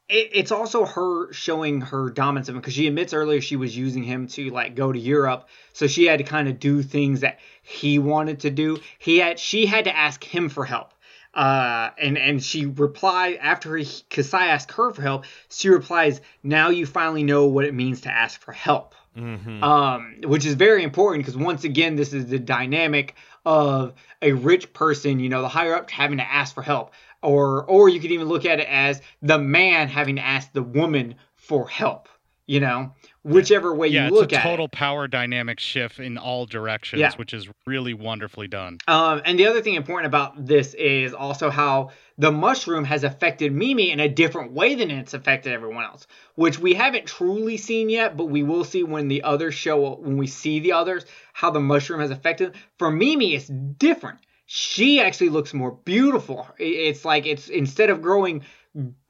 [0.08, 3.76] it, it's also her showing her dominance of him because she admits earlier she was
[3.76, 7.20] using him to like go to Europe, so she had to kind of do things
[7.20, 8.78] that he wanted to do.
[8.98, 10.92] He had she had to ask him for help.
[11.32, 15.24] Uh, and and she replied after he Kasai asked her for help.
[15.50, 20.44] She replies, "Now you finally know what it means to ask for help." Um, which
[20.44, 23.14] is very important because once again, this is the dynamic
[23.44, 26.92] of a rich person, you know, the higher up having to ask for help,
[27.22, 30.62] or or you could even look at it as the man having to ask the
[30.62, 32.08] woman for help,
[32.46, 32.92] you know,
[33.24, 37.00] whichever way yeah, you it's look a at total power dynamic shift in all directions,
[37.00, 37.12] Yeah.
[37.16, 38.78] which is really wonderfully done.
[38.86, 43.52] Um, and the other thing important about this is also how the mushroom has affected
[43.52, 46.06] Mimi in a different way than it's affected everyone else,
[46.36, 50.16] which we haven't truly seen yet, but we will see when the others show when
[50.16, 52.54] we see the others how the mushroom has affected.
[52.78, 54.20] For Mimi, it's different.
[54.46, 56.46] She actually looks more beautiful.
[56.58, 58.42] It's like it's instead of growing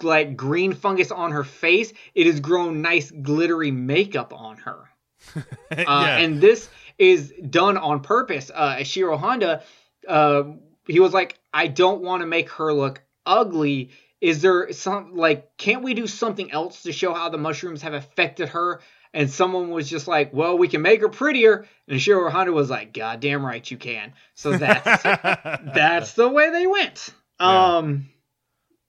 [0.03, 4.91] like green fungus on her face, it has grown nice glittery makeup on her.
[5.71, 6.69] Uh, yeah, And this
[6.99, 8.51] is done on purpose.
[8.55, 9.63] Uh, Ishiro Honda,
[10.07, 10.45] uh,
[10.87, 13.91] he was like, I don't want to make her look ugly.
[14.21, 17.95] Is there some, like, can't we do something else to show how the mushrooms have
[17.95, 18.83] affected her?
[19.13, 21.67] And someone was just like, well, we can make her prettier.
[21.89, 24.13] And Ishiro Honda was like, God damn right you can.
[24.35, 25.03] So that's,
[25.75, 27.11] that's the way they went.
[27.41, 27.77] Yeah.
[27.79, 28.09] Um,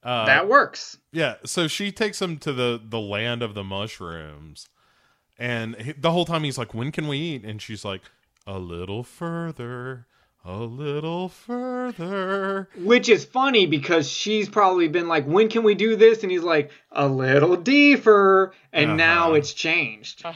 [0.06, 0.98] Uh, that works.
[1.12, 4.68] Yeah, so she takes him to the the land of the mushrooms,
[5.38, 8.02] and he, the whole time he's like, "When can we eat?" And she's like,
[8.46, 10.06] "A little further,
[10.44, 15.96] a little further." Which is funny because she's probably been like, when can we do
[15.96, 16.22] this?
[16.22, 18.54] And he's like, a little deeper.
[18.72, 19.34] And now Uh-huh.
[19.34, 20.24] it's changed.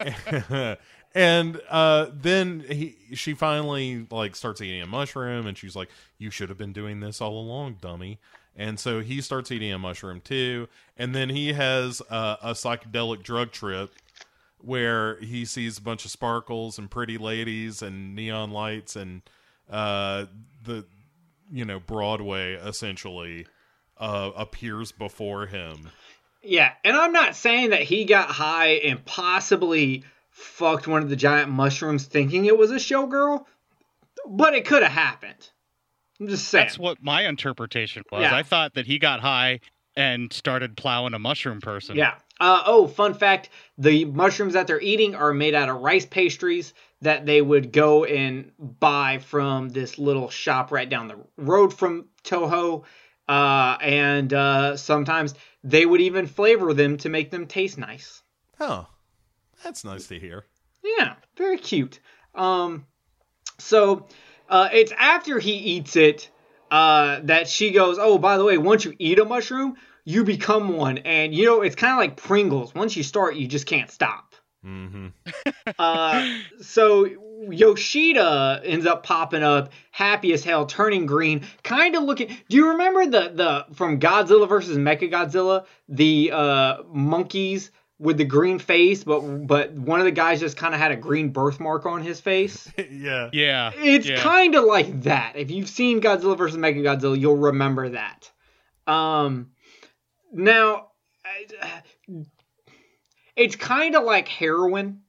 [1.14, 5.88] and uh, then he she finally like starts eating a mushroom, and she's like,
[6.18, 8.18] "You should have been doing this all along, dummy."
[8.56, 13.22] And so he starts eating a mushroom too, and then he has uh, a psychedelic
[13.22, 13.92] drug trip
[14.58, 19.22] where he sees a bunch of sparkles and pretty ladies and neon lights and
[19.70, 20.26] uh,
[20.64, 20.84] the
[21.50, 23.46] you know Broadway essentially
[23.98, 25.90] uh, appears before him.
[26.42, 26.72] Yeah.
[26.84, 30.04] And I'm not saying that he got high and possibly
[30.34, 33.44] fucked one of the giant mushrooms thinking it was a showgirl,
[34.26, 35.50] but it could have happened.
[36.20, 36.66] I'm just saying.
[36.66, 38.22] That's what my interpretation was.
[38.22, 38.34] Yeah.
[38.34, 39.60] I thought that he got high
[39.96, 41.96] and started plowing a mushroom person.
[41.96, 42.14] Yeah.
[42.40, 46.74] Uh, oh, fun fact: the mushrooms that they're eating are made out of rice pastries
[47.00, 52.06] that they would go and buy from this little shop right down the road from
[52.24, 52.82] Toho,
[53.28, 58.22] uh, and uh, sometimes they would even flavor them to make them taste nice.
[58.58, 58.88] Oh,
[59.64, 60.44] that's nice to hear.
[60.84, 61.98] Yeah, very cute.
[62.34, 62.86] Um,
[63.58, 64.06] so
[64.48, 66.30] uh, it's after he eats it
[66.70, 70.76] uh, that she goes, "Oh, by the way, once you eat a mushroom, you become
[70.76, 72.74] one." And you know, it's kind of like Pringles.
[72.74, 74.34] Once you start, you just can't stop.
[74.62, 75.08] hmm
[75.78, 76.28] Uh,
[76.60, 77.06] so
[77.50, 82.28] Yoshida ends up popping up, happy as hell, turning green, kind of looking.
[82.48, 88.58] Do you remember the the from Godzilla versus Mechagodzilla, the uh, monkeys with the green
[88.58, 92.02] face, but but one of the guys just kind of had a green birthmark on
[92.02, 92.70] his face?
[92.90, 93.30] yeah.
[93.32, 93.70] Yeah.
[93.76, 94.16] It's yeah.
[94.20, 95.34] kind of like that.
[95.36, 98.30] If you've seen Godzilla versus Mechagodzilla, you'll remember that.
[98.86, 99.52] Um,
[100.32, 100.88] now,
[103.36, 105.02] it's kind of like heroin.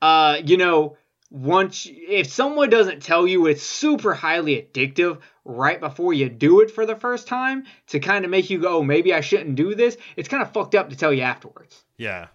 [0.00, 0.96] Uh, you know,
[1.30, 6.70] once if someone doesn't tell you it's super highly addictive right before you do it
[6.70, 9.74] for the first time to kind of make you go, "Oh, maybe I shouldn't do
[9.74, 9.96] this.
[10.16, 11.84] It's kind of fucked up to tell you afterwards.
[11.96, 12.28] Yeah.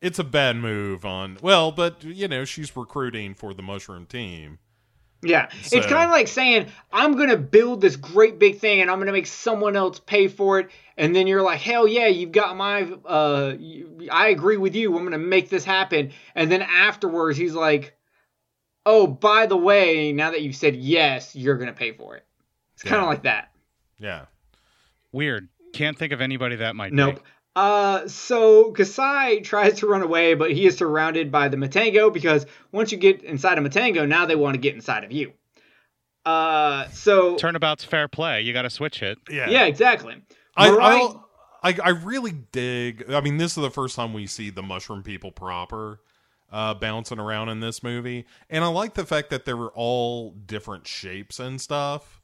[0.00, 1.38] It's a bad move on.
[1.42, 4.58] Well, but you know, she's recruiting for the mushroom team.
[5.20, 8.88] Yeah, it's kind of like saying, I'm going to build this great big thing and
[8.88, 10.70] I'm going to make someone else pay for it.
[10.96, 13.54] And then you're like, hell yeah, you've got my, uh,
[14.12, 14.94] I agree with you.
[14.96, 16.12] I'm going to make this happen.
[16.36, 17.96] And then afterwards, he's like,
[18.86, 22.24] oh, by the way, now that you've said yes, you're going to pay for it.
[22.74, 23.50] It's kind of like that.
[23.98, 24.26] Yeah.
[25.10, 25.48] Weird.
[25.72, 26.92] Can't think of anybody that might.
[26.92, 27.20] Nope.
[27.56, 32.46] Uh, so Kasai tries to run away, but he is surrounded by the Matango because
[32.70, 35.32] once you get inside of Matango, now they want to get inside of you.
[36.24, 38.42] Uh, so Turnabout's fair play.
[38.42, 39.18] You got to switch it.
[39.30, 40.22] Yeah, yeah, exactly.
[40.56, 41.28] I, Murai- I'll-
[41.62, 43.10] I I really dig.
[43.10, 46.00] I mean, this is the first time we see the mushroom people proper
[46.52, 50.30] uh, bouncing around in this movie, and I like the fact that they were all
[50.32, 52.17] different shapes and stuff.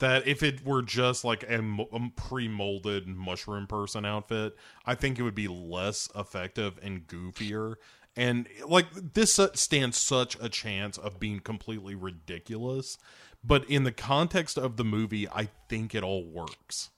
[0.00, 5.22] That if it were just like a, a pre-molded mushroom person outfit, I think it
[5.22, 7.74] would be less effective and goofier.
[8.16, 12.98] And like this stands such a chance of being completely ridiculous,
[13.44, 16.90] but in the context of the movie, I think it all works.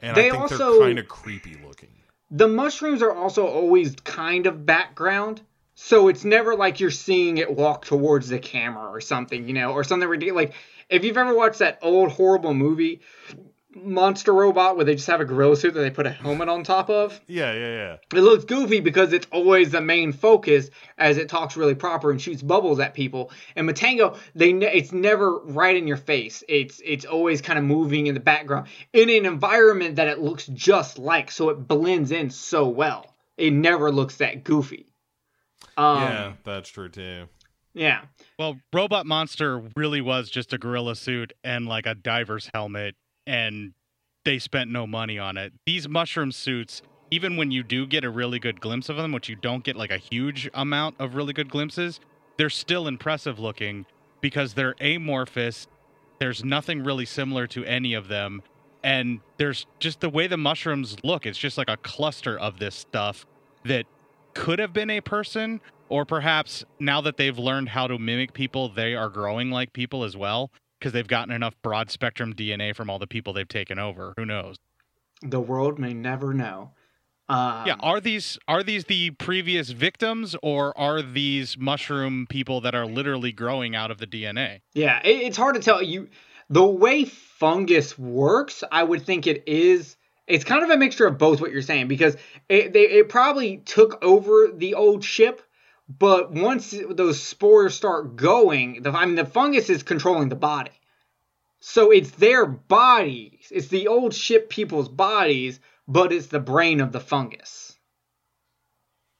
[0.00, 1.90] And They I think also- they're kind of creepy looking.
[2.30, 5.40] the mushrooms are also always kind of background.
[5.76, 9.72] So it's never like you're seeing it walk towards the camera or something, you know,
[9.72, 10.44] or something ridiculous.
[10.46, 10.54] Like
[10.88, 13.00] if you've ever watched that old horrible movie,
[13.76, 16.62] Monster Robot, where they just have a gorilla suit that they put a helmet on
[16.62, 17.96] top of, Yeah, yeah, yeah.
[18.18, 22.22] it looks goofy because it's always the main focus as it talks really proper and
[22.22, 23.32] shoots bubbles at people.
[23.56, 26.44] And Matango, they ne- it's never right in your face.
[26.48, 30.46] It's it's always kind of moving in the background in an environment that it looks
[30.46, 33.12] just like, so it blends in so well.
[33.36, 34.86] It never looks that goofy.
[35.76, 37.26] Um, yeah, that's true too.
[37.74, 38.02] Yeah.
[38.38, 42.94] Well, Robot Monster really was just a gorilla suit and like a diver's helmet,
[43.26, 43.72] and
[44.24, 45.52] they spent no money on it.
[45.66, 49.28] These mushroom suits, even when you do get a really good glimpse of them, which
[49.28, 52.00] you don't get like a huge amount of really good glimpses,
[52.38, 53.86] they're still impressive looking
[54.20, 55.66] because they're amorphous.
[56.18, 58.42] There's nothing really similar to any of them.
[58.82, 61.26] And there's just the way the mushrooms look.
[61.26, 63.26] It's just like a cluster of this stuff
[63.64, 63.86] that
[64.34, 68.68] could have been a person, or perhaps now that they've learned how to mimic people,
[68.68, 72.90] they are growing like people as well because they've gotten enough broad spectrum DNA from
[72.90, 74.14] all the people they've taken over.
[74.16, 74.56] Who knows?
[75.22, 76.72] The world may never know.
[77.28, 82.74] Um, yeah, are these are these the previous victims or are these mushroom people that
[82.74, 84.60] are literally growing out of the DNA?
[84.74, 85.82] Yeah, it, it's hard to tell.
[85.82, 86.08] You
[86.50, 89.96] the way fungus works, I would think it is.
[90.26, 92.16] It's kind of a mixture of both what you're saying because
[92.50, 95.40] it they it probably took over the old ship,
[95.88, 100.72] but once those spores start going, the I mean the fungus is controlling the body,
[101.60, 103.48] so it's their bodies.
[103.50, 107.76] It's the old ship people's bodies, but it's the brain of the fungus.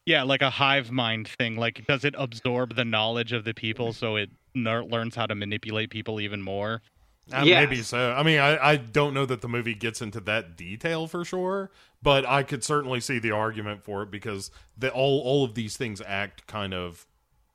[0.07, 1.57] Yeah, like a hive mind thing.
[1.57, 5.35] Like, does it absorb the knowledge of the people so it ner- learns how to
[5.35, 6.83] manipulate people even more?
[7.33, 7.71] Uh, Yes.
[7.71, 8.13] Maybe so.
[8.13, 11.71] I mean, I, I don't know that the movie gets into that detail for sure,
[12.05, 15.77] but I could certainly see the argument for it because the, all all of these
[15.77, 17.07] things act kind of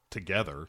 [0.10, 0.68] together.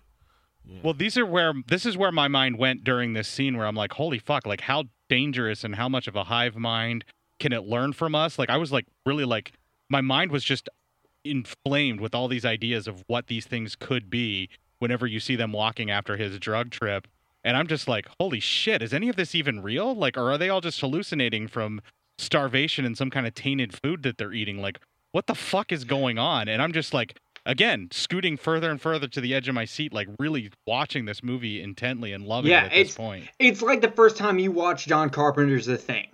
[0.84, 3.74] Well, these are where this is where my mind went during this scene where I'm
[3.74, 7.04] like, holy fuck, like how dangerous and how much of a hive mind
[7.40, 8.38] can it learn from us?
[8.38, 9.52] Like I was like really like
[9.88, 10.68] my mind was just
[11.24, 14.48] inflamed with all these ideas of what these things could be
[14.78, 17.08] whenever you see them walking after his drug trip.
[17.42, 19.94] And I'm just like, holy shit, is any of this even real?
[19.94, 21.80] Like, or are they all just hallucinating from
[22.20, 24.60] starvation and some kind of tainted food that they're eating?
[24.60, 24.78] Like,
[25.12, 26.48] what the fuck is going on?
[26.48, 29.92] And I'm just like, again, scooting further and further to the edge of my seat,
[29.92, 33.24] like really watching this movie intently and loving Yeah, it at this it's point.
[33.38, 36.06] it's like the first time you watch John Carpenter's The Thing,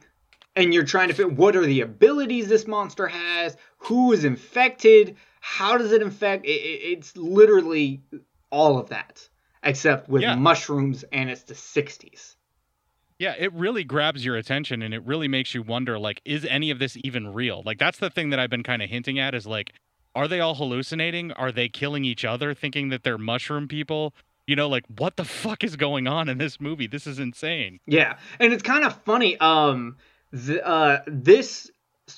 [0.54, 5.16] and you're trying to fit what are the abilities this monster has, who is infected,
[5.40, 6.44] how does it infect?
[6.46, 8.00] It, it- it's literally
[8.50, 9.28] all of that,
[9.64, 10.36] except with Yeah.
[10.36, 12.35] mushrooms, and it's the '60s.
[13.18, 16.70] Yeah, it really grabs your attention and it really makes you wonder like is any
[16.70, 17.62] of this even real?
[17.64, 19.72] Like that's the thing that I've been kind of hinting at is like
[20.14, 21.32] are they all hallucinating?
[21.32, 24.14] Are they killing each other thinking that they're mushroom people?
[24.46, 26.86] You know, like what the fuck is going on in this movie?
[26.86, 27.80] This is insane.
[27.86, 29.36] Yeah, and it's kind of funny.
[29.38, 29.96] Um,
[30.32, 31.70] the, uh, this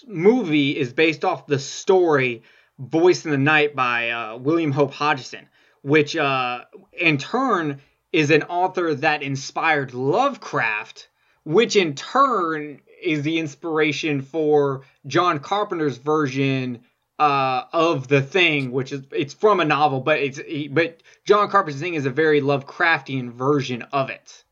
[0.06, 2.42] movie is based off the story
[2.78, 5.48] "Voice in the Night" by uh, William Hope Hodgson,
[5.82, 7.80] which uh, in turn
[8.12, 11.08] is an author that inspired Lovecraft,
[11.44, 16.80] which in turn is the inspiration for John Carpenter's version
[17.18, 20.40] uh, of the thing, which is it's from a novel, but it's
[20.70, 24.44] but John Carpenter's thing is a very Lovecraftian version of it.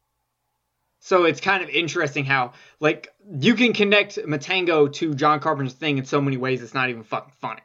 [1.00, 3.08] So it's kind of interesting how like
[3.38, 6.62] you can connect Matango to John Carpenter's thing in so many ways.
[6.62, 7.62] It's not even fucking funny.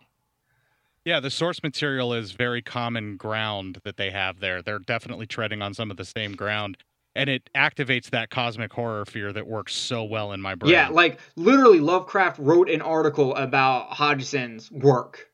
[1.06, 4.62] Yeah, the source material is very common ground that they have there.
[4.62, 6.78] They're definitely treading on some of the same ground
[7.16, 10.72] and it activates that cosmic horror fear that works so well in my brain.
[10.72, 15.30] Yeah, like literally Lovecraft wrote an article about Hodgson's work.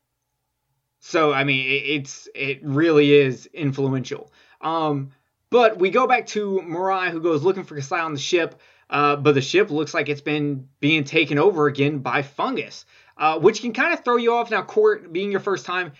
[1.00, 4.32] So I mean, it, it's it really is influential.
[4.60, 5.10] Um,
[5.50, 8.60] but we go back to Murai, who goes looking for Kasai on the ship.
[8.90, 12.86] Uh, but the ship looks like it's been being taken over again by fungus.
[13.18, 14.50] Uh, which can kind of throw you off.
[14.50, 15.92] Now, Cort being your first time,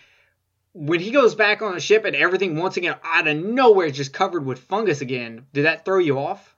[0.73, 3.97] when he goes back on the ship and everything once again out of nowhere is
[3.97, 6.55] just covered with fungus again, did that throw you off?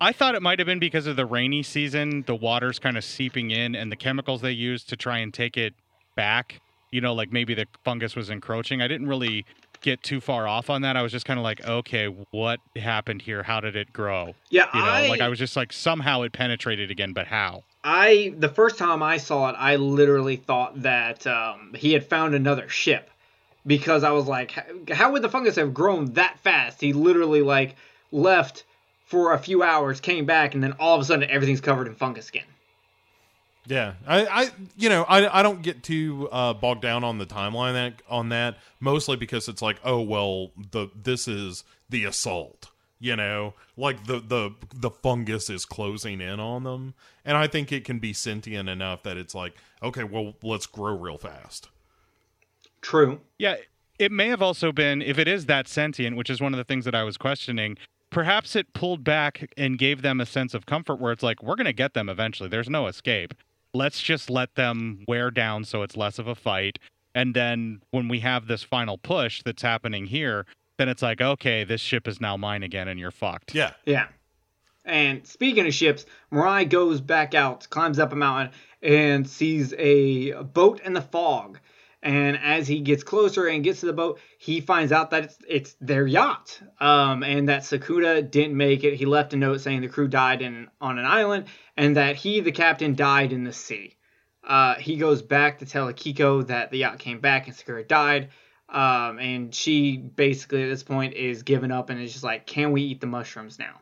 [0.00, 3.04] I thought it might have been because of the rainy season, the water's kind of
[3.04, 5.74] seeping in, and the chemicals they used to try and take it
[6.16, 6.60] back.
[6.90, 8.80] You know, like maybe the fungus was encroaching.
[8.80, 9.44] I didn't really
[9.80, 10.96] get too far off on that.
[10.96, 13.42] I was just kind of like, okay, what happened here?
[13.42, 14.34] How did it grow?
[14.50, 17.64] Yeah, You know, I, like I was just like, somehow it penetrated again, but how?
[17.90, 22.34] I the first time I saw it, I literally thought that um, he had found
[22.34, 23.08] another ship
[23.66, 24.52] because I was like,
[24.90, 26.82] how would the fungus have grown that fast?
[26.82, 27.76] He literally like
[28.12, 28.64] left
[29.06, 31.94] for a few hours, came back, and then all of a sudden everything's covered in
[31.94, 32.44] fungus again.
[33.66, 37.26] Yeah, I, I, you know, I, I don't get too uh, bogged down on the
[37.26, 42.68] timeline that on that mostly because it's like, oh well, the this is the assault,
[43.00, 46.94] you know, like the the the fungus is closing in on them,
[47.24, 50.96] and I think it can be sentient enough that it's like, okay, well, let's grow
[50.96, 51.68] real fast.
[52.80, 53.20] True.
[53.38, 53.56] Yeah,
[53.98, 56.64] it may have also been if it is that sentient, which is one of the
[56.64, 57.76] things that I was questioning.
[58.10, 61.56] Perhaps it pulled back and gave them a sense of comfort where it's like, we're
[61.56, 62.48] going to get them eventually.
[62.48, 63.34] There's no escape.
[63.74, 66.78] Let's just let them wear down so it's less of a fight.
[67.14, 70.46] And then when we have this final push that's happening here,
[70.78, 73.54] then it's like, okay, this ship is now mine again and you're fucked.
[73.54, 74.06] Yeah, Yeah.
[74.84, 80.32] And speaking of ships, Murai goes back out, climbs up a mountain, and sees a
[80.42, 81.58] boat in the fog.
[82.02, 85.38] And as he gets closer and gets to the boat, he finds out that it's,
[85.46, 88.94] it's their yacht, um, and that Sakuda didn't make it.
[88.94, 91.46] He left a note saying the crew died in on an island,
[91.76, 93.96] and that he, the captain, died in the sea.
[94.42, 98.28] Uh, he goes back to tell Akiko that the yacht came back and Sakuda died.
[98.68, 102.72] Um, and she basically at this point is giving up and is just like, "Can
[102.72, 103.80] we eat the mushrooms now?"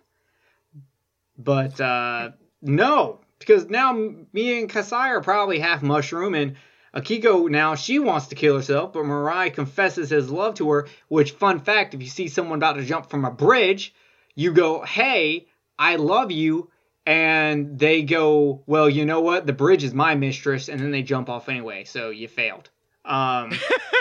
[1.37, 2.31] But uh,
[2.63, 6.57] no, because now me and Kasai are probably half mushroom, and
[6.95, 10.89] Akiko now she wants to kill herself, but Murai confesses his love to her.
[11.09, 13.93] Which, fun fact, if you see someone about to jump from a bridge,
[14.37, 16.71] you go, "Hey, I love you,"
[17.05, 19.47] and they go, "Well, you know what?
[19.47, 21.85] The bridge is my mistress," and then they jump off anyway.
[21.85, 22.71] So you failed.
[23.07, 23.53] Um,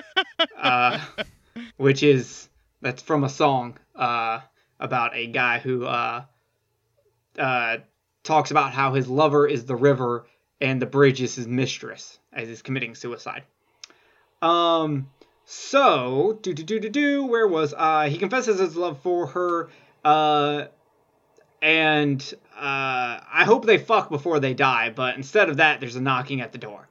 [0.58, 1.00] uh,
[1.78, 2.50] which is
[2.82, 4.40] that's from a song uh,
[4.80, 6.24] about a guy who uh,
[7.38, 7.78] uh,
[8.24, 10.26] talks about how his lover is the river
[10.62, 13.44] and the bridge is his mistress as he's committing suicide.
[14.42, 15.10] Um,
[15.46, 17.26] so do do do do do.
[17.26, 18.10] Where was I?
[18.10, 19.70] He confesses his love for her.
[20.04, 20.66] Uh,
[21.62, 24.90] and uh, I hope they fuck before they die.
[24.90, 26.88] But instead of that, there's a knocking at the door.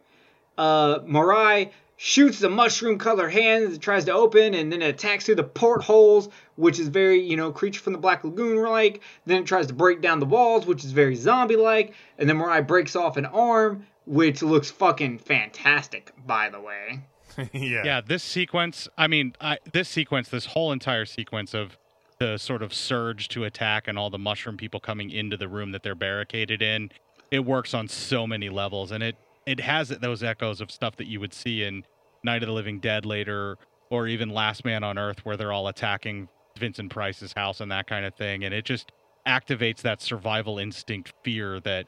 [0.57, 5.27] Uh, Murai shoots the mushroom colored hand that tries to open and then it attacks
[5.27, 9.03] through the portholes, which is very, you know, creature from the Black Lagoon like.
[9.27, 11.95] Then it tries to break down the walls, which is very zombie like.
[12.19, 17.01] And then Murai breaks off an arm, which looks fucking fantastic, by the way.
[17.53, 21.77] yeah, yeah this sequence i mean I, this sequence this whole entire sequence of
[22.19, 25.73] the sort of surge to attack and all the mushroom people coming into the room
[25.73, 26.91] that they're barricaded in
[27.31, 29.17] it works on so many levels and it
[29.47, 31.85] it has those echoes of stuff that you would see in
[32.23, 33.57] night of the living dead later
[33.91, 37.87] or even last man on earth where they're all attacking vincent price's house and that
[37.87, 38.45] kind of thing.
[38.45, 38.93] And it just
[39.27, 41.87] activates that survival instinct fear that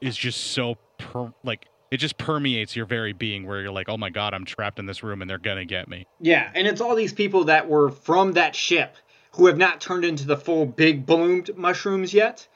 [0.00, 3.96] is just so per- like it just permeates your very being where you're like oh
[3.96, 6.06] my god i'm trapped in this room and they're gonna get me.
[6.20, 8.96] Yeah, and it's all these people that were from that ship
[9.32, 12.46] who have not turned into the full big bloomed mushrooms yet.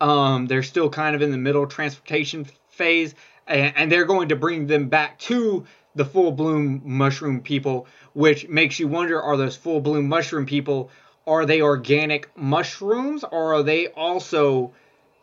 [0.00, 3.14] Um, they're still kind of in the middle transportation phase,
[3.48, 8.48] and, and they're going to bring them back to the full bloom mushroom people, which
[8.48, 10.90] makes you wonder: Are those full bloom mushroom people?
[11.26, 14.72] Are they organic mushrooms, or are they also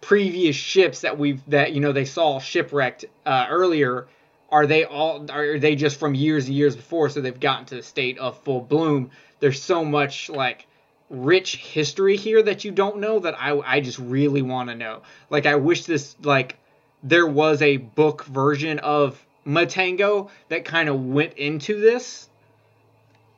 [0.02, 4.08] previous ships that we've that you know they saw shipwrecked uh, earlier?
[4.52, 5.26] Are they all?
[5.32, 7.10] Are they just from years and years before?
[7.10, 9.12] So they've gotten to the state of full bloom.
[9.40, 10.68] There's so much like
[11.10, 15.02] rich history here that you don't know that I I just really want to know.
[15.30, 16.58] Like I wish this like
[17.06, 22.30] there was a book version of Matango that kind of went into this.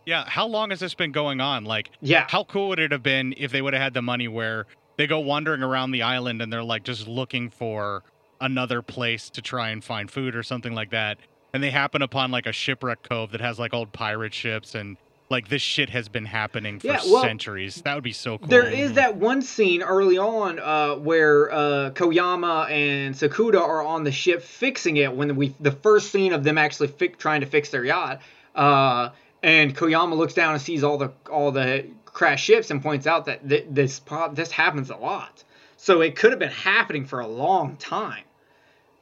[0.06, 1.65] Yeah, how long has this been going on?
[1.65, 2.26] Like, Yeah.
[2.30, 4.65] how cool would it have been if they would have had the money where
[4.95, 8.03] they go wandering around the island and they're like just looking for
[8.39, 11.18] another place to try and find food or something like that,
[11.53, 14.95] and they happen upon like a shipwreck cove that has like old pirate ships and
[15.30, 17.82] like this shit has been happening for Yeah, well, centuries.
[17.82, 18.48] That would be so cool.
[18.48, 24.04] There is that one scene early on uh, where uh, Koyama and Sakuda are on
[24.04, 27.48] the ship fixing it when we the first scene of them actually fi- trying to
[27.48, 28.22] fix their yacht.
[28.56, 29.10] Uh,
[29.44, 33.26] and Koyama looks down and sees all the all the crashed ships and points out
[33.26, 34.02] that th- this
[34.34, 35.44] this happens a lot.
[35.76, 38.24] So it could have been happening for a long time.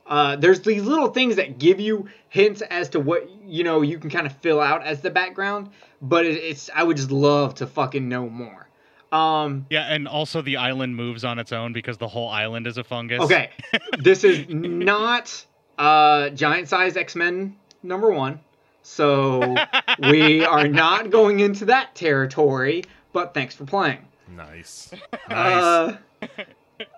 [0.08, 3.98] Uh, there's these little things that give you hints as to what you know you
[3.98, 5.70] can kind of fill out as the background,
[6.02, 8.68] but it, it's I would just love to fucking know more.
[9.12, 12.78] Um, Yeah, and also the island moves on its own because the whole island is
[12.78, 13.22] a fungus.
[13.22, 13.50] okay,
[14.00, 15.46] this is not
[15.78, 18.40] uh, giant size X Men number one,
[18.84, 19.56] so
[20.00, 22.84] we are not going into that territory.
[23.14, 24.00] But thanks for playing.
[24.28, 24.92] Nice.
[25.30, 25.64] Nice.
[25.64, 25.98] Uh,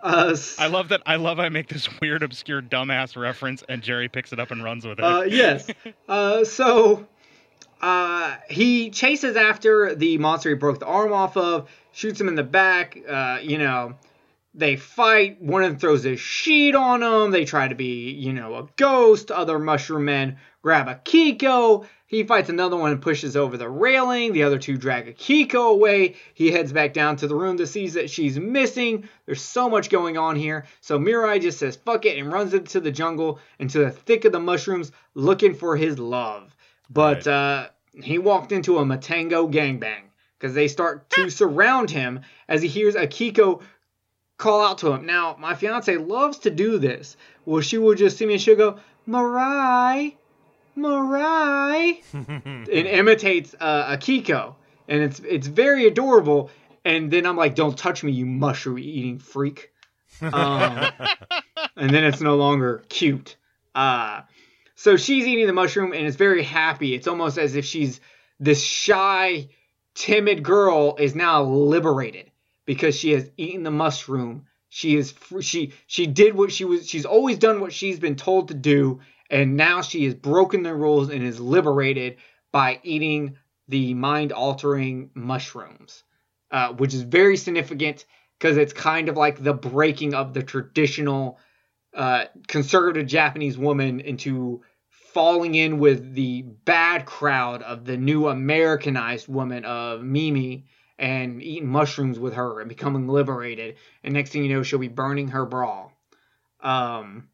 [0.03, 1.01] uh, I love that.
[1.05, 4.63] I love I make this weird, obscure, dumbass reference, and Jerry picks it up and
[4.63, 5.03] runs with it.
[5.03, 5.67] Uh, yes.
[6.07, 7.05] Uh, so
[7.81, 12.35] uh, he chases after the monster he broke the arm off of, shoots him in
[12.35, 12.97] the back.
[13.07, 13.93] Uh, you know,
[14.53, 15.41] they fight.
[15.41, 17.31] One of them throws a sheet on him.
[17.31, 19.31] They try to be, you know, a ghost.
[19.31, 21.85] Other mushroom men grab Akiko.
[22.09, 24.31] He fights another one and pushes over the railing.
[24.31, 26.15] The other two drag Akiko away.
[26.33, 29.09] He heads back down to the room to see that she's missing.
[29.25, 30.65] There's so much going on here.
[30.79, 34.31] So Murai just says fuck it and runs into the jungle, into the thick of
[34.31, 36.55] the mushrooms, looking for his love.
[36.89, 37.27] But Right.
[37.27, 37.67] uh,
[38.01, 40.03] he walked into a Matango gangbang
[40.39, 43.61] because they start to surround him as he hears Akiko
[44.37, 45.05] call out to him.
[45.05, 47.17] Now, my fiance loves to do this.
[47.43, 48.77] Well, she will just see me and she'll go,
[49.09, 50.13] Murai,
[50.77, 54.55] Murai, and imitates uh, Akiko,
[54.87, 56.49] and it's it's very adorable.
[56.85, 59.71] And then I'm like, "Don't touch me, you mushroom eating freak."
[60.21, 60.31] Um,
[61.75, 63.35] and then it's no longer cute.
[63.75, 64.21] Uh,
[64.75, 66.93] so she's eating the mushroom and is very happy.
[66.93, 67.99] It's almost as if she's
[68.39, 69.49] this shy,
[69.95, 72.31] timid girl is now liberated
[72.65, 74.45] because she has eaten the mushroom.
[74.69, 76.87] She is she she did what she was.
[76.87, 78.99] She's always done what she's been told to do,
[79.29, 82.17] and now she has broken the rules and is liberated
[82.51, 83.37] by eating
[83.67, 86.03] the mind altering mushrooms,
[86.51, 88.05] uh, which is very significant
[88.39, 91.39] because it's kind of like the breaking of the traditional
[91.93, 99.27] uh, conservative Japanese woman into falling in with the bad crowd of the new Americanized
[99.27, 100.63] woman of Mami
[100.99, 103.77] and eating mushrooms with her and becoming liberated.
[104.03, 105.89] And next thing you know, she'll be burning her bra.
[106.59, 107.29] Um,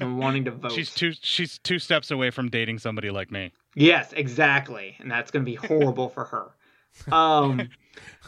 [0.00, 0.72] and wanting to vote.
[0.72, 1.12] she's two.
[1.20, 3.52] She's two steps away from dating somebody like me.
[3.74, 4.96] Yes, exactly.
[5.00, 6.50] And that's going to be horrible for her.
[7.12, 7.68] Um,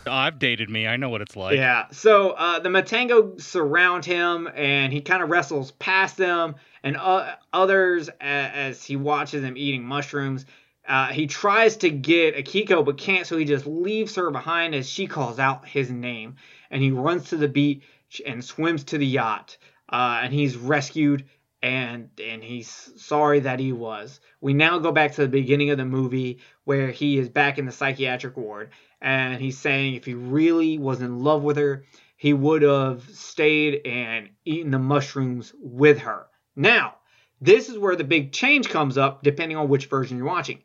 [0.09, 0.87] Oh, I've dated me.
[0.87, 1.57] I know what it's like.
[1.57, 1.87] yeah.
[1.91, 6.55] So uh, the Matango surround him, and he kind of wrestles past them
[6.85, 10.47] and uh, others a- as he watches them eating mushrooms.
[10.87, 14.89] Uh, he tries to get Akiko, but can't, so he just leaves her behind as
[14.89, 16.37] she calls out his name.
[16.71, 17.83] And he runs to the beach
[18.25, 19.57] and swims to the yacht.
[19.89, 21.25] Uh, and he's rescued,
[21.67, 24.21] and and he's sorry that he was.
[24.41, 27.67] We now go back to the beginning of the movie where he is back in
[27.67, 28.71] the psychiatric ward,
[29.01, 31.85] and he's saying if he really was in love with her,
[32.17, 36.27] he would have stayed and eaten the mushrooms with her.
[36.55, 36.99] Now,
[37.41, 40.63] this is where the big change comes up depending on which version you're watching.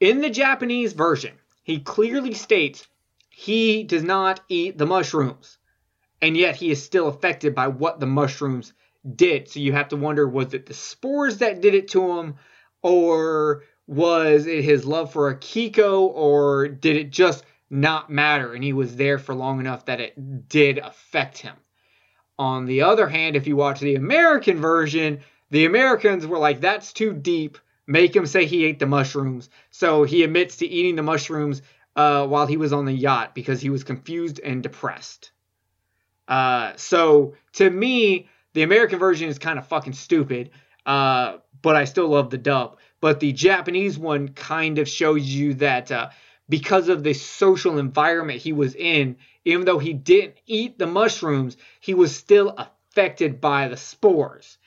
[0.00, 1.34] In the Japanese version,
[1.64, 2.88] he clearly states
[3.28, 5.58] he does not eat the mushrooms,
[6.22, 8.72] and yet he is still affected by what the mushrooms
[9.16, 9.48] did.
[9.48, 12.36] So you have to wonder was it the spores that did it to him,
[12.82, 18.72] or was it his love for Akiko, or did it just not matter and he
[18.72, 21.56] was there for long enough that it did affect him?
[22.38, 25.20] On the other hand, if you watch the American version,
[25.50, 27.58] the Americans were like, that's too deep.
[27.86, 29.50] Make him say he ate the mushrooms.
[29.70, 31.60] So he admits to eating the mushrooms
[31.96, 35.32] uh, while he was on the yacht because he was confused and depressed.
[36.28, 40.50] Uh, so to me, the American version is kind of fucking stupid,
[40.86, 42.78] uh, but I still love the dub.
[43.00, 46.10] But the Japanese one kind of shows you that uh,
[46.48, 51.56] because of the social environment he was in, even though he didn't eat the mushrooms,
[51.80, 54.58] he was still affected by the spores.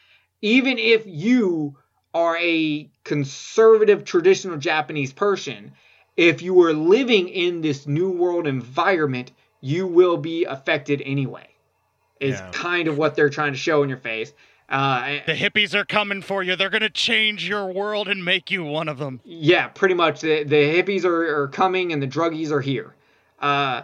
[0.42, 1.78] Even if you
[2.14, 5.74] are a conservative, traditional Japanese person,
[6.16, 9.32] if you are living in this new world environment,
[9.62, 11.53] you will be affected anyway.
[12.24, 12.50] Is Yeah.
[12.52, 14.32] kind of what they're trying to show in your face.
[14.70, 16.56] Uh, The hippies are coming for you.
[16.56, 19.20] They're gonna change your world and make you one of them.
[19.26, 20.22] yeah, pretty much.
[20.22, 22.96] The, the hippies are, are coming and the druggies are here.
[23.40, 23.82] Uh,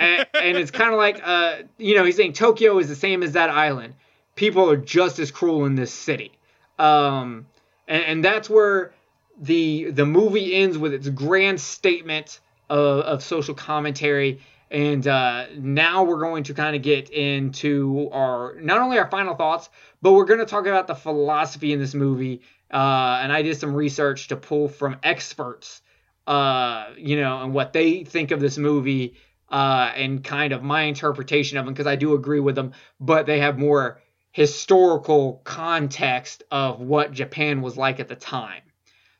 [0.00, 3.22] and, and it's kind of like, uh, you know, he's saying Tokyo is the same
[3.22, 3.94] as that island.
[4.34, 6.32] People are just as cruel in this city.
[6.78, 7.46] Um,
[7.86, 8.92] and, and that's where
[9.40, 12.40] the the movie ends with its grand statement
[12.70, 14.40] of, of social commentary.
[14.72, 19.34] And uh, now we're going to kind of get into our not only our final
[19.34, 19.68] thoughts,
[20.00, 22.40] but we're going to talk about the philosophy in this movie.
[22.72, 25.82] Uh, and I did some research to pull from experts,
[26.26, 29.14] uh, you know, and what they think of this movie
[29.50, 33.26] uh, and kind of my interpretation of them because I do agree with them, but
[33.26, 34.00] they have more
[34.32, 38.62] historical context of what Japan was like at the time.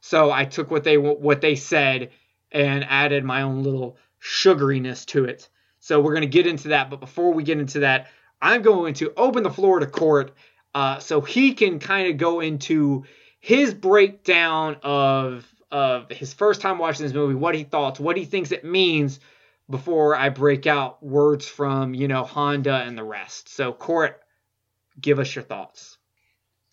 [0.01, 2.11] So I took what they what they said
[2.51, 5.49] and added my own little sugariness to it.
[5.81, 8.09] So we're going to get into that, but before we get into that,
[8.41, 10.33] I'm going to open the floor to Cort
[10.75, 13.05] uh, so he can kind of go into
[13.41, 18.27] his breakdown of of his first time watching this movie, what he thought, what he
[18.27, 19.21] thinks it means
[19.71, 23.49] before I break out words from, you know, Honda and the rest.
[23.49, 24.21] So, Cort,
[25.01, 25.97] give us your thoughts.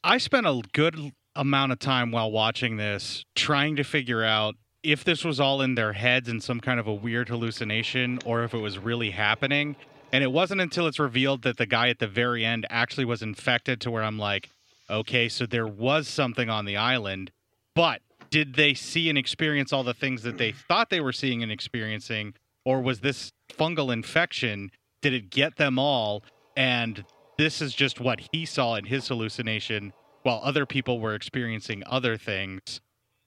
[0.03, 5.03] I spent a good amount of time while watching this trying to figure out if
[5.03, 8.53] this was all in their heads in some kind of a weird hallucination or if
[8.53, 9.75] it was really happening.
[10.11, 13.21] And it wasn't until it's revealed that the guy at the very end actually was
[13.21, 14.49] infected to where I'm like,
[14.89, 17.31] okay, so there was something on the island,
[17.75, 18.01] but
[18.31, 21.51] did they see and experience all the things that they thought they were seeing and
[21.51, 22.33] experiencing?
[22.65, 24.71] Or was this fungal infection?
[25.01, 26.23] Did it get them all?
[26.55, 27.05] And
[27.37, 29.93] this is just what he saw in his hallucination
[30.23, 32.81] while other people were experiencing other things.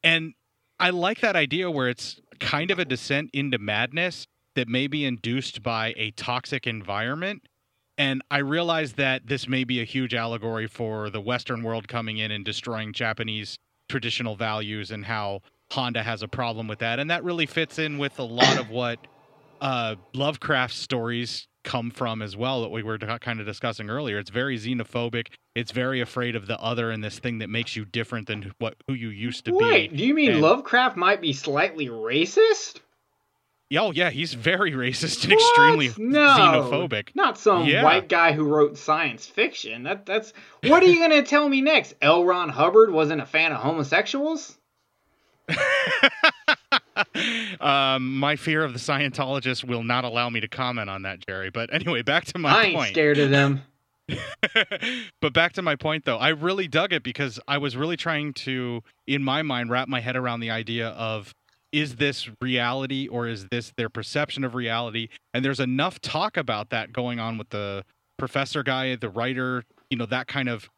[0.05, 0.35] And
[0.79, 5.05] I like that idea where it's kind of a descent into madness that may be
[5.05, 7.43] induced by a toxic environment.
[7.99, 12.19] And I realize that this may be a huge allegory for the Western world coming
[12.19, 13.59] in and destroying Japanese
[13.89, 15.41] traditional values and how
[15.71, 16.99] Honda has a problem with that.
[16.99, 18.99] And that really fits in with a lot of what
[19.61, 24.19] uh, Lovecraft stories come from as well that we were kind of discussing earlier.
[24.19, 25.29] It's very xenophobic.
[25.55, 28.75] It's very afraid of the other and this thing that makes you different than what
[28.87, 29.65] who you used to Wait, be.
[29.65, 32.81] Wait, do you mean and, Lovecraft might be slightly racist?
[33.75, 37.15] Oh yeah, he's very racist and extremely no, xenophobic.
[37.15, 37.83] Not some Yeah.
[37.85, 39.85] white guy who wrote science fiction.
[39.85, 40.33] That that's
[40.65, 41.95] what are you gonna tell me next?
[42.03, 42.25] L.
[42.25, 44.59] Ron Hubbard wasn't a fan of homosexuals?
[47.61, 51.51] um, my fear of the Scientologist will not allow me to comment on that, Jerry.
[51.51, 52.63] But anyway, back to my point.
[52.63, 52.91] I ain't point.
[52.91, 53.63] scared of them.
[55.21, 58.35] but back to my point though, I really dug it because I was really trying
[58.35, 61.35] to, in my mind, wrap my head around the idea of
[61.71, 65.09] is this reality or is this their perception of reality?
[65.33, 67.85] And there's enough talk about that going on with the
[68.19, 70.69] professor guy, the writer, you know, that kind of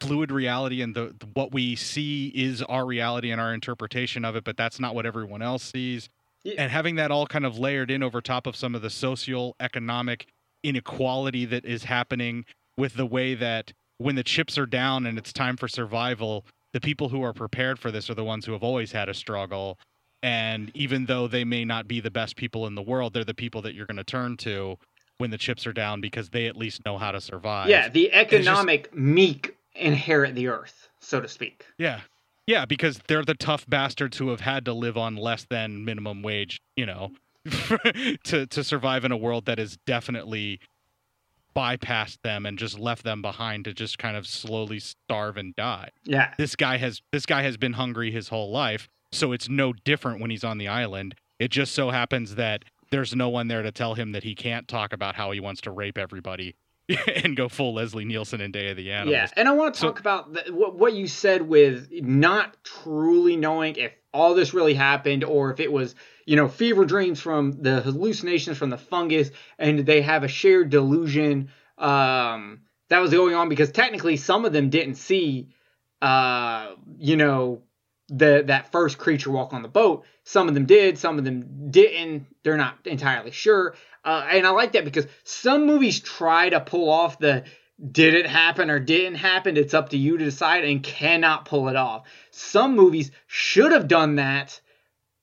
[0.00, 4.36] fluid reality and the, the what we see is our reality and our interpretation of
[4.36, 6.08] it, but that's not what everyone else sees.
[6.44, 6.54] Yeah.
[6.58, 9.56] And having that all kind of layered in over top of some of the social
[9.60, 10.26] economic
[10.62, 12.44] inequality that is happening
[12.76, 16.80] with the way that when the chips are down and it's time for survival, the
[16.80, 19.78] people who are prepared for this are the ones who have always had a struggle.
[20.22, 23.34] And even though they may not be the best people in the world, they're the
[23.34, 24.78] people that you're going to turn to
[25.18, 27.68] when the chips are down because they at least know how to survive.
[27.68, 31.66] Yeah, the it's just- economic meek inherit the earth, so to speak.
[31.78, 32.00] Yeah.
[32.46, 36.22] Yeah, because they're the tough bastards who have had to live on less than minimum
[36.22, 37.12] wage, you know,
[38.24, 40.58] to to survive in a world that has definitely
[41.54, 45.90] bypassed them and just left them behind to just kind of slowly starve and die.
[46.04, 46.34] Yeah.
[46.38, 50.20] This guy has this guy has been hungry his whole life, so it's no different
[50.20, 51.14] when he's on the island.
[51.38, 54.66] It just so happens that there's no one there to tell him that he can't
[54.66, 56.56] talk about how he wants to rape everybody
[57.24, 59.12] and go full Leslie Nielsen in Day of the Animals.
[59.12, 62.56] Yeah, and I want to So- talk about the, what what you said with not
[62.64, 65.94] truly knowing if all this really happened or if it was
[66.26, 70.70] you know fever dreams from the hallucinations from the fungus, and they have a shared
[70.70, 75.48] delusion um, that was going on because technically some of them didn't see,
[76.02, 77.62] uh, you know,
[78.08, 80.04] the that first creature walk on the boat.
[80.24, 82.26] Some of them did, some of them didn't.
[82.42, 83.74] They're not entirely sure.
[84.04, 87.44] Uh, and I like that because some movies try to pull off the
[87.92, 89.56] did it happen or didn't happen.
[89.56, 92.06] It's up to you to decide and cannot pull it off.
[92.30, 94.60] Some movies should have done that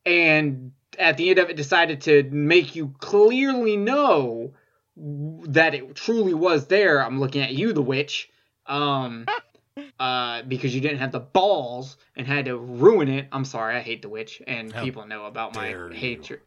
[0.06, 4.54] and at the end of it decided to make you clearly know
[4.96, 7.04] that it truly was there.
[7.04, 8.30] I'm looking at you, the witch.
[8.66, 9.28] Um,
[10.00, 13.28] uh, because you didn't have the balls and had to ruin it.
[13.32, 15.96] I'm sorry, I hate the witch, and How people know about my dare you.
[15.96, 16.40] hatred.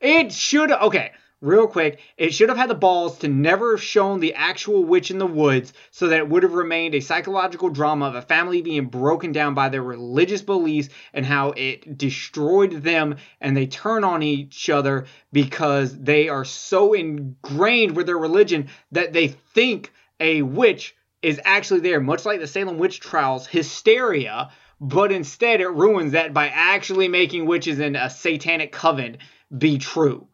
[0.00, 2.00] It should okay, real quick.
[2.16, 5.26] It should have had the balls to never have shown the actual witch in the
[5.26, 9.32] woods, so that it would have remained a psychological drama of a family being broken
[9.32, 14.70] down by their religious beliefs and how it destroyed them, and they turn on each
[14.70, 21.40] other because they are so ingrained with their religion that they think a witch is
[21.44, 24.50] actually there, much like the Salem witch trials hysteria.
[24.80, 29.18] But instead, it ruins that by actually making witches in a satanic coven
[29.56, 30.26] be true.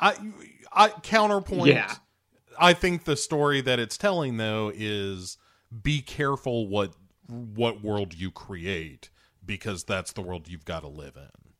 [0.00, 0.14] I,
[0.72, 1.68] I counterpoint.
[1.68, 1.92] Yeah.
[2.58, 5.36] I think the story that it's telling though is
[5.82, 6.94] be careful what
[7.28, 9.10] what world you create
[9.44, 11.52] because that's the world you've got to live in.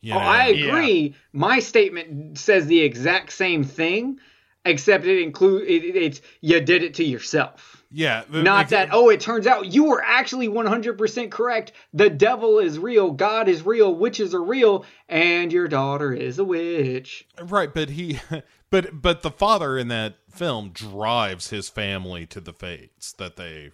[0.00, 0.24] You Oh, know?
[0.24, 0.66] I Yeah.
[0.66, 1.14] agree.
[1.32, 4.18] My statement says the exact same thing.
[4.66, 7.83] except it include it, it- it's you did it to yourself.
[7.96, 11.70] Yeah, the- Not that oh, it turns out you were actually 100% correct.
[11.92, 16.44] The devil is real, God is real, witches are real, and your daughter is a
[16.44, 17.24] witch.
[17.40, 18.18] right, but he,
[18.70, 23.70] but but the father in that film drives his family to the fates that they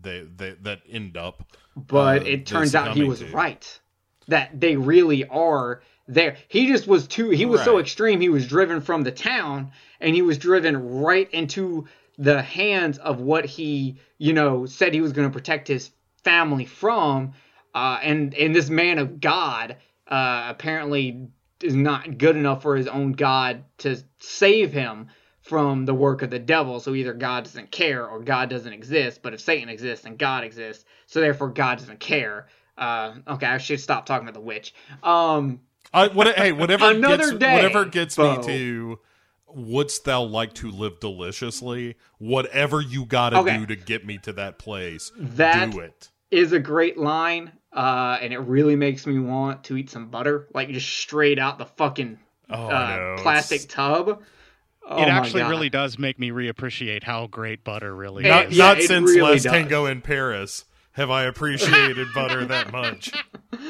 [0.00, 1.52] they, they that end up.
[1.76, 3.26] But uh, it turns out he was to.
[3.32, 3.80] right.
[4.28, 6.36] That they really are there.
[6.48, 8.20] He just was too he was so extreme.
[8.22, 11.86] He was driven from the town and he was driven right into
[12.18, 15.90] the hands of what he, you know, said he was going to protect his
[16.24, 17.32] family from.
[17.74, 19.76] Uh, and and this man of God
[20.08, 21.28] uh, apparently
[21.62, 25.08] is not good enough for his own God to save him
[25.42, 26.78] from the work of the devil.
[26.80, 29.22] So either God doesn't care or God doesn't exist.
[29.22, 30.84] But if Satan exists, then God exists.
[31.06, 32.48] So therefore, God doesn't care.
[32.76, 34.74] Uh, okay, I should stop talking about the witch.
[35.02, 35.60] Um,
[35.92, 38.36] I, what, hey, whatever Another gets, day, whatever gets Bo.
[38.36, 38.98] me to
[39.54, 41.96] wouldst thou like to live deliciously?
[42.18, 43.58] Whatever you got to Okay.
[43.58, 46.10] do to get me to that place, That- do it.
[46.30, 50.46] is a great line, uh, and it really makes me want to eat some butter,
[50.54, 52.18] like just straight out the fucking
[52.50, 54.22] Oh, uh, plastic tub.
[54.90, 55.50] Oh it actually God.
[55.50, 58.56] really does make me reappreciate how great butter really It- Not, is.
[58.56, 59.52] yeah, not it since really Last does.
[59.52, 63.12] Tango in Paris have I appreciated butter that much.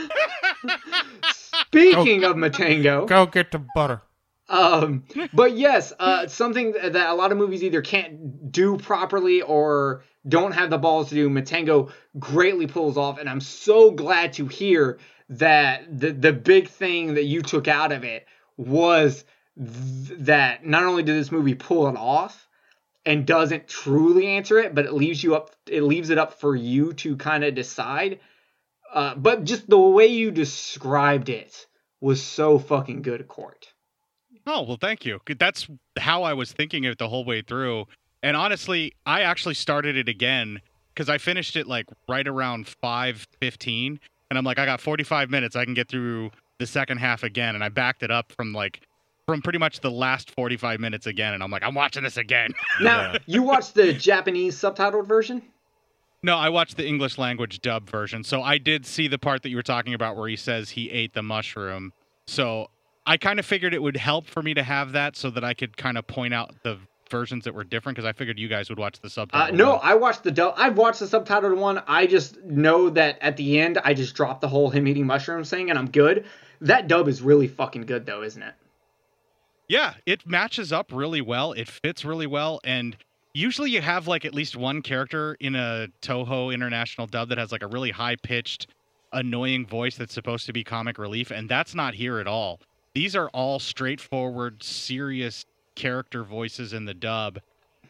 [1.32, 4.02] Speaking of Matango, Go get the butter.
[4.48, 5.04] Um,
[5.34, 10.52] but yes, uh, something that a lot of movies either can't do properly or don't
[10.52, 11.28] have the balls to do.
[11.28, 14.98] Matango greatly pulls off, and I'm so glad to hear
[15.30, 18.26] that the the big thing that you took out of it
[18.56, 19.24] was
[19.56, 22.48] th- that not only did this movie pull it off
[23.04, 25.54] and doesn't truly answer it, but it leaves you up.
[25.66, 28.20] It leaves it up for you to kind of decide.
[28.92, 31.66] Uh, but just the way you described it
[32.00, 33.72] was so fucking good, Cort.
[34.50, 35.20] Oh, well, thank you.
[35.38, 35.68] That's
[35.98, 37.86] how I was thinking it the whole way through.
[38.22, 40.60] And honestly, I actually started it again
[40.94, 43.98] because I finished it like right around 5:15
[44.30, 47.54] and I'm like I got 45 minutes I can get through the second half again
[47.54, 48.80] and I backed it up from like
[49.26, 52.52] from pretty much the last 45 minutes again and I'm like I'm watching this again.
[52.80, 53.18] Now, Yeah.
[53.26, 55.42] you watched the Japanese subtitled version?
[56.24, 58.24] no, I watched the English language dub version.
[58.24, 60.90] So I did see the part that you were talking about where he says he
[60.90, 61.92] ate the mushroom.
[62.26, 62.70] So
[63.08, 65.54] I kind of figured it would help for me to have that so that I
[65.54, 66.78] could kind of point out the
[67.10, 69.56] versions that were different because I figured you guys would watch the Uh, subtitle.
[69.56, 69.80] no, one.
[69.82, 70.52] I watched the dub.
[70.58, 71.82] I've watched the subtitled one.
[71.86, 75.48] I just know that at the end, I just dropped the whole him eating mushrooms
[75.48, 76.26] thing, and I'm good.
[76.60, 78.52] That dub is really fucking good, though, isn't it?
[79.68, 81.52] Yeah, it matches up really well.
[81.52, 82.94] It fits really well, and
[83.32, 87.52] usually you have like at least one character in a Toho International dub that has
[87.52, 88.66] like a really high pitched,
[89.12, 92.60] annoying voice that's supposed to be comic relief, and that's not here at all.
[92.98, 95.46] These are all straightforward, serious
[95.76, 97.38] character voices in the dub,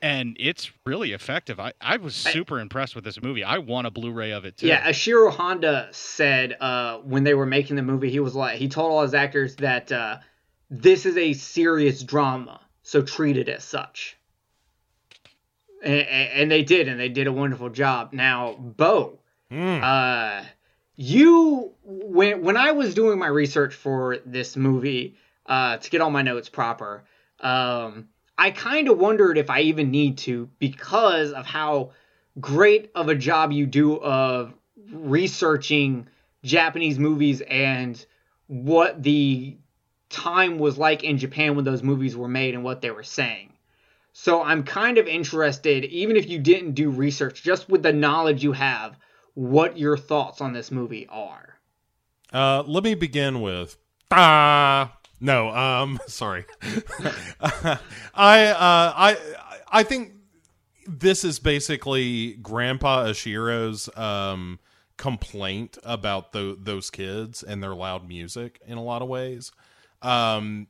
[0.02, 1.58] and it's really effective.
[1.58, 3.42] I, I was I- super impressed with this movie.
[3.42, 4.66] I want a Blu-ray of it too.
[4.66, 8.68] Yeah, Ishiro Honda said uh, when they were making the movie, he was like, he
[8.68, 10.18] told all his actors that uh,
[10.68, 14.18] this is a serious drama, so treat it as such.
[15.82, 18.12] And, and they did, and they did a wonderful job.
[18.12, 19.20] Now, Bo,
[19.50, 19.82] Mm.
[19.82, 20.44] uh,
[21.00, 25.14] you when when I was doing my research for this movie
[25.46, 27.04] uh, to get all my notes proper,
[27.38, 31.92] um, I kind of wondered if I even need to because of how
[32.40, 34.52] great of a job you do of
[34.92, 36.08] researching
[36.42, 38.04] Japanese movies and
[38.48, 39.56] what the
[40.10, 43.52] time was like in Japan when those movies were made and what they were saying.
[44.12, 48.42] So I'm kind of interested, even if you didn't do research, just with the knowledge
[48.42, 48.96] you have,
[49.38, 51.60] what your thoughts on this movie are.
[52.32, 53.76] Uh, let me begin with
[54.10, 54.96] ah.
[55.20, 56.44] No, um, sorry.
[57.40, 57.78] I
[58.46, 59.16] uh, I
[59.70, 60.12] I think
[60.88, 64.58] this is basically Grandpa Ishiro's um
[64.96, 69.52] complaint about tho- those kids and their loud music in a lot of ways.
[70.02, 70.66] Um,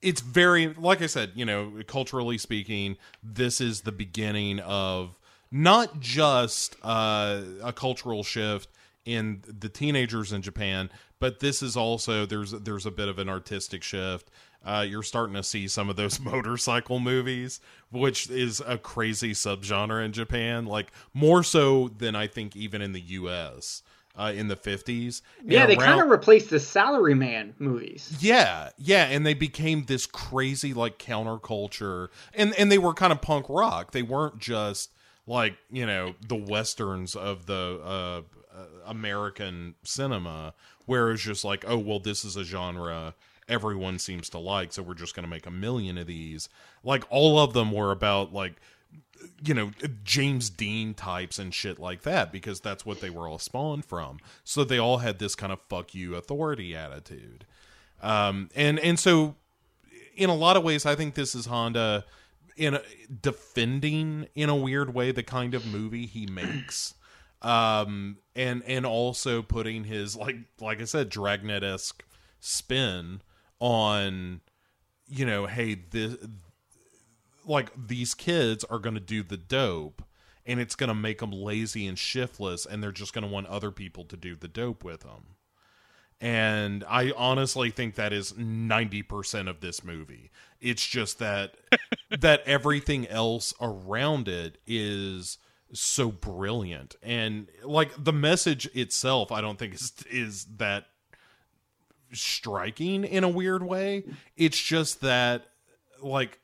[0.00, 5.18] it's very like I said, you know, culturally speaking, this is the beginning of
[5.50, 8.68] not just uh, a cultural shift
[9.04, 13.28] in the teenagers in Japan, but this is also there's there's a bit of an
[13.28, 14.30] artistic shift.
[14.64, 17.60] Uh, you're starting to see some of those motorcycle movies,
[17.90, 22.92] which is a crazy subgenre in Japan, like more so than I think even in
[22.92, 23.82] the U.S.
[24.16, 25.22] Uh, in the 50s.
[25.44, 28.16] Yeah, they kind of replaced the Salaryman movies.
[28.20, 33.22] yeah, yeah, and they became this crazy like counterculture, and and they were kind of
[33.22, 33.92] punk rock.
[33.92, 34.90] They weren't just
[35.28, 38.22] like you know the westerns of the uh,
[38.86, 40.54] American cinema,
[40.86, 43.14] where it's just like, oh well, this is a genre,
[43.48, 46.48] everyone seems to like, so we're just going to make a million of these.
[46.82, 48.54] Like all of them were about like
[49.44, 49.70] you know
[50.04, 54.18] James Dean types and shit like that because that's what they were all spawned from.
[54.44, 57.44] So they all had this kind of fuck you authority attitude.
[58.00, 59.34] Um and and so
[60.16, 62.04] in a lot of ways I think this is Honda
[62.58, 62.82] in a,
[63.22, 66.94] defending in a weird way the kind of movie he makes.
[67.40, 72.02] Um and and also putting his like like I said dragnet-esque
[72.40, 73.22] spin
[73.60, 74.40] on
[75.08, 76.16] you know hey this
[77.44, 80.02] like these kids are going to do the dope
[80.46, 83.46] and it's going to make them lazy and shiftless and they're just going to want
[83.46, 85.36] other people to do the dope with them
[86.20, 90.30] and i honestly think that is 90% of this movie
[90.60, 91.56] it's just that
[92.20, 95.38] that everything else around it is
[95.72, 96.96] so brilliant.
[97.02, 100.86] And like the message itself i don't think is is that
[102.12, 104.04] striking in a weird way.
[104.36, 105.46] It's just that
[106.00, 106.40] like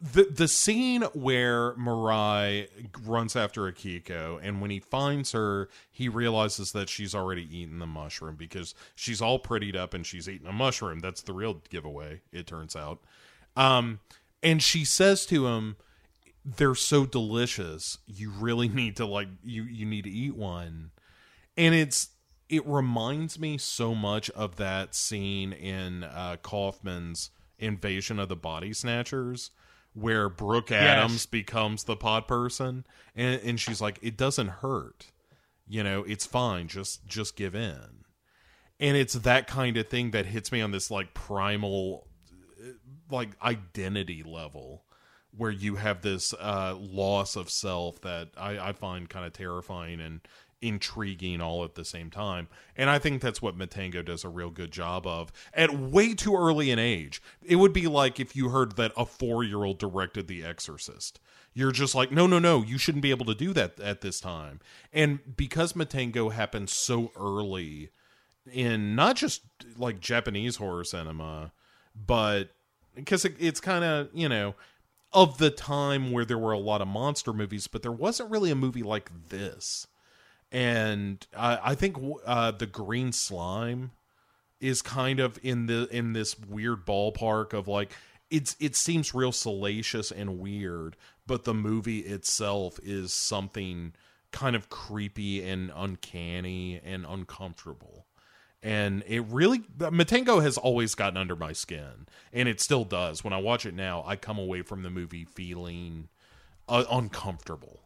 [0.00, 2.68] the the scene where Murai
[3.04, 7.86] runs after Akiko, and when he finds her, he realizes that she's already eaten the
[7.86, 11.00] mushroom because she's all prettied up and she's eaten a mushroom.
[11.00, 13.00] That's the real giveaway, it turns out.
[13.56, 14.00] Um,
[14.42, 15.76] and she says to him,
[16.44, 17.98] "They're so delicious.
[18.06, 20.92] You really need to like you you need to eat one."
[21.58, 22.08] And it's
[22.48, 28.72] it reminds me so much of that scene in uh, Kaufman's Invasion of the Body
[28.72, 29.50] Snatchers
[29.94, 31.26] where Brooke Adams Yes.
[31.26, 35.06] becomes the pod person and and she's like it doesn't hurt.
[35.68, 36.68] You know, it's fine.
[36.68, 38.04] Just just give in.
[38.78, 42.08] And it's that kind of thing that hits me on this like primal
[42.60, 42.72] uh,
[43.10, 44.84] like identity level
[45.36, 50.00] where you have this uh loss of self that I I find kind of terrifying
[50.00, 50.20] and
[50.62, 52.48] intriguing all at the same time.
[52.76, 56.36] And I think that's what Matango does a real good job of at way too
[56.36, 57.22] early an age.
[57.42, 61.20] It would be like if you heard that a 4-year-old directed The Exorcist.
[61.52, 64.20] You're just like, "No, no, no, you shouldn't be able to do that at this
[64.20, 64.60] time."
[64.92, 67.90] And because Matango happened so early
[68.50, 69.42] in not just
[69.76, 71.52] like Japanese horror cinema,
[71.94, 72.50] but
[72.94, 74.54] because it, it's kind of, you know,
[75.12, 78.50] of the time where there were a lot of monster movies, but there wasn't really
[78.50, 79.88] a movie like this
[80.52, 81.96] and I, think
[82.26, 83.92] uh, the green slime
[84.60, 87.92] is kind of in the in this weird ballpark of like
[88.30, 90.96] it's it seems real salacious and weird,
[91.26, 93.92] but the movie itself is something
[94.32, 98.06] kind of creepy and uncanny and uncomfortable.
[98.62, 103.24] And it really Matango has always gotten under my skin, and it still does.
[103.24, 106.08] When I watch it now, I come away from the movie feeling
[106.68, 107.80] uh, uncomfortable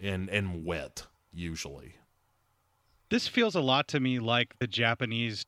[0.00, 1.96] and and wet usually.
[3.12, 5.44] This feels a lot to me like the Japanese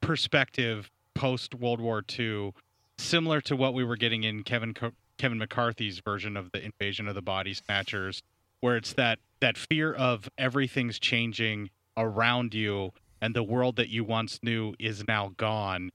[0.00, 2.54] perspective post World War II,
[2.96, 7.06] similar to what we were getting in Kevin Co- Kevin McCarthy's version of the Invasion
[7.06, 8.22] of the Body Snatchers,
[8.60, 11.68] where it's that that fear of everything's changing
[11.98, 15.90] around you and the world that you once knew is now gone,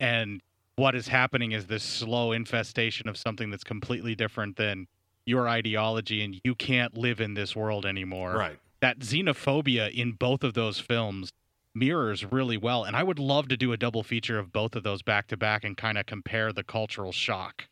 [0.00, 0.42] and
[0.74, 4.88] what is happening is this slow infestation of something that's completely different than
[5.26, 8.58] your ideology, and you can't live in this world anymore Right.
[8.82, 11.30] That xenophobia in both of those films
[11.74, 14.82] mirrors really well and i would love to do a double feature of both of
[14.82, 17.64] those back to back and kind of compare the cultural shock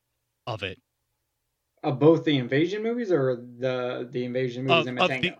[0.46, 0.78] of it
[1.82, 5.22] Of both the invasion movies or the the invasion movies Of- in Matango?
[5.22, 5.36] the-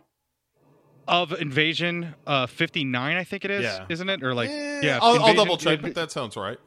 [1.08, 3.86] of invasion uh 59 i think it is Yeah.
[3.88, 6.58] isn't it or like Eh, yeah I'll, I'll double check, but that sounds right.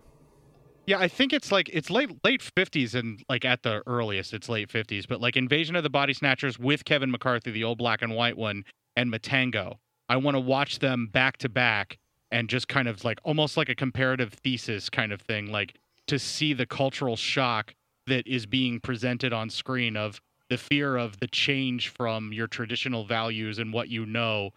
[0.86, 4.50] Yeah, I think it's like it's late late fifties and like at the earliest it's
[4.50, 8.02] late fifties, but like Invasion of the Body Snatchers with Kevin McCarthy, the old black
[8.02, 9.78] and white one, and Matango.
[10.10, 11.98] I want to watch them back to back
[12.32, 15.76] and just kind of like almost like a comparative thesis kind of thing, like
[16.08, 17.74] to see the cultural shock
[18.08, 23.06] that is being presented on screen of the fear of the change from your traditional
[23.06, 24.52] values and what you know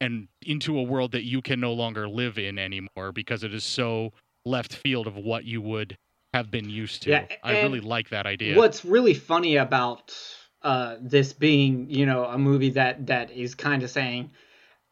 [0.00, 3.64] and into a world that you can no longer live in anymore because it is
[3.64, 4.12] so
[4.44, 5.96] left field of what you would
[6.34, 7.10] have been used to.
[7.10, 8.56] Yeah, I really like that idea.
[8.56, 10.12] What's really funny about
[10.62, 14.30] uh, this being, you know, a movie that that is kind of saying,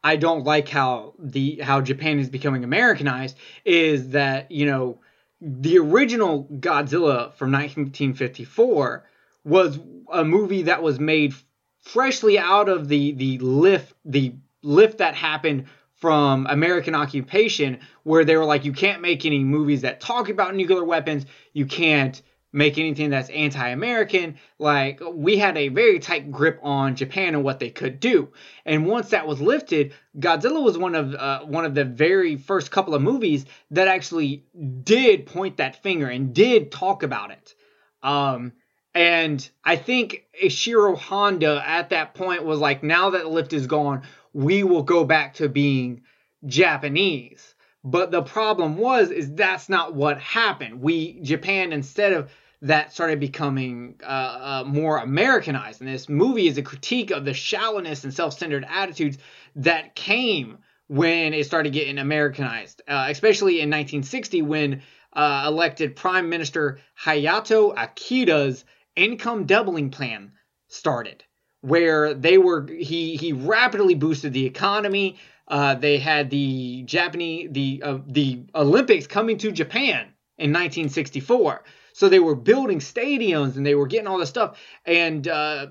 [0.03, 4.99] I don't like how the how Japan is becoming Americanized, is that you know
[5.39, 9.07] the original Godzilla from 1954
[9.43, 9.79] was
[10.11, 11.33] a movie that was made
[11.81, 15.65] freshly out of the the lift the lift that happened
[15.95, 20.55] from American occupation, where they were like, you can't make any movies that talk about
[20.55, 22.21] nuclear weapons, you can't
[22.53, 24.37] make anything that's anti-American.
[24.59, 28.29] Like we had a very tight grip on Japan and what they could do.
[28.65, 32.71] And once that was lifted, Godzilla was one of uh, one of the very first
[32.71, 34.45] couple of movies that actually
[34.83, 37.55] did point that finger and did talk about it.
[38.03, 38.53] Um,
[38.93, 43.67] and I think Ishiro Honda at that point was like, now that the lift is
[43.67, 44.03] gone,
[44.33, 46.01] we will go back to being
[46.45, 47.55] Japanese.
[47.83, 50.81] But the problem was, is that's not what happened.
[50.81, 52.29] We Japan instead of
[52.61, 55.81] that started becoming uh, uh, more Americanized.
[55.81, 59.17] And this movie is a critique of the shallowness and self-centered attitudes
[59.55, 64.81] that came when it started getting Americanized, uh, especially in 1960 when
[65.13, 68.65] uh, elected Prime Minister Hayato Ikeda's
[68.95, 70.33] income doubling plan
[70.67, 71.23] started,
[71.61, 75.17] where they were he he rapidly boosted the economy.
[75.47, 82.09] Uh, they had the Japanese the uh, the Olympics coming to Japan in 1964, so
[82.09, 84.59] they were building stadiums and they were getting all this stuff.
[84.85, 85.67] And uh,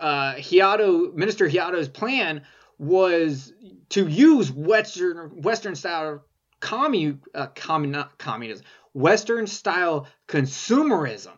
[0.00, 2.42] uh, Hayato Minister Hayato's plan
[2.78, 3.52] was
[3.90, 6.24] to use Western Western style
[6.60, 11.32] commu uh, commun, communism Western style consumerism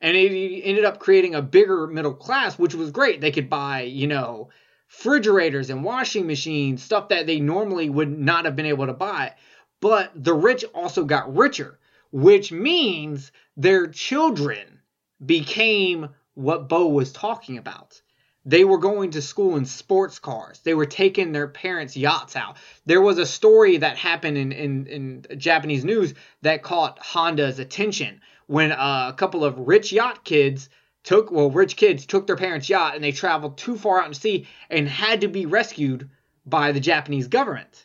[0.00, 3.20] and it ended up creating a bigger middle class, which was great.
[3.20, 4.50] They could buy, you know,
[4.88, 9.34] refrigerators and washing machines, stuff that they normally would not have been able to buy.
[9.80, 11.78] But the rich also got richer,
[12.16, 14.80] which means their children
[15.26, 18.00] became what Bo was talking about.
[18.46, 20.60] They were going to school in sports cars.
[20.60, 22.56] They were taking their parents' yachts out.
[22.86, 28.22] There was a story that happened in, in, in Japanese news that caught Honda's attention
[28.46, 30.70] when uh, a couple of rich yacht kids
[31.04, 34.18] took, well, rich kids took their parents' yacht and they traveled too far out to
[34.18, 36.08] sea and had to be rescued
[36.46, 37.84] by the Japanese government.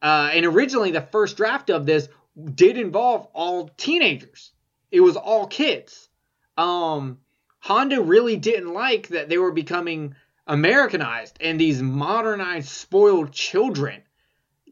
[0.00, 2.08] Uh, and originally, the first draft of this
[2.54, 4.52] did involve all teenagers.
[4.90, 6.08] It was all kids.
[6.56, 7.18] Um,
[7.60, 10.14] Honda really didn't like that they were becoming
[10.46, 14.02] Americanized and these modernized, spoiled children.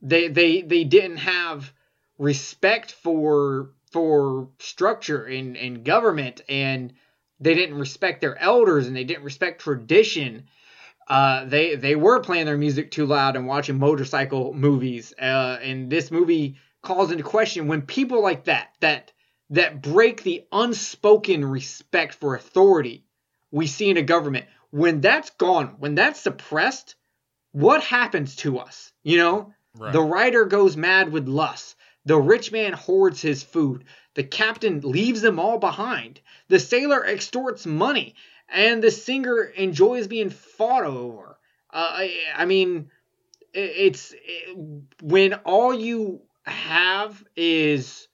[0.03, 1.73] They they they didn't have
[2.19, 6.93] respect for for structure and, and government and
[7.41, 10.45] they didn't respect their elders and they didn't respect tradition.
[11.07, 15.15] Uh, they they were playing their music too loud and watching motorcycle movies.
[15.21, 19.13] Uh, and this movie calls into question when people like that that
[19.51, 23.05] that break the unspoken respect for authority
[23.51, 26.95] we see in a government when that's gone when that's suppressed
[27.53, 29.55] what happens to us you know?
[29.79, 29.93] Right.
[29.93, 31.77] the writer goes mad with lust.
[32.05, 33.85] The rich man hoards his food.
[34.15, 36.21] The captain leaves them all behind.
[36.49, 38.15] The sailor extorts money
[38.49, 41.39] and the singer enjoys being fought over.
[41.73, 42.91] Uh, I, I mean
[43.55, 44.57] it's it,
[45.01, 48.09] when all you have is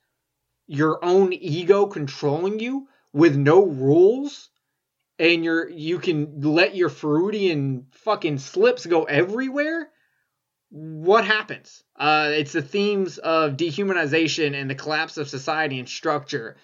[0.66, 4.50] your own ego controlling you with no rules
[5.18, 9.88] and you're you can let your Freudian fucking slips go everywhere
[10.70, 11.84] what happens?
[11.96, 16.56] Uh it's the themes of dehumanization and the collapse of society and structure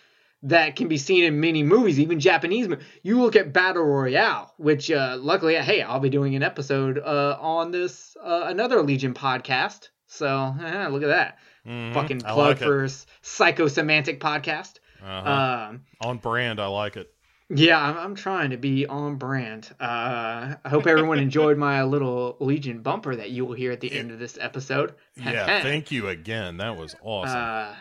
[0.42, 4.54] that can be seen in many movies even japanese movies you look at battle royale
[4.56, 9.12] which uh luckily hey i'll be doing an episode uh on this uh, another legion
[9.12, 10.54] podcast so
[10.90, 11.92] look at that Mhm.
[11.94, 12.84] fucking plug like for
[13.40, 14.74] psychosemantic podcast.
[15.02, 15.30] Uh-huh.
[15.70, 17.12] Um, On brand, I like it.
[17.48, 19.68] yeah, I'm, I'm trying to be on brand.
[19.80, 23.92] Uh, I hope everyone enjoyed my little Legion bumper that you will hear at the
[23.92, 24.94] end of this episode.
[25.16, 26.58] Yeah, thank you again.
[26.58, 27.36] That was awesome.
[27.36, 27.74] Uh,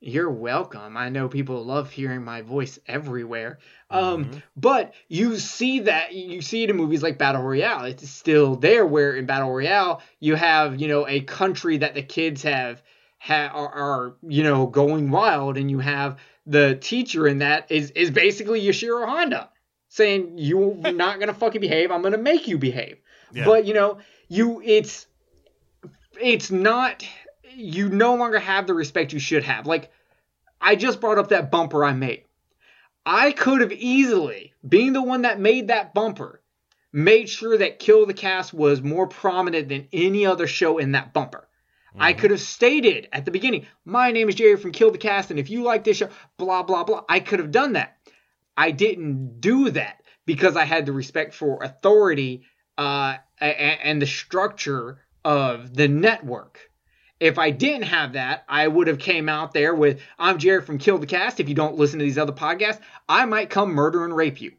[0.00, 0.96] you're welcome.
[0.96, 3.58] I know people love hearing my voice everywhere.
[3.88, 4.42] Um, Mhm.
[4.56, 7.84] but you see that you see it in movies like Battle Royale.
[7.84, 8.84] It's still there.
[8.84, 12.82] Where in Battle Royale you have you know a country that the kids have
[13.22, 17.90] ha- are, are you know going wild, and you have the teacher in that is
[17.92, 19.48] is basically Ishiro Honda
[19.88, 21.90] saying you're not gonna fucking behave.
[21.90, 22.98] I'm gonna make you behave.
[23.32, 23.44] Yeah.
[23.44, 25.06] But you know you it's
[26.20, 27.06] it's not
[27.54, 29.66] you no longer have the respect you should have.
[29.66, 29.90] Like
[30.60, 32.24] I just brought up that bumper I made.
[33.04, 36.40] I could have easily, being the one that made that bumper,
[36.92, 41.12] made sure that Kill the Cast was more prominent than any other show in that
[41.12, 41.48] bumper.
[41.98, 45.30] I could have stated at the beginning, my name is Jerry from Kill the Cast,
[45.30, 47.04] and if you like this show, blah, blah, blah.
[47.08, 47.96] I could have done that.
[48.56, 52.42] I didn't do that because I had the respect for authority
[52.78, 56.70] uh, a- a- and the structure of the network.
[57.20, 60.78] If I didn't have that, I would have came out there with I'm Jared from
[60.78, 61.38] Kill the Cast.
[61.38, 64.52] If you don't listen to these other podcasts, I might come murder and rape you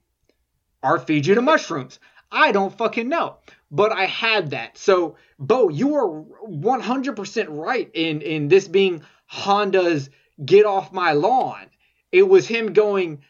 [0.81, 1.99] or feed you to mushrooms.
[2.31, 3.38] I don't fucking know.
[3.73, 4.77] But I had that.
[4.77, 10.11] So, Bo, you are 100% right in in this being Honda's
[10.45, 11.65] get off my lawn.
[12.11, 13.23] It was him going,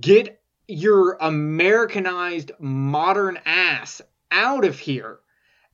[0.00, 4.00] get your Americanized modern ass
[4.30, 5.18] out of here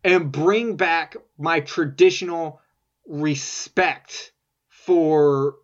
[0.03, 2.63] and bring back my traditional
[3.07, 4.33] respect
[4.71, 5.57] for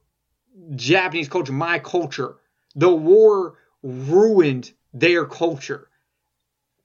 [0.77, 2.37] Japanese culture, my culture.
[2.75, 5.89] The war ruined their culture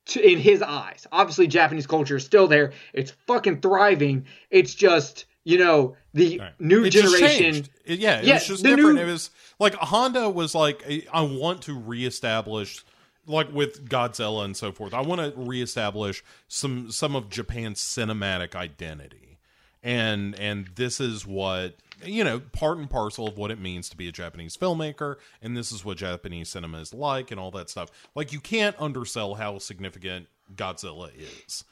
[0.07, 1.05] to, in his eyes.
[1.11, 2.71] Obviously, Japanese culture is still there.
[2.93, 4.25] It's fucking thriving.
[4.49, 6.51] It's just, you know, the Right.
[6.59, 7.65] new It generation.
[7.85, 8.95] It- yeah, it Yeah, was just different.
[8.95, 9.29] new- It was
[9.59, 12.83] like Honda was like, I want to reestablish,
[13.25, 14.93] like with Godzilla and so forth.
[14.93, 19.37] I want to reestablish some some of Japan's cinematic identity,
[19.83, 23.97] and and this is what you know, part and parcel of what it means to
[23.97, 27.69] be a Japanese filmmaker, and this is what Japanese cinema is like, and all that
[27.69, 27.89] stuff.
[28.15, 31.63] Like you can't undersell how significant Godzilla is.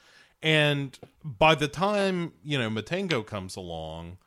[0.42, 4.18] And by the time, you know, Matango comes along,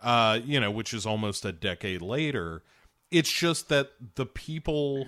[0.00, 2.62] uh, you know, which is almost a decade later,
[3.10, 5.06] it's just that the people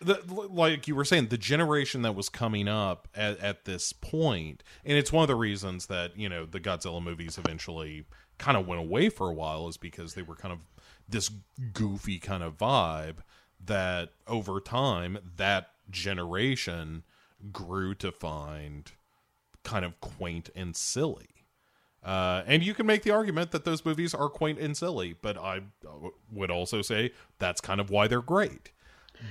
[0.00, 4.62] the, like you were saying, the generation that was coming up at, at this point,
[4.84, 8.04] and it's one of the reasons that you know the Godzilla movies eventually
[8.38, 10.60] kind of went away for a while, is because they were kind of
[11.08, 11.30] this
[11.72, 13.16] goofy kind of vibe
[13.64, 17.02] that over time that generation
[17.52, 18.92] grew to find
[19.62, 21.28] kind of quaint and silly.
[22.02, 25.38] Uh, and you can make the argument that those movies are quaint and silly, but
[25.38, 28.72] I uh, would also say that's kind of why they're great.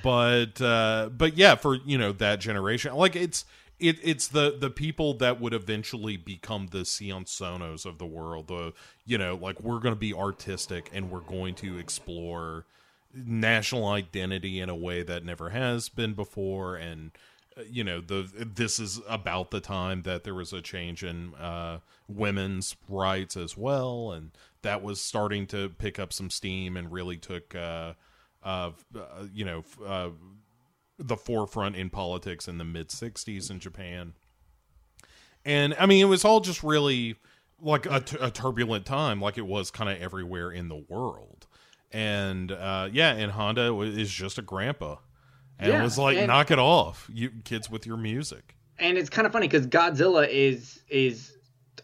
[0.01, 3.45] But uh, but yeah, for you know that generation, like it's
[3.83, 8.47] it it's the the people that would eventually become the Sion Sonos of the world.
[8.47, 8.73] The
[9.05, 12.65] you know like we're going to be artistic and we're going to explore
[13.13, 17.11] national identity in a way that never has been before and
[17.55, 21.35] uh, you know the this is about the time that there was a change in
[21.35, 21.77] uh
[22.07, 24.31] women's rights as well and
[24.63, 27.93] that was starting to pick up some steam and really took uh
[28.43, 30.09] uh, uh you know uh
[31.05, 34.13] the forefront in politics in the mid 60s in Japan.
[35.45, 37.15] And I mean it was all just really
[37.61, 41.47] like a, t- a turbulent time like it was kind of everywhere in the world.
[41.91, 44.97] And uh yeah and Honda is just a grandpa.
[45.59, 48.55] And Yeah, it was like and- knock it off you kids with your music.
[48.79, 51.37] And it's kind of funny because Godzilla is is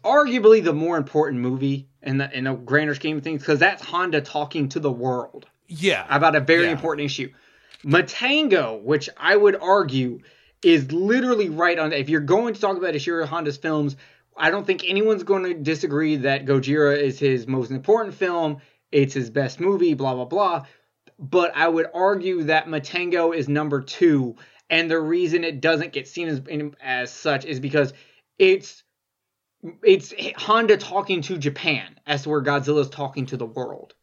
[0.04, 3.84] arguably the more important movie in the in the grander scheme of things because that's
[3.84, 6.06] Honda talking to the world yeah.
[6.10, 6.72] about a very Yeah.
[6.72, 7.32] important issue.
[7.84, 10.20] Matango, which I would argue
[10.64, 11.94] is literally right on.
[11.94, 13.96] If you're going to talk about Ishiro Honda's films,
[14.36, 18.62] I don't think anyone's going to disagree that Gojira is his most important film.
[18.92, 19.94] It's his best movie.
[19.94, 20.66] Blah blah blah.
[21.18, 24.36] But I would argue that Matango is number two,
[24.70, 26.42] and the reason it doesn't get seen as
[26.82, 27.94] as such is because
[28.38, 28.84] it's
[29.84, 33.94] it's Honda talking to Japan as to where Godzilla's talking to the world.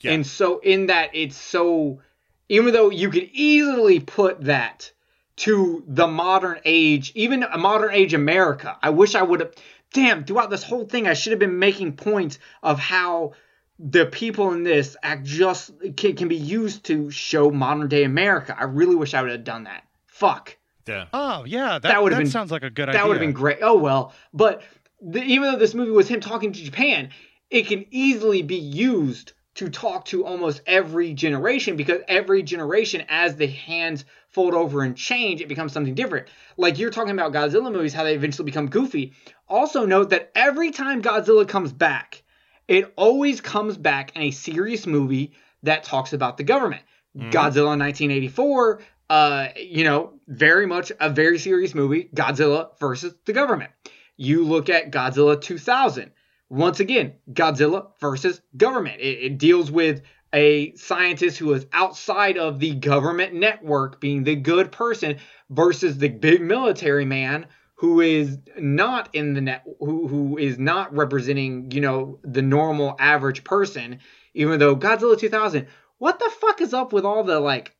[0.00, 0.12] Yeah.
[0.12, 2.00] And so in that it's so
[2.48, 4.90] even though you could easily put that
[5.36, 8.76] to the modern age, even a modern age America.
[8.82, 9.52] I wish I would have
[9.92, 13.32] damn, throughout this whole thing I should have been making points of how
[13.78, 18.54] the people in this act just can, can be used to show modern day America.
[18.58, 19.84] I really wish I would have done that.
[20.08, 20.56] Fuck.
[20.86, 22.94] yeah Oh yeah, that, That that, would've been- sounds like a good idea.
[22.94, 23.08] That idea.
[23.08, 23.58] would have been great.
[23.62, 24.62] Oh well, but
[25.00, 27.10] the, even though this movie was him talking to Japan,
[27.50, 33.34] it can easily be used to talk to almost every generation because every generation, as
[33.34, 36.28] the hands fold over and change, it becomes something different.
[36.56, 39.14] Like you're talking about Godzilla movies, how they eventually become goofy.
[39.48, 42.22] Also note that every time Godzilla comes back,
[42.68, 45.32] it always comes back in a serious movie
[45.64, 46.82] that talks about the government.
[47.16, 48.80] Godzilla in 1984,
[49.10, 53.72] uh, you know, very much a very serious movie, Godzilla versus the government.
[54.16, 56.12] You look at Godzilla 2000.
[56.50, 59.00] Once again, Godzilla versus government.
[59.00, 60.02] It, it deals with
[60.32, 65.18] a scientist who is outside of the government network, being the good person,
[65.50, 67.46] versus the big military man
[67.76, 72.96] who is not in the net, who who is not representing, you know, the normal
[72.98, 74.00] average person.
[74.34, 75.66] Even though Godzilla 2000,
[75.98, 77.76] what the fuck is up with all the like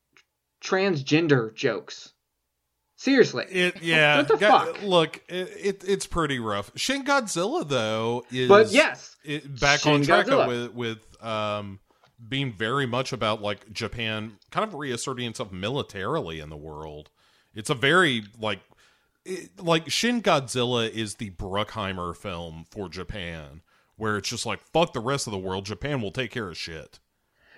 [0.63, 2.13] transgender jokes?
[2.99, 3.45] Seriously.
[3.49, 4.17] It yeah.
[4.17, 4.83] What the Go- fuck?
[4.83, 6.73] Look, it, it it's pretty rough.
[6.75, 10.47] Shin Godzilla though is But yes, it, back Shin on track Godzilla.
[10.49, 11.79] with with um
[12.29, 17.09] being very much about like Japan kind of reasserting itself militarily in the world.
[17.55, 18.59] It's a very like
[19.25, 23.63] it, like Shin Godzilla is the Bruckheimer film for Japan
[23.97, 26.57] where it's just like fuck the rest of the world Japan will take care of
[26.57, 26.99] shit.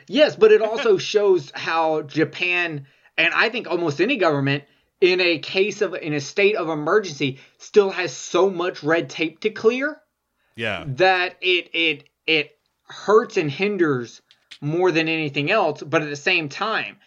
[0.07, 2.87] Yes, but it also shows how Japan
[3.17, 4.65] and I think almost any government
[5.01, 9.41] in a case of in a state of emergency still has so much red tape
[9.41, 10.01] to clear
[10.57, 10.85] Yeah.
[10.87, 14.21] that it it it hurts and hinders
[14.61, 15.83] more than anything else.
[15.83, 16.99] But at the same time,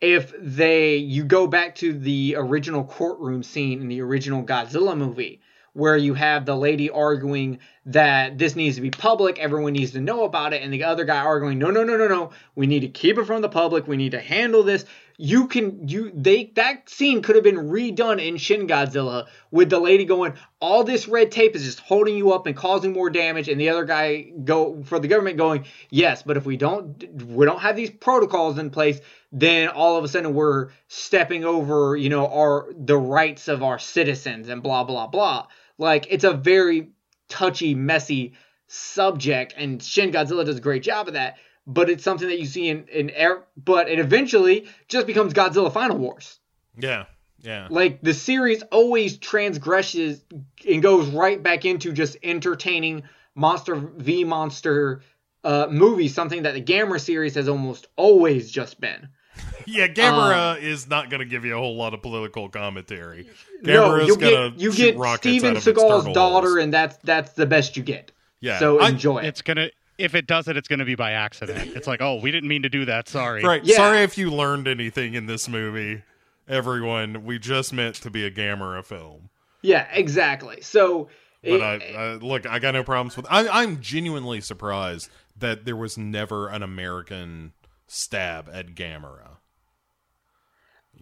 [0.00, 5.40] if they you go back to the original courtroom scene in the original Godzilla movie
[5.72, 10.00] where you have the lady arguing that this needs to be public, everyone needs to
[10.00, 12.80] know about it, and the other guy arguing, no, no, no, no, no, we need
[12.80, 14.84] to keep it from the public, we need to handle this.
[15.22, 19.78] You can you they that scene could have been redone in Shin Godzilla with the
[19.78, 23.46] lady going, all this red tape is just holding you up and causing more damage,
[23.46, 27.44] and the other guy go for the government going, yes, but if we don't we
[27.44, 28.98] don't have these protocols in place,
[29.30, 33.78] then all of a sudden we're stepping over, you know, our the rights of our
[33.78, 35.48] citizens and blah blah blah.
[35.76, 36.92] Like it's a very
[37.28, 38.32] touchy, messy
[38.68, 41.36] subject, and Shin Godzilla does a great job of that.
[41.72, 45.72] But it's something that you see in in air, but it eventually just becomes Godzilla
[45.72, 46.40] Final Wars.
[46.76, 47.04] Yeah,
[47.42, 47.68] yeah.
[47.70, 50.24] Like the series always transgresses
[50.68, 53.04] and goes right back into just entertaining
[53.36, 55.02] monster v monster
[55.44, 59.08] uh, movies, something that the Gamera series has almost always just been.
[59.66, 63.28] Yeah, Gamera is not going to give you a whole lot of political commentary.
[63.62, 66.64] no, Gamera's you gonna get you get rockets Steven out Seagal's daughter, holes.
[66.64, 68.10] and that's that's the best you get.
[68.40, 69.26] Yeah, So I- enjoy it.
[69.26, 71.76] It's gonna if it does it, it's gonna be by accident.
[71.76, 73.08] It's like, oh, we didn't mean to do that.
[73.08, 73.42] Sorry.
[73.42, 73.64] Right.
[73.64, 73.76] Yeah.
[73.76, 76.02] Sorry if you learned anything in this movie,
[76.48, 77.24] everyone.
[77.24, 79.28] We just meant to be a Gamera film.
[79.62, 80.60] Yeah, exactly.
[80.62, 81.08] So,
[81.42, 83.26] But it- I, I look, I got no problems with.
[83.30, 87.52] I, I'm genuinely surprised that there was never an American
[87.86, 89.36] stab at Gamera.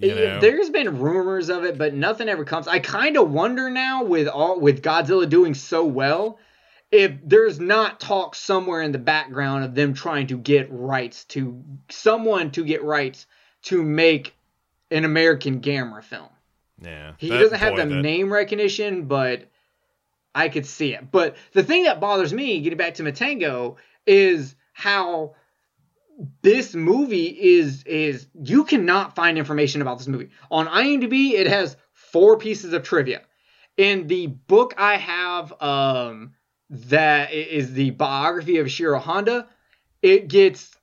[0.00, 2.68] You know, there's been rumors of it, but nothing ever comes.
[2.68, 6.38] I kind of wonder now with all with Godzilla doing so well,
[6.90, 11.62] if there's not talk somewhere in the background of them trying to get rights to
[11.90, 13.26] someone to get rights
[13.62, 14.34] to make
[14.90, 16.28] an American Gamera film.
[16.82, 19.48] yeah, He doesn't have boy, the that- name recognition, but
[20.34, 21.10] I could see it.
[21.10, 25.34] But the thing that bothers me, getting back to Matango, is how
[26.42, 30.30] this movie is is you cannot find information about this movie.
[30.50, 33.22] On IMDb, it has four pieces of trivia.
[33.76, 36.32] In the book I have um
[36.70, 39.48] that is the biography of Ishiro Honda,
[40.02, 40.76] it gets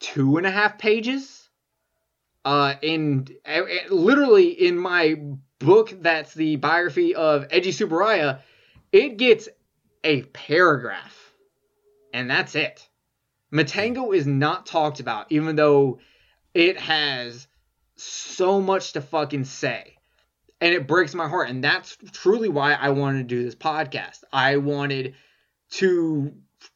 [0.00, 1.48] two and a half pages
[2.44, 3.60] uh in uh,
[3.90, 5.20] literally in my
[5.58, 8.40] book that's the biography of Eiji Tsuburaya,
[8.92, 9.48] it gets
[10.02, 11.34] a paragraph
[12.14, 12.88] and that's it.
[13.52, 15.98] Matango is not talked about even though
[16.54, 17.46] it has
[17.96, 19.98] so much to fucking say.
[20.60, 24.24] And it breaks my heart and that's truly why I wanted to do this podcast.
[24.32, 25.14] I wanted
[25.72, 26.34] to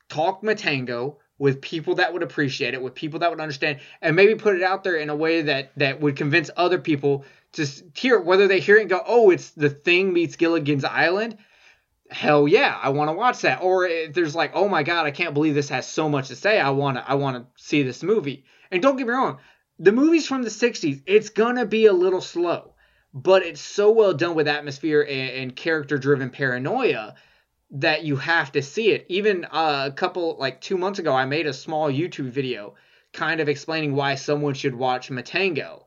[0.09, 4.36] talk Matango with people that would appreciate it, with people that would understand, and maybe
[4.36, 8.20] put it out there in a way that that would convince other people to hear
[8.20, 11.36] whether they hear it and go, "Oh, it's the thing meets Gilligan's Island."
[12.11, 13.62] Hell yeah, I want to watch that.
[13.62, 16.36] Or if there's like, "Oh my god, I can't believe this has so much to
[16.36, 16.61] say.
[16.61, 19.39] I want to I want to see this movie." And don't get me wrong,
[19.78, 22.73] the movies from the 60s, it's to be a little slow,
[23.15, 27.15] but it's so well done with atmosphere and, and character driven paranoia
[27.70, 29.07] that you have to see it.
[29.09, 32.74] Even uh, a couple, like two months ago, I made a small YouTube video
[33.12, 35.85] kind of explaining why someone should watch Matango.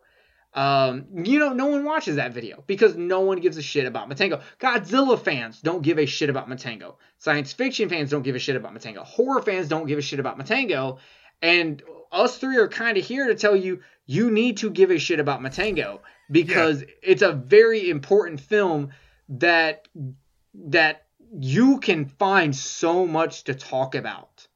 [0.54, 4.10] Um, you know, no one watches that video because no one gives a shit about
[4.10, 4.42] Matango.
[4.60, 6.96] Godzilla fans don't give a shit about Matango.
[7.20, 9.04] Science fiction fans don't give a shit about Matango.
[9.04, 10.98] Horror fans don't give a shit about Matango.
[11.42, 14.98] And us three are kind of here to tell you you need to give a
[14.98, 16.00] shit about Matango
[16.30, 18.90] because it's a very important film
[19.30, 19.88] that
[20.54, 24.48] that you can find so much to talk about.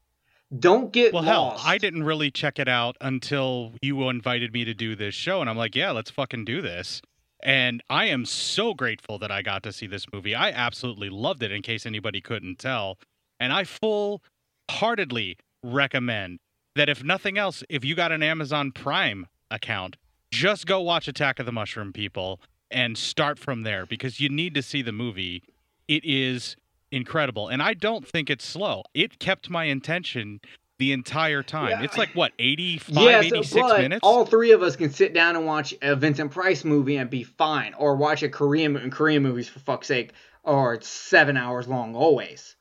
[0.58, 1.66] Don't get Well, hell, lost.
[1.66, 5.48] I didn't really check it out until you invited me to do this show, and
[5.48, 7.00] I'm like, yeah, let's fucking do this.
[7.42, 10.34] And I am so grateful that I got to see this movie.
[10.34, 12.98] I absolutely loved it, in case anybody couldn't tell.
[13.40, 14.22] And I full
[14.70, 16.38] heartedly recommend
[16.76, 19.96] that if nothing else, if you got an Amazon Prime account,
[20.32, 22.40] just go watch Attack of the Mushroom People
[22.70, 25.42] and start from there because you need to see the movie.
[25.86, 26.56] It is
[26.90, 27.48] incredible.
[27.48, 28.82] And I don't think it's slow.
[28.94, 30.40] It kept my attention
[30.78, 31.70] the entire time.
[31.70, 31.82] Yeah.
[31.82, 34.00] It's like what, 85, Yes, 86 but minutes?
[34.02, 37.22] all three of us can sit down and watch a Vincent Price movie and be
[37.22, 41.68] fine, or watch a Korean and Korean movies for fuck's sake, or it's seven hours
[41.68, 42.56] long always.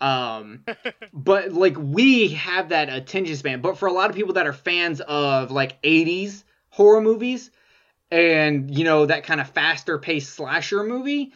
[0.00, 0.64] Um,
[1.12, 3.60] but like we have that attention span.
[3.60, 6.44] But for a lot of people that are fans of like '80s
[6.78, 7.50] horror movies
[8.08, 11.32] and you know that kind of faster paced slasher movie,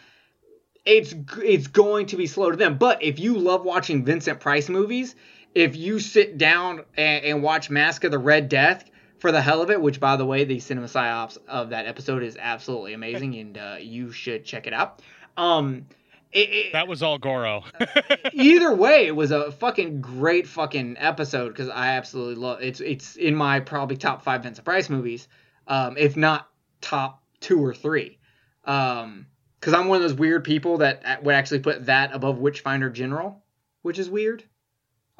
[0.85, 1.12] it's
[1.43, 2.78] it's going to be slow to them.
[2.78, 5.16] But if you love watching Vincent Price movies,
[5.52, 8.89] if you sit down and, and watch Mask of the Red Death
[9.19, 12.23] for the hell of it, which by the way, the cinema psyops of that episode
[12.23, 15.02] is absolutely amazing, and uh, you should check it out.
[15.36, 15.86] Um,
[16.32, 17.64] it, it, That was all Goro.
[18.32, 23.16] either way, it was a fucking great fucking episode because I absolutely love it's it's
[23.16, 25.28] in my probably top five Vincent Price movies,
[25.66, 26.48] um, if not
[26.80, 28.18] top two or three.
[28.64, 29.26] Um,
[29.60, 33.40] because I'm one of those weird people that would actually put that above Witchfinder General,
[33.82, 34.42] which is weird.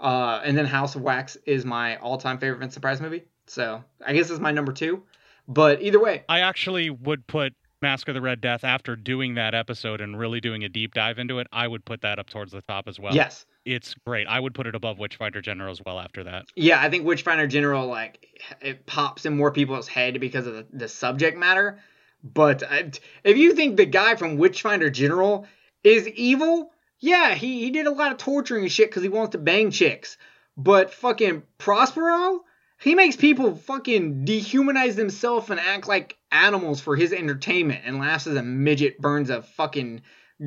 [0.01, 3.23] Uh, and then House of Wax is my all-time favorite Vincent Price movie.
[3.47, 5.05] So I guess it's my number two.
[5.47, 9.55] But either way, I actually would put Mask of the Red Death after doing that
[9.55, 11.47] episode and really doing a deep dive into it.
[11.53, 13.15] I would put that up towards the top as well.
[13.15, 14.27] yes, It's great.
[14.27, 16.47] I would put it above Witchfinder General as well after that.
[16.55, 18.27] Yeah, I think Witchfinder General like
[18.61, 21.79] it pops in more people's head because of the, the subject matter.
[22.25, 22.91] But uh, I,
[23.25, 25.47] if you think the guy from Witchfinder General
[25.83, 29.33] is evil, yeah, he, he did a lot of torturing and shit because he wants
[29.33, 30.17] to bang chicks.
[30.57, 32.41] But fucking Prospero,
[32.79, 38.27] he makes people fucking dehumanize themselves and act like animals for his entertainment and laughs
[38.27, 40.03] as a midget burns a fucking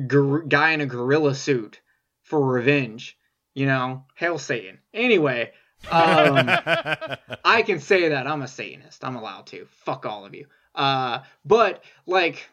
[0.06, 1.80] gor- guy in a gorilla suit
[2.22, 3.16] for revenge.
[3.54, 4.80] You know, hail Satan.
[4.92, 5.52] Anyway,
[5.90, 6.50] um,
[7.44, 9.02] I can say that I'm a Satanist.
[9.02, 9.66] I'm allowed to.
[9.84, 10.46] Fuck all of you.
[10.74, 12.48] Uh, but like,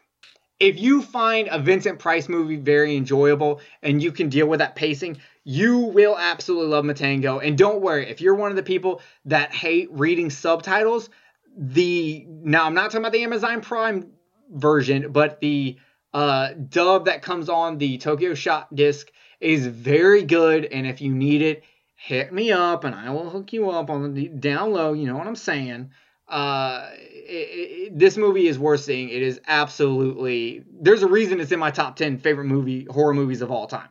[0.60, 4.76] if you find a Vincent Price movie very enjoyable and you can deal with that
[4.76, 7.46] pacing, you will absolutely love Matango.
[7.46, 11.10] And don't worry, if you're one of the people that hate reading subtitles,
[11.56, 14.12] the now I'm not talking about the Amazon Prime
[14.50, 15.78] version, but the
[16.12, 19.10] uh, dub that comes on the Tokyo Shock disc
[19.40, 20.64] is very good.
[20.64, 21.64] And if you need it,
[21.96, 24.92] hit me up and I will hook you up on the down low.
[24.92, 25.90] You know what I'm saying?
[26.28, 29.08] Uh, it, it, this movie is worth seeing.
[29.10, 30.64] It is absolutely.
[30.80, 33.88] There's a reason it's in my top ten favorite movie horror movies of all time.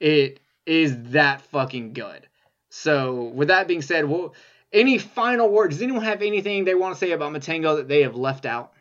[0.00, 2.26] It is that fucking good.
[2.70, 4.34] So with that being said, well,
[4.72, 5.76] any final words?
[5.76, 8.72] Does anyone have anything they want to say about Matango that they have left out?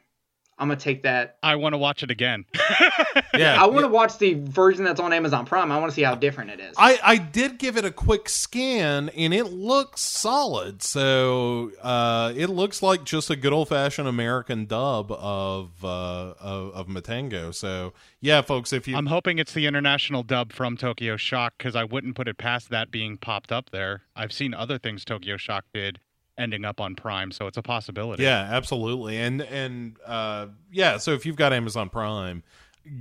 [0.59, 1.37] I'm gonna take that.
[1.41, 2.43] I want to watch it again.
[3.33, 5.71] yeah, I want to watch the version that's on Amazon Prime.
[5.71, 6.75] I want to see how different it is.
[6.77, 10.83] I, I did give it a quick scan and it looks solid.
[10.83, 16.73] So uh, it looks like just a good old fashioned American dub of, uh, of
[16.73, 17.55] of Matango.
[17.55, 21.75] So yeah, folks, if you I'm hoping it's the international dub from Tokyo Shock because
[21.75, 24.03] I wouldn't put it past that being popped up there.
[24.13, 25.99] I've seen other things Tokyo Shock did
[26.39, 28.23] ending up on Prime, so it's a possibility.
[28.23, 32.43] yeah, absolutely, and and uh, yeah, so if you've got Amazon Prime,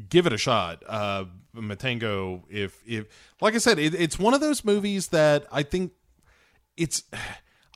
[0.09, 0.83] give it a shot.
[0.87, 1.25] Uh,
[1.57, 3.07] Matango, if if
[3.41, 5.93] like I said, it, it's one of those movies that I think
[6.77, 7.05] it's.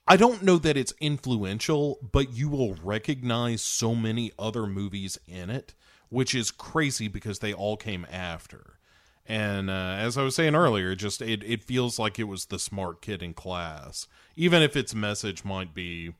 [0.05, 5.49] I don't know that it's influential, but you will recognize so many other movies in
[5.49, 5.75] it,
[6.09, 8.81] which is crazy because they all came after.
[9.27, 12.59] And uh, as I was saying earlier, just it, it feels like it was the
[12.59, 16.15] smart kid in class, even if its message might be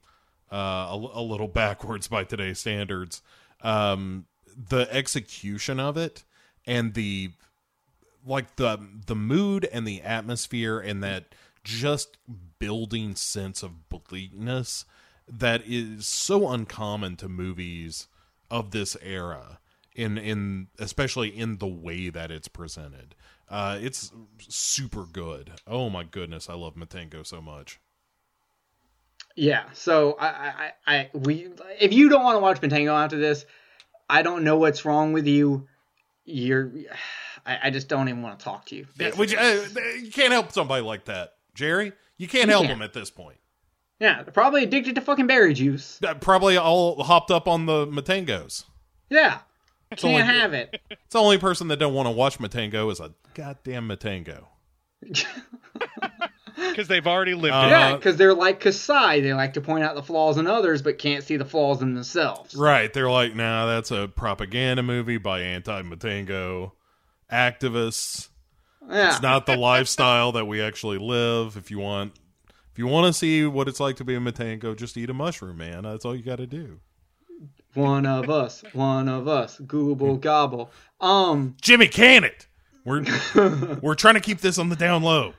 [0.53, 3.23] uh, a, a little backwards by today's standards.
[3.61, 6.25] Um, the execution of it
[6.67, 7.31] and the
[8.25, 12.19] like the the mood and the atmosphere and that just
[12.59, 14.85] building sense of bleakness
[15.29, 18.09] that is so uncommon to movies
[18.51, 19.59] of this era
[19.95, 23.15] in in especially in the way that it's presented
[23.49, 27.79] uh it's super good oh my goodness i love matango so much
[29.37, 31.49] Yeah, so I, I, I, we,
[31.81, 33.47] if you don't want to watch Matango after this,
[34.11, 35.67] I don't know what's wrong with you.
[36.27, 36.71] You're,
[37.47, 38.87] I, I just don't even want to talk to you.
[38.99, 39.63] yeah, which, uh,
[40.03, 42.79] you can't help somebody like that jerry you can't You help can't.
[42.79, 43.39] them at this point
[44.01, 45.99] Yeah, they're probably addicted to fucking berry juice.
[46.21, 48.65] Probably all hopped up on the matangos
[49.11, 49.39] Yeah,
[49.95, 50.81] It's can't only- have it.
[50.91, 54.45] it's the only person that don't want to watch matango is a goddamn matango
[56.57, 57.71] because they've already lived Uh, it.
[57.71, 59.21] yeah, because they're like Kasai.
[59.21, 61.95] They like to point out the flaws in others, but can't see the flaws in
[61.95, 62.55] themselves.
[62.55, 62.93] Right.
[62.93, 66.73] They're like, nah, that's a propaganda movie by anti Matango
[67.31, 68.29] activists.
[68.91, 71.57] Yeah, It's not the lifestyle that we actually live.
[71.57, 72.15] If you want
[72.73, 75.15] if you want to see what it's like to be a Matango, just eat a
[75.15, 75.83] mushroom, man.
[75.85, 76.81] That's all you gotta do.
[77.75, 80.71] One of us, one of us, google gobble.
[81.01, 82.47] Um, Jimmy can it.
[82.85, 83.05] We're
[83.83, 85.35] we're trying to keep this on the down low.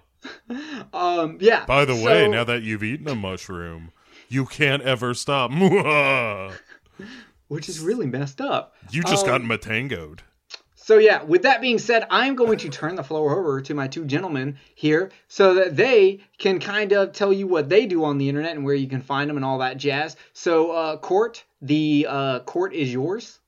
[0.94, 1.66] um, yeah.
[1.66, 3.92] By the way, now that you've eaten a mushroom,
[4.30, 5.52] you can't ever stop.
[7.48, 8.76] which is really messed up.
[8.90, 10.20] You just got Um, Matangoed.
[10.84, 13.88] So yeah, with that being said, I'm going to turn the floor over to my
[13.88, 18.18] two gentlemen here so that they can kind of tell you what they do on
[18.18, 20.18] the internet and where you can find them and all that jazz.
[20.34, 23.40] So uh, Cort, the uh, court is yours.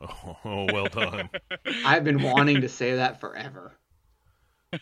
[0.00, 0.36] Oh,
[0.72, 1.28] well done.
[1.84, 3.72] I've been wanting to say that forever.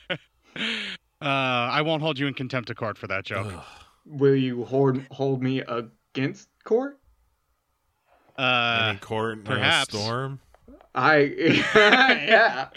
[1.20, 3.52] Uh, I won't hold you in contempt of court for that joke.
[4.06, 6.96] Will you hold hold me against Court?
[8.36, 9.98] Uh, Any court in a perhaps.
[9.98, 10.38] storm?
[10.98, 11.18] I
[11.74, 12.68] yeah.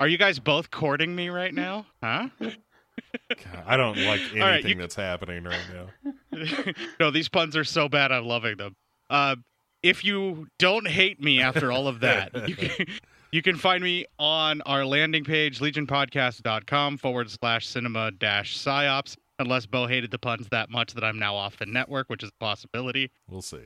[0.00, 1.86] Are you guys both courting me right now?
[2.02, 2.28] Huh?
[2.40, 6.72] God, I don't like anything right, you- that's happening right now.
[7.00, 8.10] no, these puns are so bad.
[8.10, 8.76] I'm loving them.
[9.10, 9.36] Uh,
[9.82, 12.86] if you don't hate me after all of that, you can,
[13.30, 19.16] you can find me on our landing page, legionpodcast.com forward slash cinema dash psyops.
[19.38, 22.30] Unless Bo hated the puns that much that I'm now off the network, which is
[22.30, 23.10] a possibility.
[23.30, 23.60] We'll see.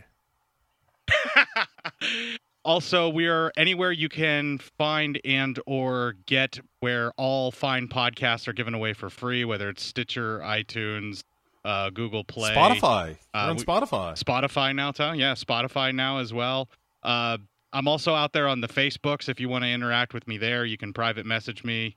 [2.65, 8.53] Also, we are anywhere you can find and or get where all fine podcasts are
[8.53, 11.23] given away for free, whether it's Stitcher, iTunes,
[11.65, 13.17] uh, Google Play, Spotify.
[13.35, 14.13] We're Uh, on we- Spotify.
[14.23, 15.17] Spotify now, Tom.
[15.17, 16.69] Yeah, Spotify now as well.
[17.03, 17.39] Uh,
[17.73, 19.29] I'm also out there on the Facebooks.
[19.29, 21.97] If you want to interact with me there, you can private message me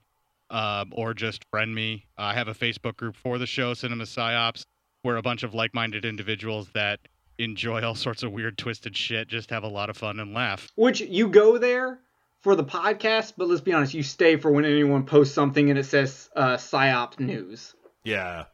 [0.50, 2.06] uh, or just friend me.
[2.18, 4.64] I have a Facebook group for the show, Cinema Psyops,
[5.02, 7.00] where a bunch of like minded individuals that
[7.38, 10.72] enjoy all sorts of weird, twisted shit just have a lot of fun and laugh.
[10.76, 12.00] Which you go there
[12.42, 15.80] for the podcast, but let's be honest, you stay for when anyone posts something and
[15.80, 17.74] it says uh, psyop news.
[18.04, 18.46] Yeah.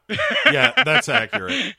[0.50, 1.76] Yeah, that's accurate.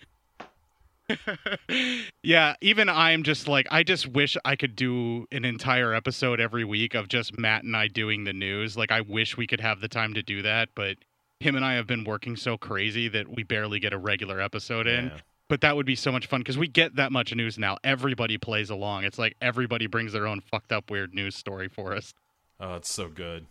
[2.23, 6.65] yeah, even I'm just like I just wish I could do an entire episode every
[6.65, 8.77] week of just Matt and I doing the news.
[8.77, 10.99] Like I wish we could have the time to do that, but
[11.41, 14.87] him and I have been working so crazy that we barely get a regular episode
[14.87, 15.07] in.
[15.07, 15.19] Yeah.
[15.53, 17.77] But that would be so much fun because we get that much news now.
[17.85, 19.05] Everybody plays along.
[19.05, 22.15] It's like everybody brings their own fucked up weird news story for us.
[22.59, 23.45] Oh, it's so good.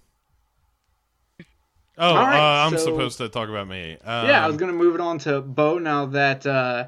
[2.00, 4.00] Oh, All right, uh, I'm so- supposed to talk about me.
[4.04, 6.88] Um, yeah, I was going to move it on to Bo now that uh,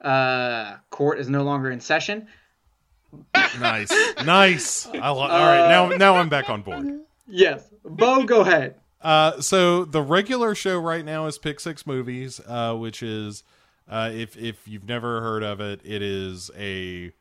[0.00, 2.28] uh, court is no longer in session.
[3.58, 3.92] nice,
[4.24, 4.86] nice.
[4.86, 7.00] I lo- all right, now now I'm back on board.
[7.26, 8.76] Yes, Bo, go ahead.
[9.00, 13.42] Uh, so the regular show right now is Pick Six Movies, uh, which is
[13.92, 17.12] uh, if if you've never heard of it, it is a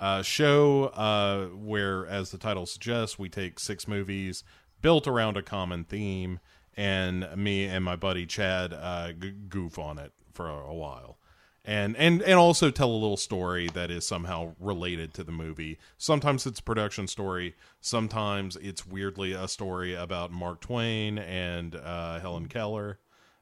[0.00, 4.42] uh, show uh, where, as the title suggests, we take six movies
[4.80, 6.40] built around a common theme,
[6.76, 9.12] and me and my buddy Chad uh,
[9.50, 11.18] goof on it for a, a while.
[11.62, 15.78] And, and and also tell a little story that is somehow related to the movie.
[15.98, 17.54] Sometimes it's a production story.
[17.82, 22.98] Sometimes it's weirdly a story about Mark Twain and uh, Helen Keller,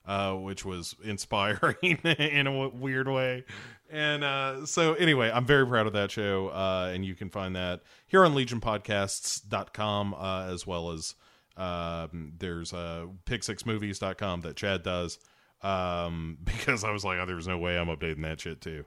[0.07, 3.45] uh, which was inspiring in a w- weird way.
[3.91, 6.49] And uh, so, anyway, I'm very proud of that show.
[6.49, 11.15] Uh, and you can find that here on legionpodcasts.com, uh, as well as
[11.57, 15.19] um, there's uh, pick6movies.com that Chad does.
[15.63, 18.85] Um, because I was like, oh, there's no way I'm updating that shit too.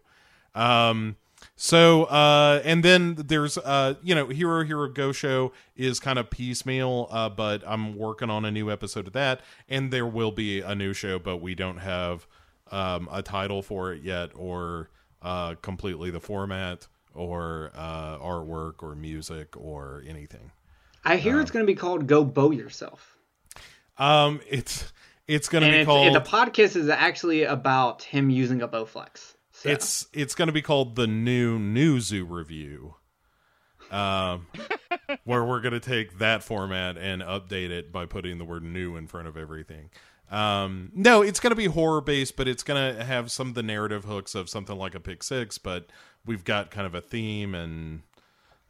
[0.55, 1.17] Um,
[1.55, 6.29] so, uh, and then there's, uh, you know, Hero Hero Ghost Show is kind of
[6.29, 10.61] piecemeal, uh, but I'm working on a new episode of that, and there will be
[10.61, 12.27] a new show, but we don't have,
[12.71, 14.89] um, a title for it yet, or,
[15.21, 20.51] uh, completely the format, or, uh, artwork, or music, or anything.
[21.03, 23.15] I hear it's going to be called "Go Bow Yourself,"
[23.97, 24.91] Um, it's,
[25.27, 29.34] it's gonna be it's, called, the podcast is actually about him using a Bowflex.
[29.61, 29.69] So.
[29.69, 32.93] It's it's going to be called the new New Zoo Revue,
[33.89, 34.47] um,
[35.23, 38.97] where we're going to take that format and update it by putting the word "new"
[38.97, 39.89] in front of everything.
[40.29, 43.53] Um, no, it's going to be horror based, but it's going to have some of
[43.53, 45.57] the narrative hooks of something like a Pick Six.
[45.57, 45.87] But
[46.25, 48.01] we've got kind of a theme, and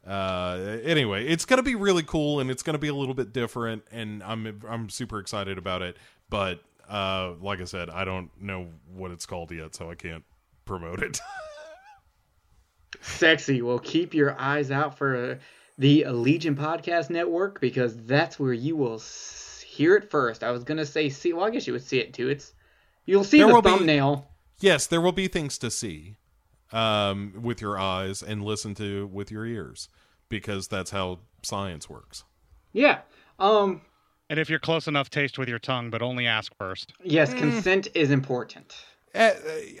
[0.06, 3.14] uh, anyway, it's going to be really cool, and it's going to be a little
[3.14, 5.96] bit different, and I'm I'm super excited about it.
[6.30, 10.22] But uh, like I said, I don't know what it's called yet, so I can't
[10.66, 11.20] promote it.
[13.00, 13.62] Sexy.
[13.62, 15.38] Well, keep your eyes out for
[15.78, 19.00] the Legion Podcast Network because that's where you will
[19.64, 20.42] hear it first.
[20.42, 21.32] I was gonna say see.
[21.32, 22.28] Well, I guess you would see it too.
[22.28, 22.52] It's
[23.04, 24.28] you'll see There the will be- thumbnail.
[24.60, 26.16] yes, there will be things to see
[26.72, 29.88] um, with your eyes and listen to with your ears
[30.28, 32.24] because that's how science works.
[32.72, 33.00] Yeah.
[33.38, 33.82] Um.
[34.28, 36.92] And if you're close enough, taste with your tongue, but only ask first.
[37.04, 38.74] Yes, consent is important.
[39.16, 39.34] Eh,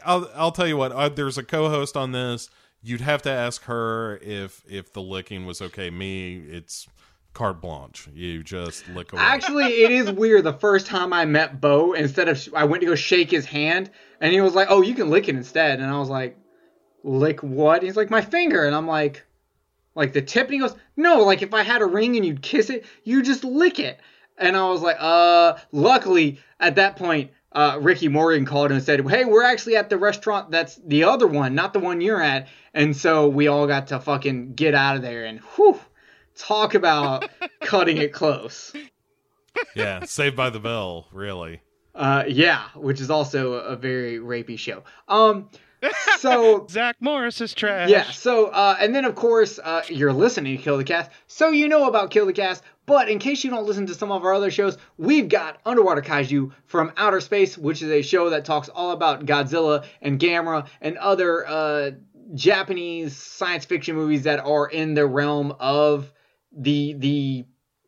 [0.04, 0.92] I'll I'll tell you what.
[0.92, 2.48] Uh, there's a co-host on this.
[2.82, 5.90] You'd have to ask her if if the licking was okay.
[5.90, 6.86] Me, it's
[7.34, 8.08] carte blanche.
[8.14, 9.20] You just lick away.
[9.22, 10.44] Actually, it is weird.
[10.44, 13.90] The first time I met Bo, instead of I went to go shake his hand,
[14.20, 16.38] and he was like, "Oh, you can lick it instead," and I was like,
[17.04, 19.26] "Lick what?" He's like, "My finger," and I'm like,
[19.94, 22.40] "Like the tip?" And he goes, "No, like if I had a ring and you'd
[22.42, 24.00] kiss it, you just lick it."
[24.38, 29.08] And I was like, "Uh." Luckily, at that point, uh, Ricky Morgan called and said,
[29.08, 32.48] "Hey, we're actually at the restaurant that's the other one, not the one you're at."
[32.74, 35.78] And so we all got to fucking get out of there, and whew,
[36.36, 37.28] talk about
[37.60, 38.72] cutting it close.
[39.74, 41.62] yeah, Saved by the Bell, really.
[41.94, 44.84] Uh, yeah, which is also a very rapey show.
[45.08, 45.48] Um,
[46.18, 47.88] So Zach Morris is trash.
[47.88, 48.04] Yeah.
[48.10, 51.68] So, uh, and then of course, uh, you're listening to Kill the Cast, so you
[51.68, 52.62] know about Kill the Cast.
[52.86, 56.02] But in case you don't listen to some of our other shows, we've got Underwater
[56.02, 60.68] Kaiju from Outer Space, which is a show that talks all about Godzilla and Gamera
[60.80, 61.90] and other uh,
[62.34, 66.12] Japanese science fiction movies that are in the realm of
[66.52, 67.44] the the.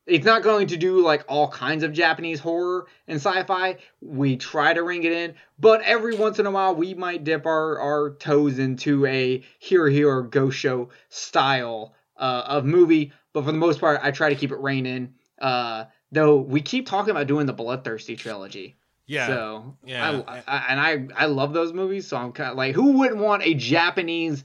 [0.08, 3.76] It's not going to do like all kinds of Japanese horror and sci-fi.
[4.00, 7.46] We try to ring it in, but every once in a while we might dip
[7.46, 13.12] our, our toes into a here here Hero Ghost Show style uh, of movie.
[13.32, 15.14] But for the most part, I try to keep it rein in.
[15.38, 18.76] Uh, though we keep talking about doing the Bloodthirsty trilogy.
[19.06, 19.26] Yeah.
[19.26, 20.22] So Yeah.
[20.26, 22.06] I, I, and I I love those movies.
[22.06, 24.44] So I'm kind of like, who wouldn't want a Japanese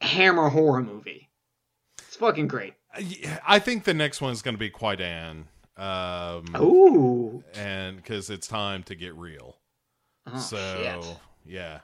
[0.00, 1.28] hammer horror movie?
[1.98, 2.74] It's fucking great.
[3.46, 5.48] I think the next one is going to be quite an.
[5.76, 7.44] Um, Ooh.
[7.54, 9.56] and because it's time to get real.
[10.26, 10.56] Oh, so
[11.06, 11.16] shit.
[11.44, 11.80] yeah,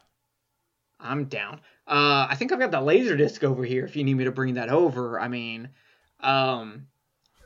[0.98, 1.60] I'm down.
[1.86, 3.84] Uh, I think I've got the laser disc over here.
[3.84, 5.68] If you need me to bring that over, I mean,
[6.20, 6.86] um,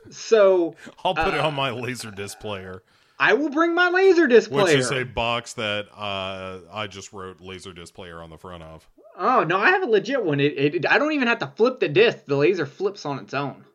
[0.09, 2.81] so I'll put it Uh, on my laser disc player,
[3.19, 4.77] I will bring my laser disc which player.
[4.77, 8.87] is a box that uh, I just wrote laser disc player on the front of.
[9.17, 10.39] Oh no, I have a legit one.
[10.39, 12.25] It, it I don't even have to flip the disc.
[12.25, 13.65] The laser flips on its own.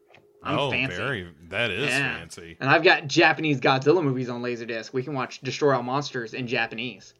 [0.43, 0.97] I'm oh, fancy.
[0.97, 2.19] very that is Yeah.
[2.19, 2.57] fancy.
[2.61, 4.93] And I've got Japanese Godzilla movies on Laserdisc.
[4.93, 7.15] We can watch Destroy All Monsters in Japanese.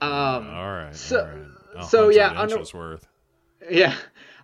[0.00, 1.84] Um, all right, so- all right.
[1.86, 3.06] So, yeah, under- worth.
[3.68, 3.94] Yeah.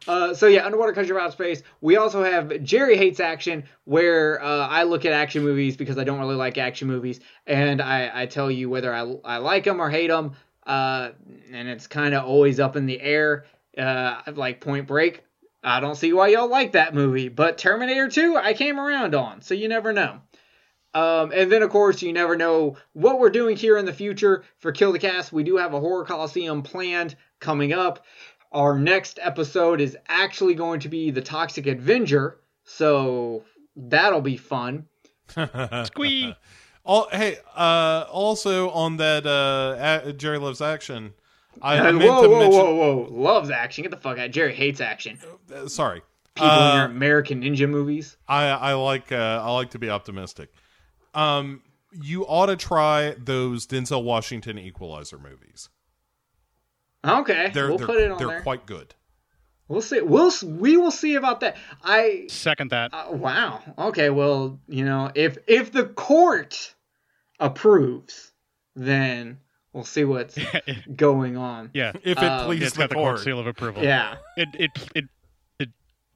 [0.08, 1.62] Uh, so yeah, Underwater Country of Space.
[1.80, 6.04] We also have Jerry Hates Action, where uh, I look at action movies because I
[6.04, 9.80] don't really like action movies, and I, I tell you whether I, I like them
[9.80, 10.32] or hate them,
[10.70, 11.10] uh,
[11.50, 13.44] and it's kind of always up in the air.
[13.76, 15.24] Uh, like Point Break,
[15.64, 19.42] I don't see why y'all like that movie, but Terminator 2, I came around on,
[19.42, 20.20] so you never know.
[20.94, 24.44] Um, and then, of course, you never know what we're doing here in the future
[24.58, 25.32] for Kill the Cast.
[25.32, 28.04] We do have a Horror Coliseum planned coming up.
[28.52, 33.44] Our next episode is actually going to be the Toxic Avenger, so
[33.76, 34.86] that'll be fun.
[35.84, 36.34] Squee.
[36.90, 41.12] All, hey, uh, also on that uh, a- Jerry loves action.
[41.62, 42.60] I, I And meant whoa, to whoa, mention.
[42.60, 43.08] whoa, whoa!
[43.12, 43.82] Loves action.
[43.82, 44.30] Get the fuck out.
[44.32, 45.18] Jerry hates action.
[45.54, 46.02] uh, sorry,
[46.34, 48.16] People in Uh, your American Ninja movies.
[48.26, 50.50] I I like uh, I like to be optimistic.
[51.14, 51.62] Um,
[51.92, 55.68] you ought to try those Denzel Washington Equalizer movies.
[57.06, 58.40] Okay, They're we'll they're, put it on they're there.
[58.42, 58.94] quite good.
[59.68, 60.00] We'll see.
[60.00, 61.56] We'll we will see about that.
[61.84, 62.92] I Second that.
[62.92, 63.62] Uh, wow.
[63.78, 64.10] Okay.
[64.10, 66.74] Well, you know, if if the court
[67.40, 68.32] approves,
[68.76, 69.38] then
[69.72, 70.38] we'll see what's
[70.96, 71.70] going on.
[71.74, 71.92] yeah.
[72.04, 73.20] If it Um, pleases the the court court.
[73.24, 73.82] seal of approval.
[73.82, 74.16] Yeah.
[74.36, 75.04] It it it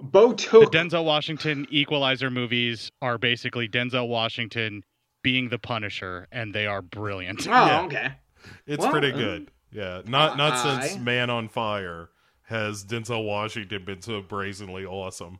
[0.01, 0.67] Bo the.
[0.67, 4.83] Denzel Washington Equalizer movies are basically Denzel Washington
[5.23, 7.47] being the Punisher, and they are brilliant.
[7.47, 7.81] Oh, Yeah.
[7.83, 8.13] okay.
[8.67, 9.51] It's Well, pretty uh, good.
[9.71, 12.11] Yeah, not not since Man on Fire
[12.43, 15.39] has Denzel Washington been so brazenly awesome.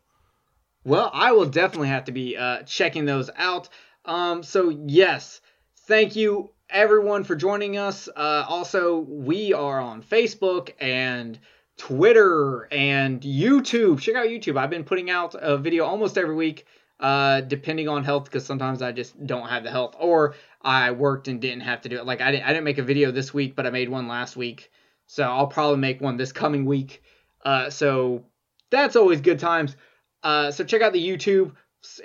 [0.85, 3.69] Well, I will definitely have to be uh, checking those out.
[4.05, 5.41] Um, so yes,
[5.87, 8.09] thank you everyone for joining us.
[8.09, 11.39] Uh, also, we are on Facebook and
[11.77, 14.01] Twitter and YouTube.
[14.01, 14.57] Check out YouTube.
[14.57, 16.67] I've been putting out a video almost every week,
[17.01, 21.29] uh, depending on health, because sometimes I just don't have the health, or I worked
[21.29, 22.07] and didn't have to do it.
[22.07, 24.37] Like I didn't, I didn't make a video this week, but I made one last
[24.37, 24.71] week,
[25.07, 27.03] so I'll probably make one this coming week.
[27.45, 28.25] Uh, so
[28.71, 29.77] that's always good times.
[30.23, 31.53] Uh, so check out the YouTube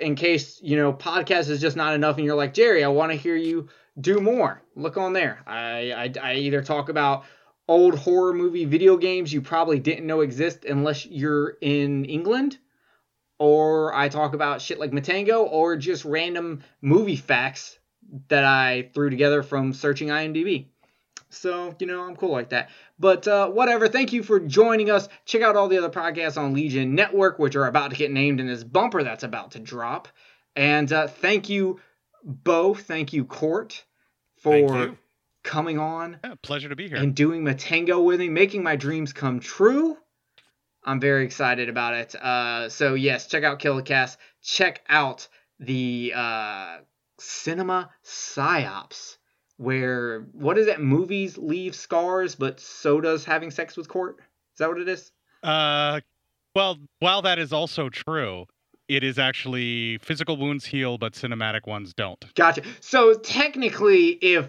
[0.00, 3.12] in case you know podcast is just not enough, and you're like Jerry, I want
[3.12, 3.68] to hear you
[4.00, 4.62] do more.
[4.76, 5.40] Look on there.
[5.46, 7.24] I, I I either talk about
[7.68, 12.58] old horror movie video games you probably didn't know exist unless you're in England,
[13.38, 17.78] or I talk about shit like Matango, or just random movie facts
[18.28, 20.66] that I threw together from searching IMDb.
[21.30, 22.70] So, you know, I'm cool like that.
[23.00, 23.88] But uh, whatever.
[23.88, 25.08] Thank you for joining us.
[25.24, 28.40] Check out all the other podcasts on Legion Network, which are about to get named
[28.40, 30.06] in this bumper that's about to drop.
[30.54, 31.80] And uh, thank you,
[32.22, 32.74] Bo.
[32.74, 33.82] Thank you, Cort,
[34.36, 34.98] for you.
[35.42, 36.98] coming on Yeah, pleasure to be here.
[36.98, 39.96] and doing Matango with me, making my dreams come true.
[40.84, 42.14] I'm very excited about it.
[42.14, 44.18] Uh, so yes, check out Kill the Cast.
[44.42, 45.26] Check out
[45.58, 46.78] the uh,
[47.18, 49.16] Cinema Psyops,
[49.60, 50.80] where what is it?
[50.80, 54.16] Movies leave scars, but so does having sex with Cort.
[54.18, 55.12] Is that what it is?
[55.42, 56.00] Uh,
[56.54, 58.46] well, while that is also true,
[58.88, 62.24] it is actually physical wounds heal, but cinematic ones don't.
[62.34, 62.62] Gotcha.
[62.80, 64.48] So technically, if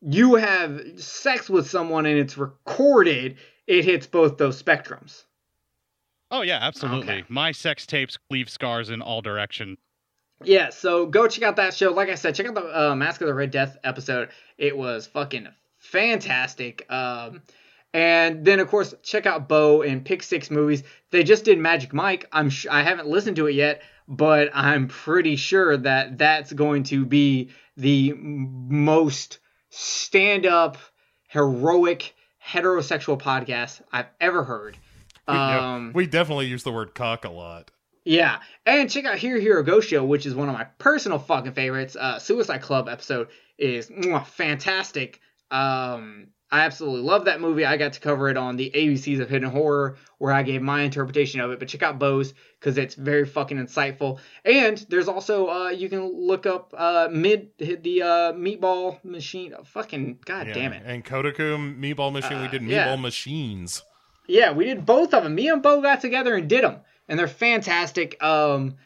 [0.00, 5.24] you have sex with someone and it's recorded, it hits both those spectrums.
[6.30, 7.14] Oh yeah, absolutely.
[7.14, 7.24] Okay.
[7.28, 9.78] My sex tapes leave scars in all directions.
[10.44, 11.92] Yeah, so go check out that show.
[11.92, 14.30] Like I said, check out the uh, Mask of the Red Death episode.
[14.58, 15.48] It was fucking
[15.78, 16.86] fantastic.
[16.90, 17.42] Um,
[17.94, 20.82] And then, of course, check out Bo and Pick Six Movies.
[21.10, 22.26] They just did Magic Mike.
[22.32, 26.84] I'm sh- I haven't listened to it yet, but I'm pretty sure that that's going
[26.84, 30.78] to be the most stand-up,
[31.28, 32.14] heroic,
[32.46, 34.78] heterosexual podcast I've ever heard.
[35.28, 37.70] We, yeah, Um, we definitely use the word cock a lot.
[38.04, 41.52] Yeah, and check out Hero Hero Ghost Show, which is one of my personal fucking
[41.52, 41.94] favorites.
[41.96, 45.20] Uh, Suicide Club episode is mwah, fantastic.
[45.52, 47.64] Um, I absolutely love that movie.
[47.64, 50.82] I got to cover it on the ABCs of Hidden Horror, where I gave my
[50.82, 51.58] interpretation of it.
[51.58, 54.18] But check out Bo's because it's very fucking insightful.
[54.44, 59.54] And there's also uh, you can look up uh, mid the uh, Meatball Machine.
[59.58, 60.54] Oh, fucking god Yeah.
[60.54, 60.82] damn it.
[60.84, 62.96] And Kodoku Meatball Machine, we Uh, did Meatball yeah.
[62.96, 63.82] Machines.
[64.26, 65.34] Yeah, we did both of them.
[65.34, 68.22] Me and Bo got together and did them, and they're fantastic.
[68.22, 68.76] Um,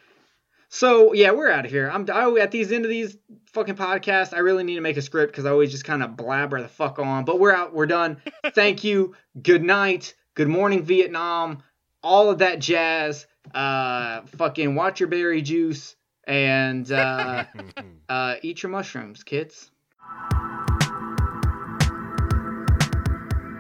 [0.68, 1.90] so yeah, we're out of here.
[1.90, 3.16] I'm I, at these end of these
[3.52, 4.34] fucking podcasts.
[4.34, 6.68] I really need to make a script because I always just kind of blabber the
[6.68, 7.24] fuck on.
[7.24, 7.72] But we're out.
[7.72, 8.18] We're done.
[8.54, 9.14] Thank you.
[9.40, 10.14] Good night.
[10.34, 11.62] Good morning, Vietnam.
[12.02, 13.26] All of that jazz.
[13.54, 17.44] Uh, fucking watch your berry juice and uh,
[18.08, 19.70] uh, eat your mushrooms, kids.